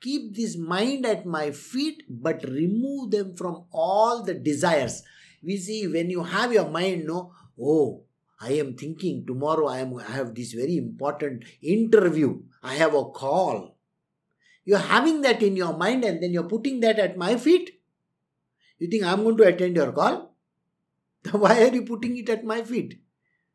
Keep 0.00 0.34
this 0.34 0.56
mind 0.56 1.06
at 1.06 1.24
my 1.24 1.52
feet, 1.52 2.02
but 2.08 2.44
remove 2.44 3.12
them 3.12 3.36
from 3.36 3.64
all 3.72 4.22
the 4.24 4.34
desires. 4.34 5.02
We 5.42 5.56
see 5.56 5.86
when 5.86 6.10
you 6.10 6.24
have 6.24 6.52
your 6.52 6.68
mind, 6.68 7.06
no, 7.06 7.32
oh, 7.60 8.04
I 8.40 8.54
am 8.54 8.74
thinking 8.74 9.24
tomorrow 9.24 9.68
I 9.68 9.78
am 9.78 9.96
I 9.96 10.02
have 10.02 10.34
this 10.34 10.52
very 10.52 10.76
important 10.76 11.44
interview. 11.62 12.42
I 12.62 12.74
have 12.74 12.94
a 12.94 13.04
call. 13.04 13.76
You're 14.64 14.78
having 14.78 15.22
that 15.22 15.42
in 15.42 15.56
your 15.56 15.76
mind 15.76 16.04
and 16.04 16.22
then 16.22 16.32
you're 16.32 16.48
putting 16.54 16.80
that 16.80 16.98
at 16.98 17.16
my 17.16 17.36
feet. 17.36 17.70
You 18.78 18.88
think 18.88 19.04
I'm 19.04 19.22
going 19.22 19.36
to 19.36 19.44
attend 19.44 19.76
your 19.76 19.92
call? 19.92 20.34
Why 21.30 21.62
are 21.62 21.74
you 21.74 21.82
putting 21.82 22.16
it 22.16 22.28
at 22.30 22.44
my 22.44 22.62
feet? 22.62 23.01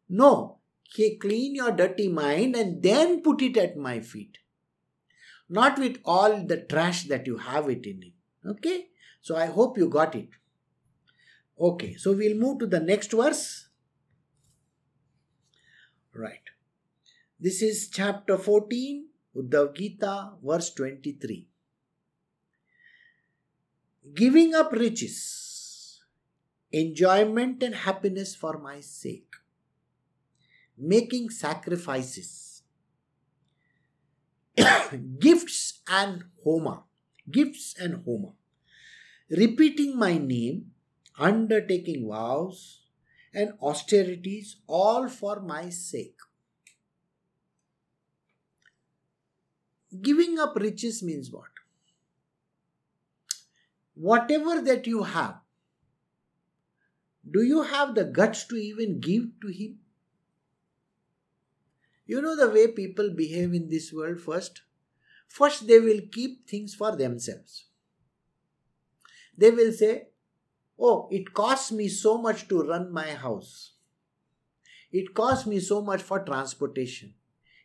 No, 0.10 0.60
clean 1.20 1.56
your 1.56 1.72
dirty 1.72 2.08
mind 2.08 2.56
and 2.56 2.82
then 2.82 3.22
put 3.22 3.42
it 3.42 3.58
at 3.58 3.78
my 3.78 4.00
feet. 4.00 4.38
Not 5.50 5.80
with 5.80 5.98
all 6.04 6.46
the 6.46 6.58
trash 6.58 7.04
that 7.04 7.28
you 7.28 7.38
have 7.38 7.70
it 7.70 7.86
in 7.86 8.04
it. 8.04 8.14
Okay? 8.48 8.88
So 9.22 9.36
I 9.36 9.48
hope 9.48 9.78
you 9.78 9.90
got 9.90 10.16
it. 10.16 10.30
Okay, 11.60 11.96
so 11.96 12.14
we'll 12.14 12.38
move 12.38 12.60
to 12.60 12.68
the 12.68 12.80
next 12.80 13.12
verse. 13.12 13.70
Right. 16.14 16.42
This 17.40 17.62
is 17.62 17.90
chapter 17.90 18.38
14, 18.38 19.08
Uddhav 19.36 19.76
Gita, 19.76 20.32
verse 20.44 20.74
23. 20.74 21.48
Giving 24.14 24.56
up 24.56 24.72
riches, 24.72 26.02
enjoyment 26.72 27.62
and 27.64 27.76
happiness 27.76 28.36
for 28.36 28.58
my 28.58 28.80
sake, 28.80 29.34
making 30.78 31.30
sacrifices, 31.30 32.64
gifts 35.20 35.82
and 35.90 36.24
homa, 36.44 36.84
gifts 37.30 37.76
and 37.80 38.04
homa, 38.06 38.34
repeating 39.30 39.98
my 39.98 40.18
name, 40.18 40.72
undertaking 41.18 42.08
vows 42.08 42.82
and 43.34 43.54
austerities, 43.62 44.58
all 44.68 45.10
for 45.10 45.40
my 45.42 45.70
sake. 45.70 46.18
Giving 50.02 50.38
up 50.38 50.56
riches 50.56 51.02
means 51.02 51.32
what? 51.32 51.50
Whatever 53.96 54.62
that 54.62 54.86
you 54.86 55.04
have, 55.04 55.40
do 57.30 57.42
you 57.42 57.64
have 57.64 57.96
the 57.96 58.04
guts 58.04 58.46
to 58.46 58.56
even 58.56 59.00
give 59.00 59.24
to 59.42 59.48
Him? 59.48 59.80
You 62.08 62.22
know 62.22 62.36
the 62.38 62.50
way 62.50 62.70
people 62.70 63.12
behave 63.12 63.54
in 63.54 63.70
this 63.70 63.92
world 63.94 64.22
first? 64.22 64.62
First, 65.28 65.68
they 65.68 65.80
will 65.80 66.02
keep 66.12 66.48
things 66.48 66.74
for 66.74 66.96
themselves. 66.96 67.66
They 69.38 69.52
will 69.52 69.74
say, 69.74 70.08
Oh, 70.80 71.10
it 71.12 71.34
costs 71.34 71.72
me 71.72 71.90
so 71.90 72.18
much 72.18 72.48
to 72.48 72.62
run 72.62 72.92
my 72.92 73.10
house. 73.10 73.74
It 74.92 75.14
costs 75.14 75.46
me 75.46 75.60
so 75.60 75.82
much 75.82 76.02
for 76.02 76.24
transportation. 76.24 77.14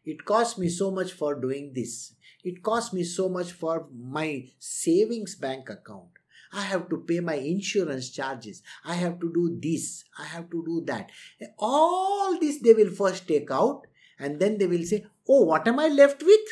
It 0.05 0.25
costs 0.25 0.59
me 0.59 0.69
so 0.69 0.91
much 0.91 1.13
for 1.13 1.35
doing 1.35 1.73
this. 1.73 2.15
It 2.43 2.63
costs 2.63 2.93
me 2.93 3.05
so 3.05 3.29
much 3.29 3.53
for 3.53 3.87
my 3.95 4.49
savings 4.59 5.37
bank 5.37 5.69
account. 5.71 6.09
I 6.53 6.63
have 6.63 6.89
to 6.89 6.99
pay 6.99 7.21
my 7.21 7.35
insurance 7.35 8.11
charges. 8.11 8.63
I 8.85 8.95
have 8.95 9.21
to 9.21 9.33
do 9.33 9.59
this. 9.63 10.05
I 10.19 10.25
have 10.25 10.51
to 10.51 10.65
do 10.67 10.83
that. 10.87 11.11
All 11.59 12.39
this 12.41 12.61
they 12.61 12.75
will 12.75 12.91
first 12.91 13.29
take 13.29 13.51
out 13.51 13.87
and 14.23 14.39
then 14.39 14.59
they 14.59 14.67
will 14.67 14.85
say, 14.85 15.05
Oh, 15.29 15.45
what 15.45 15.67
am 15.67 15.79
I 15.81 15.89
left 15.89 16.23
with? 16.23 16.49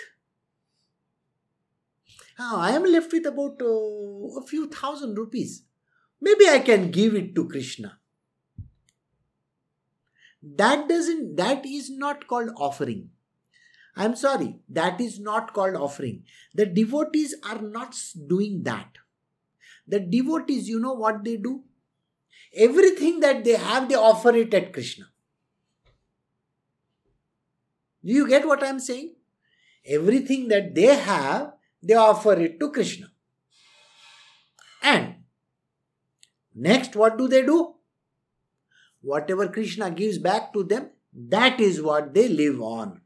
Oh, 2.38 2.58
I 2.58 2.70
am 2.72 2.84
left 2.84 3.12
with 3.12 3.26
about 3.26 3.60
uh, 3.60 4.40
a 4.40 4.46
few 4.46 4.68
thousand 4.68 5.16
rupees. 5.16 5.62
Maybe 6.20 6.48
I 6.48 6.58
can 6.58 6.90
give 6.90 7.14
it 7.14 7.34
to 7.34 7.48
Krishna. 7.48 7.98
That 10.42 10.88
doesn't, 10.88 11.36
that 11.36 11.66
is 11.66 11.90
not 11.90 12.26
called 12.26 12.50
offering. 12.56 13.10
I'm 13.96 14.16
sorry, 14.16 14.60
that 14.68 15.00
is 15.00 15.20
not 15.20 15.52
called 15.52 15.76
offering. 15.76 16.24
The 16.54 16.66
devotees 16.66 17.34
are 17.44 17.60
not 17.60 17.94
doing 18.26 18.62
that. 18.62 18.98
The 19.86 20.00
devotees, 20.00 20.68
you 20.68 20.80
know 20.80 20.94
what 20.94 21.24
they 21.24 21.36
do? 21.36 21.64
Everything 22.54 23.20
that 23.20 23.44
they 23.44 23.56
have, 23.56 23.88
they 23.88 23.96
offer 23.96 24.34
it 24.34 24.54
at 24.54 24.72
Krishna. 24.72 25.06
You 28.02 28.28
get 28.28 28.46
what 28.46 28.62
I'm 28.62 28.80
saying? 28.80 29.14
Everything 29.86 30.48
that 30.48 30.74
they 30.74 30.94
have, 30.96 31.52
they 31.82 31.94
offer 31.94 32.32
it 32.34 32.58
to 32.60 32.70
Krishna. 32.70 33.10
And 34.82 35.16
next, 36.54 36.96
what 36.96 37.18
do 37.18 37.28
they 37.28 37.42
do? 37.42 37.74
Whatever 39.02 39.48
Krishna 39.48 39.90
gives 39.90 40.18
back 40.18 40.52
to 40.52 40.62
them, 40.62 40.90
that 41.12 41.60
is 41.60 41.82
what 41.82 42.14
they 42.14 42.28
live 42.28 42.60
on. 42.60 43.00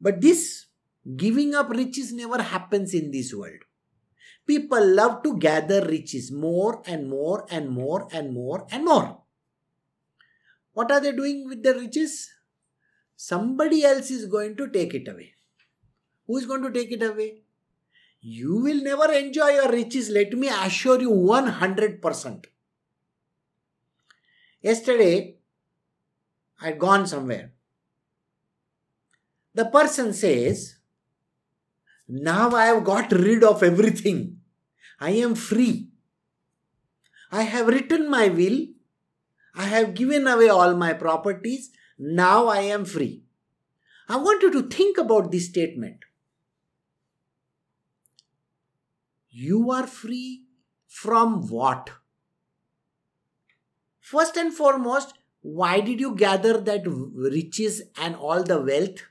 But 0.00 0.20
this 0.20 0.66
giving 1.16 1.54
up 1.54 1.70
riches 1.70 2.12
never 2.12 2.42
happens 2.42 2.94
in 2.94 3.10
this 3.10 3.34
world. 3.34 3.64
People 4.46 4.84
love 4.94 5.22
to 5.22 5.38
gather 5.38 5.84
riches 5.86 6.32
more 6.32 6.82
and 6.86 7.08
more 7.08 7.46
and 7.50 7.70
more 7.70 8.08
and 8.12 8.32
more 8.32 8.66
and 8.70 8.84
more. 8.84 9.22
What 10.72 10.90
are 10.90 11.00
they 11.00 11.12
doing 11.12 11.46
with 11.48 11.62
the 11.62 11.74
riches? 11.74 12.30
Somebody 13.28 13.84
else 13.84 14.10
is 14.10 14.26
going 14.26 14.56
to 14.56 14.68
take 14.68 14.94
it 14.94 15.06
away. 15.08 15.34
Who 16.26 16.38
is 16.38 16.46
going 16.46 16.62
to 16.62 16.72
take 16.72 16.92
it 16.92 17.02
away? 17.02 17.42
You 18.20 18.56
will 18.56 18.82
never 18.82 19.12
enjoy 19.12 19.50
your 19.50 19.70
riches, 19.70 20.10
let 20.10 20.32
me 20.32 20.48
assure 20.48 21.00
you 21.00 21.10
100%. 21.10 22.46
Yesterday, 24.62 25.36
I 26.60 26.66
had 26.66 26.78
gone 26.78 27.06
somewhere 27.06 27.52
the 29.54 29.64
person 29.66 30.12
says, 30.12 30.76
Now 32.08 32.50
I 32.50 32.66
have 32.66 32.84
got 32.84 33.12
rid 33.12 33.44
of 33.44 33.62
everything. 33.62 34.38
I 34.98 35.10
am 35.10 35.34
free. 35.34 35.88
I 37.32 37.42
have 37.42 37.66
written 37.68 38.10
my 38.10 38.28
will. 38.28 38.66
I 39.54 39.64
have 39.64 39.94
given 39.94 40.26
away 40.26 40.48
all 40.48 40.74
my 40.76 40.92
properties. 40.92 41.70
Now 42.02 42.46
I 42.46 42.60
am 42.60 42.86
free. 42.86 43.24
I 44.08 44.16
want 44.16 44.42
you 44.42 44.50
to 44.52 44.62
think 44.62 44.96
about 44.96 45.30
this 45.30 45.50
statement. 45.50 45.98
You 49.28 49.70
are 49.70 49.86
free 49.86 50.46
from 50.86 51.46
what? 51.48 51.90
First 54.00 54.38
and 54.38 54.52
foremost, 54.52 55.12
why 55.42 55.80
did 55.80 56.00
you 56.00 56.16
gather 56.16 56.58
that 56.58 56.84
riches 56.86 57.82
and 57.98 58.16
all 58.16 58.42
the 58.44 58.62
wealth? 58.62 59.02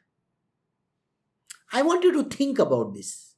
I 1.71 1.83
want 1.83 2.03
you 2.03 2.11
to 2.13 2.23
think 2.23 2.57
about 2.57 2.95
this. 2.95 3.35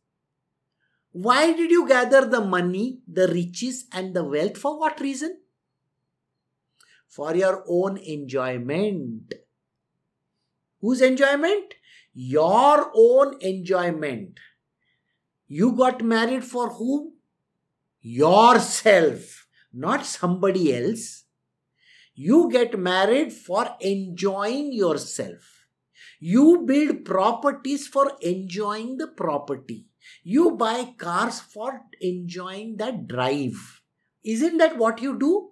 Why 1.11 1.51
did 1.51 1.71
you 1.71 1.85
gather 1.89 2.25
the 2.25 2.39
money, 2.39 3.01
the 3.05 3.27
riches, 3.27 3.85
and 3.91 4.13
the 4.13 4.23
wealth? 4.23 4.57
For 4.57 4.79
what 4.79 5.01
reason? 5.01 5.39
For 7.11 7.35
your 7.35 7.65
own 7.67 7.97
enjoyment. 7.97 9.33
Whose 10.79 11.01
enjoyment? 11.01 11.73
Your 12.13 12.89
own 12.95 13.35
enjoyment. 13.41 14.39
You 15.47 15.73
got 15.73 16.01
married 16.01 16.45
for 16.45 16.69
whom? 16.69 17.15
Yourself, 17.99 19.45
not 19.73 20.05
somebody 20.05 20.73
else. 20.73 21.25
You 22.15 22.49
get 22.49 22.79
married 22.79 23.33
for 23.33 23.75
enjoying 23.81 24.71
yourself. 24.71 25.67
You 26.21 26.63
build 26.65 27.03
properties 27.03 27.87
for 27.87 28.13
enjoying 28.21 28.97
the 28.97 29.07
property. 29.07 29.87
You 30.23 30.51
buy 30.51 30.93
cars 30.97 31.41
for 31.41 31.81
enjoying 31.99 32.77
that 32.77 33.07
drive. 33.07 33.81
Isn't 34.23 34.59
that 34.59 34.77
what 34.77 35.01
you 35.01 35.19
do? 35.19 35.50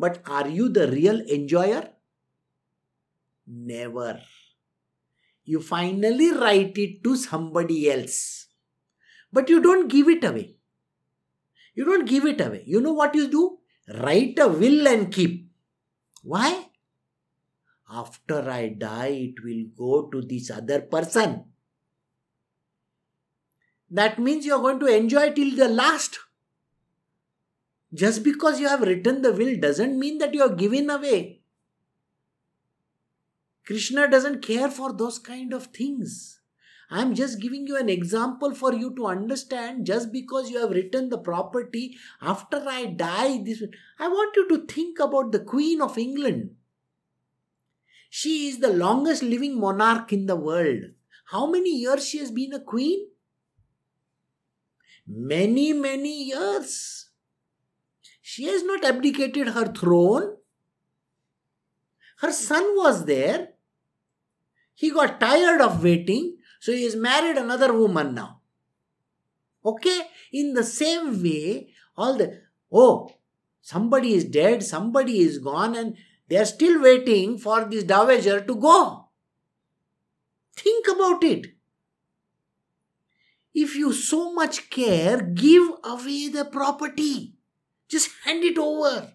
But 0.00 0.22
are 0.26 0.48
you 0.48 0.68
the 0.68 0.88
real 0.90 1.20
enjoyer? 1.20 1.90
Never. 3.46 4.20
You 5.44 5.60
finally 5.60 6.32
write 6.32 6.78
it 6.78 7.04
to 7.04 7.16
somebody 7.16 7.90
else. 7.90 8.46
But 9.32 9.48
you 9.48 9.60
don't 9.60 9.88
give 9.88 10.08
it 10.08 10.24
away. 10.24 10.56
You 11.74 11.84
don't 11.84 12.06
give 12.06 12.24
it 12.24 12.40
away. 12.40 12.64
You 12.66 12.80
know 12.80 12.92
what 12.92 13.14
you 13.14 13.28
do? 13.28 13.58
Write 14.02 14.38
a 14.38 14.48
will 14.48 14.88
and 14.88 15.12
keep. 15.12 15.50
Why? 16.22 16.70
after 17.92 18.48
I 18.48 18.68
die, 18.68 19.32
it 19.34 19.44
will 19.44 19.64
go 19.76 20.08
to 20.10 20.22
this 20.22 20.50
other 20.50 20.80
person. 20.80 21.44
That 23.90 24.18
means 24.18 24.46
you 24.46 24.54
are 24.54 24.62
going 24.62 24.78
to 24.80 24.86
enjoy 24.86 25.32
till 25.32 25.56
the 25.56 25.68
last. 25.68 26.18
Just 27.92 28.22
because 28.22 28.60
you 28.60 28.68
have 28.68 28.82
written 28.82 29.22
the 29.22 29.32
will 29.32 29.56
doesn't 29.58 29.98
mean 29.98 30.18
that 30.18 30.34
you 30.34 30.42
are 30.42 30.54
given 30.54 30.90
away. 30.90 31.40
Krishna 33.66 34.08
doesn't 34.08 34.42
care 34.42 34.70
for 34.70 34.92
those 34.92 35.18
kind 35.18 35.52
of 35.52 35.66
things. 35.66 36.40
I 36.90 37.02
am 37.02 37.14
just 37.14 37.40
giving 37.40 37.66
you 37.66 37.76
an 37.76 37.88
example 37.88 38.54
for 38.54 38.72
you 38.72 38.94
to 38.96 39.06
understand 39.06 39.86
just 39.86 40.10
because 40.12 40.50
you 40.50 40.58
have 40.60 40.70
written 40.70 41.08
the 41.08 41.18
property 41.18 41.96
after 42.20 42.64
I 42.66 42.86
die 42.86 43.42
this 43.44 43.62
I 43.98 44.08
want 44.08 44.34
you 44.34 44.48
to 44.48 44.66
think 44.66 44.98
about 44.98 45.30
the 45.30 45.38
Queen 45.38 45.80
of 45.80 45.96
England 45.96 46.56
she 48.10 48.48
is 48.48 48.58
the 48.58 48.72
longest 48.72 49.22
living 49.22 49.58
monarch 49.58 50.12
in 50.12 50.26
the 50.26 50.34
world. 50.34 50.82
How 51.26 51.46
many 51.46 51.70
years 51.70 52.08
she 52.08 52.18
has 52.18 52.32
been 52.32 52.52
a 52.52 52.58
queen? 52.58 53.06
Many, 55.06 55.72
many 55.72 56.24
years. 56.24 57.09
She 58.20 58.44
has 58.44 58.62
not 58.62 58.84
abdicated 58.84 59.48
her 59.48 59.72
throne. 59.72 60.36
Her 62.18 62.32
son 62.32 62.62
was 62.76 63.06
there. 63.06 63.50
He 64.74 64.90
got 64.90 65.20
tired 65.20 65.60
of 65.60 65.82
waiting, 65.82 66.36
so 66.60 66.72
he 66.72 66.84
has 66.84 66.96
married 66.96 67.36
another 67.36 67.72
woman 67.72 68.14
now. 68.14 68.40
Okay? 69.64 70.02
In 70.32 70.54
the 70.54 70.64
same 70.64 71.22
way, 71.22 71.72
all 71.96 72.16
the, 72.16 72.40
oh, 72.72 73.10
somebody 73.60 74.14
is 74.14 74.24
dead, 74.24 74.62
somebody 74.62 75.20
is 75.20 75.38
gone, 75.38 75.74
and 75.74 75.96
they 76.28 76.36
are 76.36 76.46
still 76.46 76.80
waiting 76.80 77.38
for 77.38 77.64
this 77.64 77.84
dowager 77.84 78.40
to 78.40 78.54
go. 78.54 79.08
Think 80.56 80.86
about 80.88 81.24
it. 81.24 81.54
If 83.52 83.74
you 83.74 83.92
so 83.92 84.32
much 84.32 84.70
care, 84.70 85.20
give 85.20 85.68
away 85.82 86.28
the 86.28 86.44
property. 86.44 87.34
Just 87.90 88.10
hand 88.24 88.44
it 88.44 88.56
over. 88.56 89.14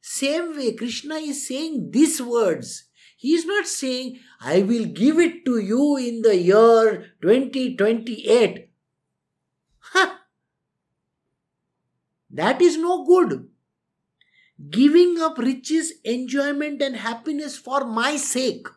Same 0.00 0.56
way, 0.56 0.72
Krishna 0.74 1.16
is 1.16 1.46
saying 1.46 1.90
these 1.90 2.22
words. 2.22 2.84
He 3.16 3.34
is 3.34 3.44
not 3.44 3.66
saying, 3.66 4.20
I 4.40 4.62
will 4.62 4.84
give 4.84 5.18
it 5.18 5.44
to 5.44 5.58
you 5.58 5.96
in 5.96 6.22
the 6.22 6.36
year 6.36 7.14
2028. 7.20 8.70
Huh. 9.80 10.14
That 12.30 12.62
is 12.62 12.76
no 12.76 13.04
good. 13.04 13.48
Giving 14.70 15.20
up 15.20 15.38
riches, 15.38 15.94
enjoyment, 16.04 16.80
and 16.80 16.94
happiness 16.94 17.56
for 17.56 17.84
my 17.84 18.16
sake. 18.16 18.68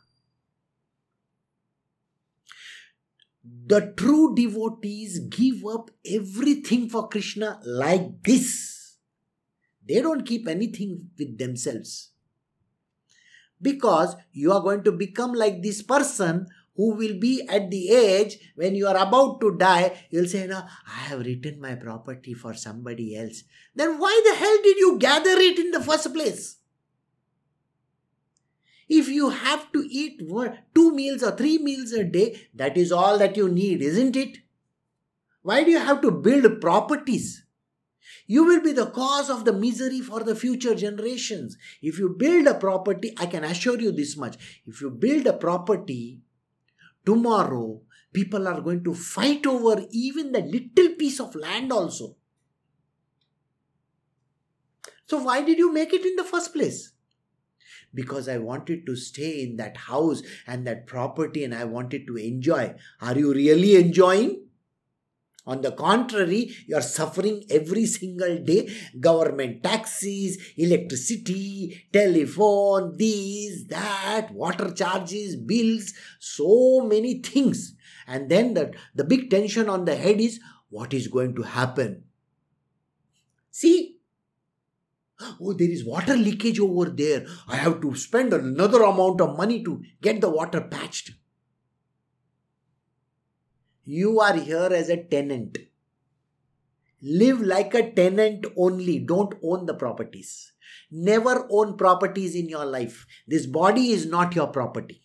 The 3.43 3.93
true 3.97 4.35
devotees 4.35 5.19
give 5.19 5.65
up 5.65 5.89
everything 6.05 6.89
for 6.89 7.07
Krishna 7.07 7.59
like 7.65 8.21
this. 8.23 8.97
They 9.87 10.01
don't 10.01 10.25
keep 10.25 10.47
anything 10.47 11.09
with 11.17 11.37
themselves. 11.37 12.11
Because 13.61 14.15
you 14.31 14.51
are 14.51 14.61
going 14.61 14.83
to 14.83 14.91
become 14.91 15.33
like 15.33 15.61
this 15.61 15.81
person 15.81 16.47
who 16.75 16.95
will 16.95 17.19
be 17.19 17.47
at 17.47 17.69
the 17.69 17.89
age 17.89 18.37
when 18.55 18.75
you 18.75 18.87
are 18.87 18.97
about 18.97 19.41
to 19.41 19.57
die, 19.57 20.05
you'll 20.09 20.27
say, 20.27 20.47
No, 20.47 20.63
I 20.87 20.99
have 21.09 21.19
written 21.19 21.59
my 21.59 21.75
property 21.75 22.33
for 22.33 22.53
somebody 22.53 23.15
else. 23.15 23.43
Then 23.75 23.99
why 23.99 24.21
the 24.25 24.35
hell 24.35 24.57
did 24.63 24.77
you 24.77 24.97
gather 24.97 25.37
it 25.39 25.59
in 25.59 25.71
the 25.71 25.81
first 25.81 26.13
place? 26.13 26.57
If 28.93 29.07
you 29.07 29.29
have 29.29 29.71
to 29.71 29.87
eat 29.89 30.19
two 30.75 30.91
meals 30.93 31.23
or 31.23 31.31
three 31.31 31.57
meals 31.57 31.93
a 31.93 32.03
day, 32.03 32.49
that 32.53 32.75
is 32.75 32.91
all 32.91 33.17
that 33.19 33.37
you 33.37 33.47
need, 33.47 33.81
isn't 33.81 34.17
it? 34.17 34.39
Why 35.43 35.63
do 35.63 35.71
you 35.71 35.79
have 35.79 36.01
to 36.01 36.11
build 36.11 36.59
properties? 36.59 37.45
You 38.27 38.43
will 38.43 38.61
be 38.61 38.73
the 38.73 38.87
cause 38.87 39.29
of 39.29 39.45
the 39.45 39.53
misery 39.53 40.01
for 40.01 40.25
the 40.25 40.35
future 40.35 40.75
generations. 40.75 41.55
If 41.81 41.99
you 41.99 42.09
build 42.09 42.47
a 42.47 42.53
property, 42.53 43.13
I 43.17 43.27
can 43.27 43.45
assure 43.45 43.79
you 43.79 43.93
this 43.93 44.17
much. 44.17 44.61
If 44.65 44.81
you 44.81 44.89
build 44.89 45.25
a 45.25 45.33
property, 45.33 46.19
tomorrow 47.05 47.79
people 48.11 48.45
are 48.45 48.59
going 48.59 48.83
to 48.83 48.93
fight 48.93 49.47
over 49.47 49.85
even 49.91 50.33
the 50.33 50.41
little 50.41 50.95
piece 50.95 51.21
of 51.21 51.33
land 51.33 51.71
also. 51.71 52.17
So, 55.05 55.23
why 55.23 55.43
did 55.43 55.59
you 55.59 55.71
make 55.71 55.93
it 55.93 56.05
in 56.05 56.17
the 56.17 56.25
first 56.25 56.51
place? 56.53 56.91
Because 57.93 58.29
I 58.29 58.37
wanted 58.37 58.85
to 58.85 58.95
stay 58.95 59.43
in 59.43 59.57
that 59.57 59.77
house 59.77 60.21
and 60.47 60.65
that 60.67 60.87
property 60.87 61.43
and 61.43 61.53
I 61.53 61.65
wanted 61.65 62.07
to 62.07 62.17
enjoy. 62.17 62.75
Are 63.01 63.17
you 63.17 63.33
really 63.33 63.75
enjoying? 63.75 64.43
On 65.47 65.61
the 65.61 65.71
contrary, 65.71 66.51
you 66.67 66.75
are 66.75 66.83
suffering 66.83 67.43
every 67.49 67.85
single 67.87 68.37
day. 68.37 68.71
Government 68.99 69.63
taxes, 69.63 70.37
electricity, 70.55 71.87
telephone, 71.91 72.95
these, 72.95 73.65
that, 73.65 74.29
water 74.31 74.71
charges, 74.71 75.35
bills, 75.35 75.93
so 76.19 76.81
many 76.81 77.21
things. 77.21 77.75
And 78.07 78.29
then 78.29 78.53
the, 78.53 78.73
the 78.93 79.03
big 79.03 79.31
tension 79.31 79.67
on 79.67 79.85
the 79.85 79.95
head 79.95 80.21
is 80.21 80.39
what 80.69 80.93
is 80.93 81.07
going 81.07 81.35
to 81.35 81.41
happen? 81.41 82.03
See, 83.49 83.90
Oh, 85.41 85.53
there 85.53 85.69
is 85.69 85.86
water 85.86 86.15
leakage 86.15 86.59
over 86.59 86.89
there. 86.89 87.26
I 87.47 87.55
have 87.57 87.82
to 87.82 87.95
spend 87.95 88.34
another 88.34 88.84
amount 88.84 89.22
of 89.22 89.38
money 89.38 89.63
to 89.63 89.82
get 90.01 90.22
the 90.22 90.30
water 90.30 90.61
patched. 90.61 91.11
You 93.84 94.19
are 94.19 94.36
here 94.36 94.69
as 94.72 94.89
a 94.89 95.03
tenant. 95.03 95.57
Live 97.01 97.41
like 97.41 97.74
a 97.74 97.91
tenant 97.91 98.45
only. 98.55 98.99
Don't 98.99 99.34
own 99.43 99.65
the 99.65 99.74
properties. 99.74 100.53
Never 100.91 101.47
own 101.49 101.78
properties 101.78 102.36
in 102.36 102.47
your 102.47 102.65
life. 102.65 103.05
This 103.28 103.45
body 103.45 103.91
is 103.91 104.05
not 104.05 104.36
your 104.36 104.47
property. 104.47 105.03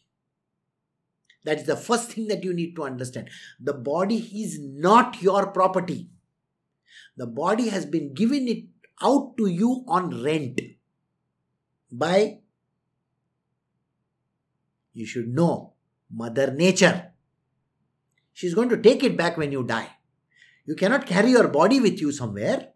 That's 1.45 1.62
the 1.62 1.77
first 1.77 2.11
thing 2.11 2.27
that 2.27 2.43
you 2.43 2.53
need 2.53 2.75
to 2.75 2.83
understand. 2.83 3.31
The 3.61 3.73
body 3.73 4.17
is 4.17 4.59
not 4.61 5.23
your 5.23 5.47
property. 5.53 6.11
The 7.17 7.27
body 7.27 7.69
has 7.69 7.87
been 7.87 8.12
given 8.14 8.49
it 8.49 8.64
out 9.03 9.37
to 9.37 9.47
you 9.47 9.85
on 9.87 10.23
rent 10.23 10.61
by 11.91 12.39
you 14.93 15.07
should 15.07 15.29
know 15.29 15.75
mother 16.11 16.53
nature. 16.53 17.13
She's 18.33 18.55
going 18.55 18.71
to 18.71 18.77
take 18.77 19.03
it 19.05 19.17
back 19.17 19.37
when 19.37 19.53
you 19.53 19.63
die. 19.63 19.91
You 20.65 20.75
cannot 20.75 21.07
carry 21.07 21.31
your 21.31 21.49
body 21.49 21.81
with 21.81 22.01
you 22.01 22.13
somewhere. 22.13 22.69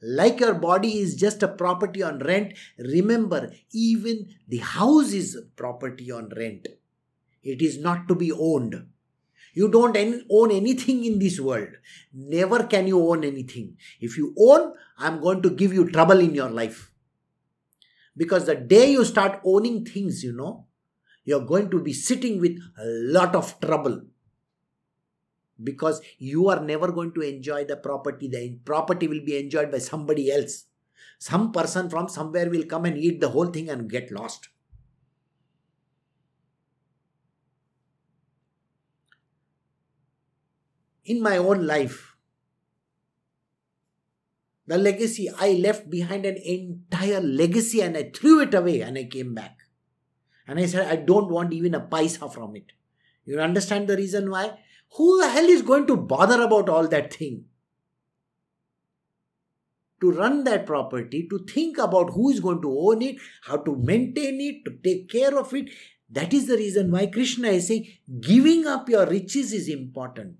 Like 0.00 0.38
your 0.40 0.54
body 0.54 0.98
is 0.98 1.16
just 1.16 1.42
a 1.42 1.48
property 1.48 2.02
on 2.02 2.20
rent 2.20 2.54
remember 2.78 3.52
even 3.72 4.28
the 4.46 4.58
house 4.58 5.12
is 5.12 5.36
property 5.56 6.10
on 6.10 6.30
rent. 6.36 6.68
It 7.42 7.62
is 7.62 7.78
not 7.78 8.06
to 8.08 8.14
be 8.14 8.30
owned 8.30 8.86
you 9.58 9.68
don't 9.68 9.96
own 10.30 10.52
anything 10.52 11.04
in 11.04 11.18
this 11.18 11.40
world. 11.40 11.68
Never 12.12 12.64
can 12.72 12.86
you 12.86 12.98
own 13.10 13.24
anything. 13.24 13.76
If 14.00 14.16
you 14.16 14.34
own, 14.38 14.72
I'm 14.98 15.20
going 15.20 15.42
to 15.42 15.50
give 15.50 15.72
you 15.72 15.90
trouble 15.90 16.20
in 16.20 16.34
your 16.34 16.50
life. 16.50 16.92
Because 18.16 18.46
the 18.46 18.54
day 18.54 18.92
you 18.92 19.04
start 19.04 19.40
owning 19.44 19.84
things, 19.84 20.22
you 20.22 20.32
know, 20.32 20.66
you're 21.24 21.44
going 21.44 21.70
to 21.70 21.80
be 21.80 21.92
sitting 21.92 22.40
with 22.40 22.56
a 22.78 22.86
lot 23.16 23.34
of 23.34 23.58
trouble. 23.60 24.02
Because 25.62 26.00
you 26.18 26.48
are 26.48 26.60
never 26.60 26.92
going 26.92 27.12
to 27.14 27.20
enjoy 27.22 27.64
the 27.64 27.76
property. 27.76 28.28
The 28.28 28.58
property 28.64 29.08
will 29.08 29.24
be 29.24 29.38
enjoyed 29.38 29.72
by 29.72 29.78
somebody 29.78 30.30
else. 30.30 30.66
Some 31.18 31.50
person 31.50 31.90
from 31.90 32.08
somewhere 32.08 32.48
will 32.48 32.64
come 32.64 32.84
and 32.84 32.96
eat 32.96 33.20
the 33.20 33.30
whole 33.30 33.46
thing 33.46 33.68
and 33.70 33.90
get 33.90 34.12
lost. 34.12 34.48
In 41.08 41.22
my 41.22 41.38
own 41.38 41.66
life. 41.66 42.14
The 44.66 44.76
legacy, 44.76 45.30
I 45.30 45.52
left 45.52 45.88
behind 45.88 46.26
an 46.26 46.36
entire 46.36 47.20
legacy 47.20 47.80
and 47.80 47.96
I 47.96 48.10
threw 48.14 48.40
it 48.42 48.52
away 48.52 48.82
and 48.82 48.98
I 48.98 49.04
came 49.04 49.34
back. 49.34 49.56
And 50.46 50.58
I 50.58 50.66
said, 50.66 50.86
I 50.86 50.96
don't 50.96 51.30
want 51.30 51.54
even 51.54 51.74
a 51.74 51.80
paisa 51.80 52.32
from 52.32 52.54
it. 52.54 52.72
You 53.24 53.40
understand 53.40 53.88
the 53.88 53.96
reason 53.96 54.30
why? 54.30 54.58
Who 54.96 55.20
the 55.20 55.28
hell 55.28 55.46
is 55.46 55.62
going 55.62 55.86
to 55.86 55.96
bother 55.96 56.42
about 56.42 56.68
all 56.68 56.86
that 56.88 57.14
thing? 57.14 57.46
To 60.02 60.12
run 60.12 60.44
that 60.44 60.66
property, 60.66 61.26
to 61.28 61.38
think 61.40 61.78
about 61.78 62.10
who 62.10 62.30
is 62.30 62.40
going 62.40 62.60
to 62.62 62.78
own 62.78 63.02
it, 63.02 63.16
how 63.42 63.56
to 63.56 63.74
maintain 63.74 64.40
it, 64.40 64.64
to 64.64 64.76
take 64.84 65.10
care 65.10 65.36
of 65.36 65.52
it. 65.54 65.70
That 66.10 66.32
is 66.32 66.46
the 66.46 66.56
reason 66.56 66.90
why 66.90 67.06
Krishna 67.06 67.48
is 67.48 67.68
saying 67.68 67.86
giving 68.20 68.66
up 68.66 68.88
your 68.88 69.06
riches 69.06 69.52
is 69.52 69.68
important 69.68 70.36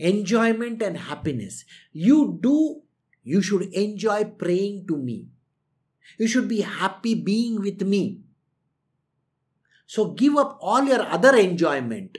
enjoyment 0.00 0.82
and 0.82 0.96
happiness. 0.96 1.64
You 1.92 2.38
do, 2.40 2.80
you 3.22 3.42
should 3.42 3.64
enjoy 3.74 4.24
praying 4.24 4.86
to 4.88 4.96
me. 4.96 5.28
You 6.18 6.26
should 6.26 6.48
be 6.48 6.62
happy 6.62 7.14
being 7.14 7.60
with 7.60 7.82
me. 7.82 8.22
So 9.86 10.12
give 10.12 10.36
up 10.36 10.58
all 10.60 10.84
your 10.84 11.02
other 11.02 11.36
enjoyment. 11.36 12.18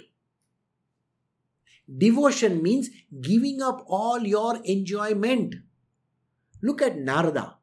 Devotion 1.98 2.62
means 2.62 2.90
giving 3.20 3.62
up 3.62 3.84
all 3.88 4.20
your 4.20 4.58
enjoyment. 4.64 5.56
Look 6.62 6.82
at 6.82 6.98
Narada. 6.98 7.58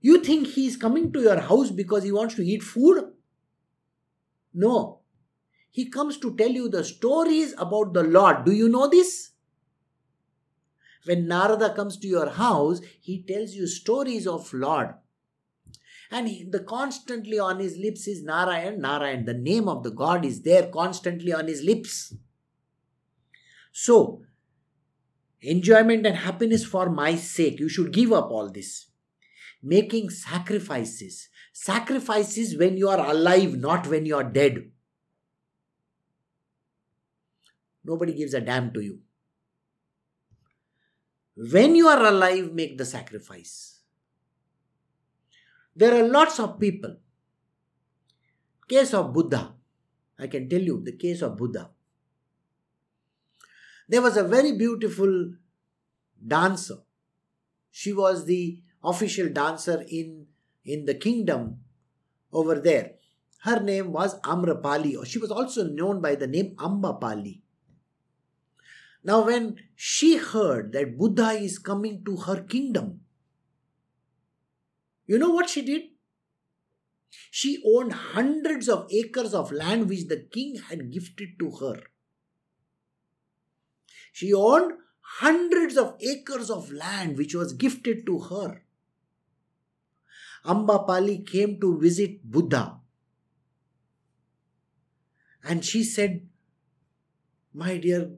You 0.00 0.22
think 0.22 0.48
he 0.48 0.66
is 0.66 0.76
coming 0.76 1.12
to 1.12 1.20
your 1.20 1.38
house 1.38 1.70
because 1.70 2.04
he 2.04 2.12
wants 2.12 2.34
to 2.36 2.46
eat 2.46 2.62
food? 2.62 3.12
No. 4.54 4.97
He 5.70 5.88
comes 5.88 6.18
to 6.18 6.34
tell 6.36 6.50
you 6.50 6.68
the 6.68 6.84
stories 6.84 7.54
about 7.58 7.94
the 7.94 8.02
Lord. 8.02 8.44
Do 8.44 8.52
you 8.52 8.68
know 8.68 8.88
this? 8.88 9.30
When 11.04 11.28
Narada 11.28 11.72
comes 11.74 11.96
to 11.98 12.06
your 12.06 12.28
house, 12.28 12.80
he 13.00 13.22
tells 13.22 13.52
you 13.52 13.66
stories 13.66 14.26
of 14.26 14.52
Lord. 14.52 14.94
And 16.10 16.28
he, 16.28 16.44
the 16.44 16.60
constantly 16.60 17.38
on 17.38 17.60
his 17.60 17.76
lips 17.76 18.06
is 18.08 18.22
Narayan, 18.22 18.80
Narayan. 18.80 19.24
The 19.24 19.34
name 19.34 19.68
of 19.68 19.82
the 19.82 19.90
God 19.90 20.24
is 20.24 20.42
there 20.42 20.66
constantly 20.66 21.32
on 21.32 21.46
his 21.46 21.62
lips. 21.62 22.14
So, 23.72 24.22
enjoyment 25.42 26.06
and 26.06 26.16
happiness 26.16 26.64
for 26.64 26.88
my 26.88 27.14
sake. 27.14 27.60
You 27.60 27.68
should 27.68 27.92
give 27.92 28.12
up 28.12 28.30
all 28.30 28.50
this. 28.50 28.86
Making 29.62 30.10
sacrifices. 30.10 31.28
Sacrifices 31.52 32.56
when 32.56 32.76
you 32.76 32.88
are 32.88 33.10
alive, 33.10 33.56
not 33.56 33.86
when 33.86 34.06
you 34.06 34.16
are 34.16 34.24
dead. 34.24 34.70
Nobody 37.88 38.12
gives 38.12 38.34
a 38.34 38.40
damn 38.42 38.70
to 38.74 38.80
you. 38.80 39.00
When 41.36 41.74
you 41.74 41.88
are 41.88 42.04
alive, 42.04 42.52
make 42.52 42.76
the 42.76 42.84
sacrifice. 42.84 43.80
There 45.74 45.94
are 45.94 46.06
lots 46.06 46.38
of 46.38 46.58
people. 46.60 46.96
Case 48.68 48.92
of 48.92 49.14
Buddha. 49.14 49.54
I 50.18 50.26
can 50.26 50.48
tell 50.50 50.60
you 50.60 50.82
the 50.84 50.92
case 50.92 51.22
of 51.22 51.38
Buddha. 51.38 51.70
There 53.88 54.02
was 54.02 54.18
a 54.18 54.24
very 54.24 54.52
beautiful 54.52 55.32
dancer. 56.26 56.78
She 57.70 57.94
was 57.94 58.26
the 58.26 58.60
official 58.84 59.30
dancer 59.30 59.82
in, 59.88 60.26
in 60.64 60.84
the 60.84 60.94
kingdom 60.94 61.60
over 62.32 62.56
there. 62.56 62.96
Her 63.44 63.60
name 63.60 63.92
was 63.92 64.20
Amrapali, 64.20 64.98
or 64.98 65.06
she 65.06 65.18
was 65.18 65.30
also 65.30 65.64
known 65.64 66.02
by 66.02 66.16
the 66.16 66.26
name 66.26 66.54
Ambapali. 66.56 67.40
Now, 69.04 69.24
when 69.24 69.56
she 69.74 70.16
heard 70.16 70.72
that 70.72 70.98
Buddha 70.98 71.30
is 71.30 71.58
coming 71.58 72.04
to 72.04 72.16
her 72.16 72.42
kingdom, 72.42 73.00
you 75.06 75.18
know 75.18 75.30
what 75.30 75.48
she 75.48 75.62
did? 75.62 75.82
She 77.30 77.62
owned 77.64 77.92
hundreds 77.92 78.68
of 78.68 78.86
acres 78.92 79.32
of 79.32 79.50
land 79.52 79.88
which 79.88 80.08
the 80.08 80.26
king 80.30 80.56
had 80.56 80.92
gifted 80.92 81.38
to 81.38 81.50
her. 81.56 81.82
She 84.12 84.32
owned 84.34 84.72
hundreds 85.00 85.76
of 85.76 85.96
acres 86.00 86.50
of 86.50 86.70
land 86.70 87.16
which 87.16 87.34
was 87.34 87.52
gifted 87.52 88.04
to 88.06 88.18
her. 88.18 88.62
Ambapali 90.44 91.26
came 91.26 91.60
to 91.60 91.78
visit 91.78 92.22
Buddha. 92.30 92.80
And 95.42 95.64
she 95.64 95.82
said, 95.82 96.28
My 97.54 97.78
dear 97.78 98.10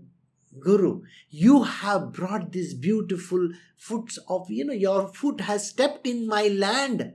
Guru, 0.59 1.03
you 1.29 1.63
have 1.63 2.13
brought 2.13 2.53
this 2.53 2.75
beautiful 2.75 3.51
foot 3.77 4.19
of, 4.29 4.51
you 4.51 4.65
know, 4.65 4.73
your 4.73 5.09
foot 5.09 5.43
has 5.43 5.69
stepped 5.69 6.07
in 6.07 6.27
my 6.27 6.49
land. 6.49 7.15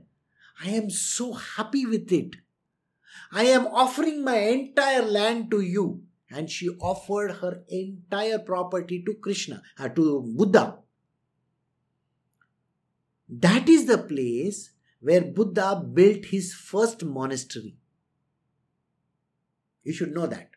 I 0.64 0.70
am 0.70 0.88
so 0.88 1.34
happy 1.34 1.84
with 1.84 2.10
it. 2.12 2.36
I 3.30 3.44
am 3.44 3.66
offering 3.66 4.24
my 4.24 4.38
entire 4.38 5.02
land 5.02 5.50
to 5.50 5.60
you. 5.60 6.02
And 6.30 6.50
she 6.50 6.70
offered 6.80 7.36
her 7.36 7.62
entire 7.68 8.38
property 8.38 9.02
to 9.04 9.14
Krishna, 9.14 9.62
uh, 9.78 9.88
to 9.90 10.22
Buddha. 10.36 10.78
That 13.28 13.68
is 13.68 13.86
the 13.86 13.98
place 13.98 14.70
where 15.00 15.20
Buddha 15.20 15.76
built 15.76 16.26
his 16.26 16.52
first 16.52 17.04
monastery. 17.04 17.76
You 19.84 19.92
should 19.92 20.12
know 20.14 20.26
that. 20.26 20.55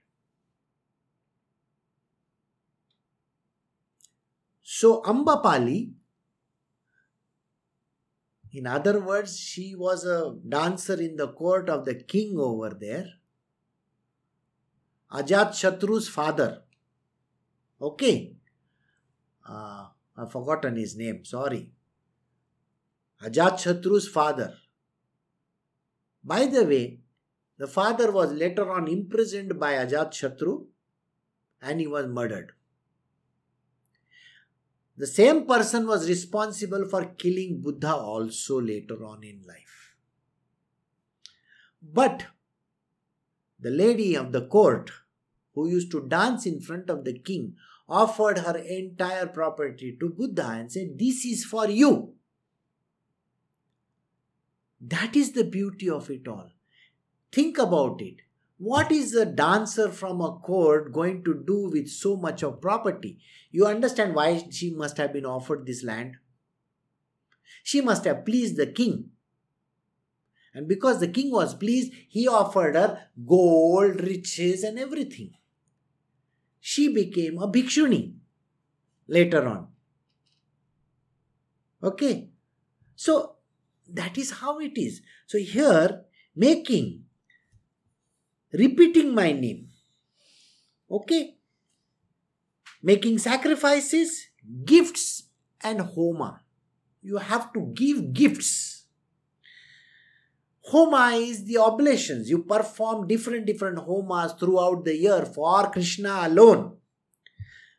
So 4.80 5.02
Ambapali, 5.02 5.92
in 8.54 8.66
other 8.66 9.02
words, 9.02 9.38
she 9.38 9.76
was 9.76 10.06
a 10.06 10.38
dancer 10.48 10.94
in 11.02 11.18
the 11.18 11.28
court 11.28 11.70
of 11.70 11.84
the 11.84 11.96
king 11.96 12.38
over 12.40 12.70
there. 12.70 13.08
Ajat 15.12 15.50
Shatru's 15.50 16.08
father. 16.08 16.62
Okay. 17.82 18.32
Uh, 19.46 19.88
I've 20.16 20.32
forgotten 20.32 20.78
his 20.78 20.96
name, 20.96 21.26
sorry. 21.26 21.72
Ajat 23.22 23.56
Shatru's 23.56 24.08
father. 24.08 24.54
By 26.24 26.46
the 26.46 26.64
way, 26.64 27.00
the 27.58 27.68
father 27.68 28.14
was 28.14 28.32
later 28.32 28.72
on 28.72 28.88
imprisoned 28.88 29.60
by 29.60 29.74
Ajat 29.74 30.12
Shatru 30.12 30.68
and 31.62 31.82
he 31.82 31.88
was 31.88 32.08
murdered. 32.08 32.54
The 35.00 35.08
same 35.08 35.46
person 35.46 35.88
was 35.88 36.10
responsible 36.10 36.86
for 36.90 37.06
killing 37.06 37.62
Buddha 37.62 37.96
also 37.96 38.60
later 38.60 39.06
on 39.06 39.24
in 39.24 39.42
life. 39.48 39.96
But 41.82 42.26
the 43.58 43.70
lady 43.70 44.16
of 44.16 44.34
the 44.34 44.46
court, 44.46 44.92
who 45.56 45.70
used 45.70 45.90
to 45.92 46.06
dance 46.06 46.46
in 46.46 46.60
front 46.60 46.90
of 46.90 47.06
the 47.06 47.18
king, 47.18 47.56
offered 47.88 48.40
her 48.40 48.58
entire 48.58 49.28
property 49.28 49.96
to 50.02 50.10
Buddha 50.10 50.48
and 50.50 50.70
said, 50.70 51.00
This 51.00 51.24
is 51.24 51.46
for 51.46 51.70
you. 51.70 52.16
That 54.82 55.16
is 55.16 55.32
the 55.32 55.46
beauty 55.46 55.90
of 55.90 56.10
it 56.10 56.28
all. 56.28 56.52
Think 57.32 57.58
about 57.58 58.02
it. 58.02 58.18
What 58.60 58.92
is 58.92 59.16
a 59.16 59.26
dancer 59.26 59.90
from 59.90 60.20
a 60.20 60.34
court 60.34 60.92
going 60.92 61.24
to 61.24 61.44
do 61.48 61.70
with 61.72 61.88
so 61.88 62.18
much 62.18 62.44
of 62.44 62.60
property? 62.60 63.18
You 63.52 63.66
understand 63.66 64.14
why 64.14 64.48
she 64.52 64.72
must 64.76 64.98
have 64.98 65.14
been 65.14 65.26
offered 65.26 65.66
this 65.66 65.82
land? 65.82 66.18
She 67.64 67.80
must 67.80 68.04
have 68.04 68.26
pleased 68.26 68.58
the 68.58 68.68
king. 68.68 69.12
And 70.54 70.68
because 70.68 71.00
the 71.00 71.08
king 71.08 71.32
was 71.32 71.56
pleased, 71.56 71.94
he 72.10 72.28
offered 72.28 72.76
her 72.76 73.08
gold, 73.26 74.02
riches, 74.02 74.64
and 74.64 74.78
everything. 74.78 75.32
She 76.60 76.94
became 76.94 77.38
a 77.38 77.48
bhikshuni 77.48 78.16
later 79.08 79.48
on. 79.48 79.68
Okay? 81.82 82.28
So, 82.98 83.36
that 83.88 84.18
is 84.18 84.32
how 84.32 84.60
it 84.60 84.78
is. 84.78 85.02
So, 85.28 85.38
here, 85.38 86.02
making 86.36 87.06
repeating 88.54 89.14
my 89.14 89.32
name. 89.32 89.70
Okay? 90.90 91.38
Making 92.82 93.18
sacrifices, 93.18 94.28
gifts, 94.66 95.24
and 95.62 95.82
homa. 95.82 96.42
You 97.02 97.18
have 97.18 97.54
to 97.54 97.72
give 97.74 98.14
gifts. 98.14 98.86
Homa 100.64 101.16
is 101.16 101.46
the 101.46 101.58
oblations. 101.58 102.30
You 102.30 102.44
perform 102.44 103.08
different 103.08 103.46
different 103.46 103.78
homas 103.80 104.38
throughout 104.38 104.86
the 104.86 104.96
year 104.96 105.26
for 105.26 105.70
Krishna 105.72 106.22
alone. 106.24 106.78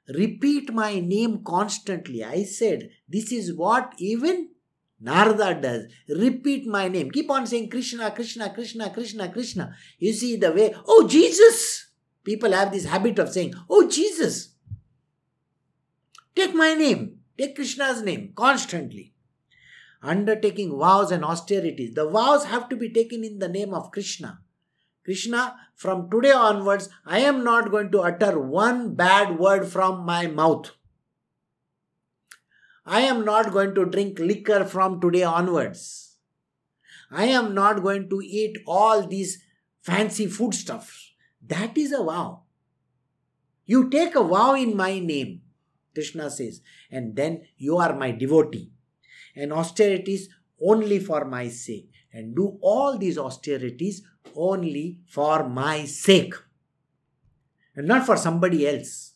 Repeat 0.09 0.73
my 0.73 0.99
name 0.99 1.45
constantly. 1.45 2.25
I 2.25 2.43
said 2.43 2.91
this 3.09 3.31
is 3.31 3.55
what 3.55 3.95
even 3.99 4.51
Narada 5.01 5.59
does. 5.61 5.85
Repeat 6.09 6.67
my 6.67 6.89
name. 6.89 7.11
Keep 7.11 7.31
on 7.31 7.47
saying 7.47 7.71
Krishna, 7.71 8.11
Krishna, 8.11 8.51
Krishna, 8.51 8.91
Krishna, 8.91 9.29
Krishna. 9.31 9.75
You 9.99 10.13
see 10.13 10.37
the 10.37 10.53
way, 10.53 10.75
oh 10.87 11.07
Jesus! 11.09 11.91
People 12.23 12.53
have 12.53 12.71
this 12.71 12.85
habit 12.85 13.19
of 13.19 13.31
saying, 13.31 13.55
oh 13.69 13.89
Jesus. 13.89 14.55
Take 16.35 16.55
my 16.55 16.75
name. 16.75 17.21
Take 17.39 17.57
Krishna's 17.57 18.03
name 18.03 18.33
constantly. 18.37 19.15
Undertaking 20.03 20.79
vows 20.79 21.11
and 21.11 21.25
austerities. 21.25 21.95
The 21.95 22.09
vows 22.09 22.45
have 22.45 22.69
to 22.69 22.77
be 22.77 22.93
taken 22.93 23.25
in 23.25 23.39
the 23.39 23.49
name 23.49 23.73
of 23.75 23.91
Krishna. 23.91 24.41
Krishna, 25.05 25.57
from 25.75 26.11
today 26.11 26.33
onwards, 26.33 26.91
I 27.07 27.21
am 27.21 27.43
not 27.43 27.71
going 27.71 27.91
to 27.93 28.01
utter 28.01 28.39
one 28.39 28.95
bad 28.95 29.39
word 29.39 29.67
from 29.67 30.05
my 30.05 30.27
mouth. 30.27 30.71
I 32.87 33.03
am 33.03 33.25
not 33.25 33.53
going 33.53 33.75
to 33.75 33.85
drink 33.85 34.19
liquor 34.19 34.65
from 34.65 35.01
today 35.01 35.23
onwards. 35.23 36.17
I 37.11 37.27
am 37.27 37.55
not 37.55 37.83
going 37.83 38.09
to 38.09 38.21
eat 38.23 38.59
all 38.67 39.07
these 39.07 39.43
fancy 39.83 40.27
foodstuffs. 40.27 41.13
That 41.47 41.77
is 41.77 41.93
a 41.93 42.03
vow. 42.03 42.43
You 43.67 43.91
take 43.91 44.15
a 44.15 44.23
vow 44.23 44.55
in 44.55 44.77
my 44.77 44.99
name, 44.99 45.43
Krishna 45.95 46.31
says, 46.31 46.61
and 46.91 47.17
then 47.17 47.43
you 47.57 47.77
are 47.77 47.95
my 47.95 48.11
devotee. 48.13 48.71
And 49.37 49.53
austerities 49.53 50.29
only 50.61 50.99
for 50.99 51.25
my 51.25 51.49
sake. 51.49 51.91
And 52.13 52.35
do 52.35 52.59
all 52.61 52.99
these 52.99 53.19
austerities 53.19 54.03
only 54.35 54.99
for 55.07 55.49
my 55.49 55.85
sake. 55.85 56.35
And 57.77 57.87
not 57.87 58.05
for 58.05 58.17
somebody 58.17 58.67
else. 58.67 59.15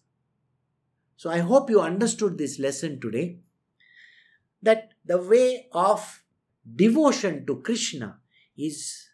So 1.17 1.31
I 1.31 1.39
hope 1.39 1.71
you 1.71 1.81
understood 1.81 2.39
this 2.39 2.59
lesson 2.59 3.01
today 3.01 3.39
that 4.65 4.93
the 5.05 5.19
way 5.19 5.67
of 5.73 6.23
devotion 6.83 7.45
to 7.47 7.57
Krishna 7.61 8.19
is 8.57 9.09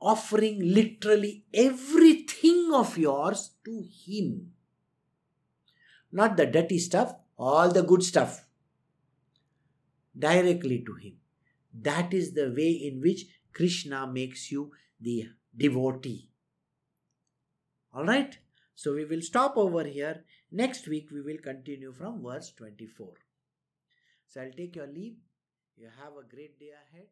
offering 0.00 0.60
literally 0.74 1.44
everything 1.52 2.70
of 2.72 2.96
yours 2.96 3.50
to 3.64 3.84
Him. 4.06 4.52
Not 6.10 6.36
the 6.36 6.46
dirty 6.46 6.78
stuff, 6.78 7.14
all 7.38 7.70
the 7.70 7.82
good 7.82 8.02
stuff. 8.02 8.44
Directly 10.16 10.84
to 10.86 10.94
Him. 10.94 11.14
That 11.72 12.12
is 12.12 12.34
the 12.34 12.52
way 12.56 12.70
in 12.70 13.00
which 13.00 13.26
Krishna 13.52 14.06
makes 14.06 14.50
you 14.52 14.72
the 15.00 15.28
devotee. 15.56 16.28
Alright? 17.94 18.38
So 18.74 18.94
we 18.94 19.04
will 19.04 19.22
stop 19.22 19.56
over 19.56 19.84
here. 19.84 20.24
Next 20.50 20.86
week 20.86 21.08
we 21.12 21.22
will 21.22 21.38
continue 21.38 21.92
from 21.92 22.22
verse 22.22 22.52
24. 22.56 23.14
So 24.32 24.40
I'll 24.42 24.52
take 24.60 24.76
your 24.76 24.86
leave. 24.88 25.16
You 25.76 25.88
have 25.98 26.16
a 26.16 26.24
great 26.34 26.58
day 26.58 26.70
ahead. 26.70 27.08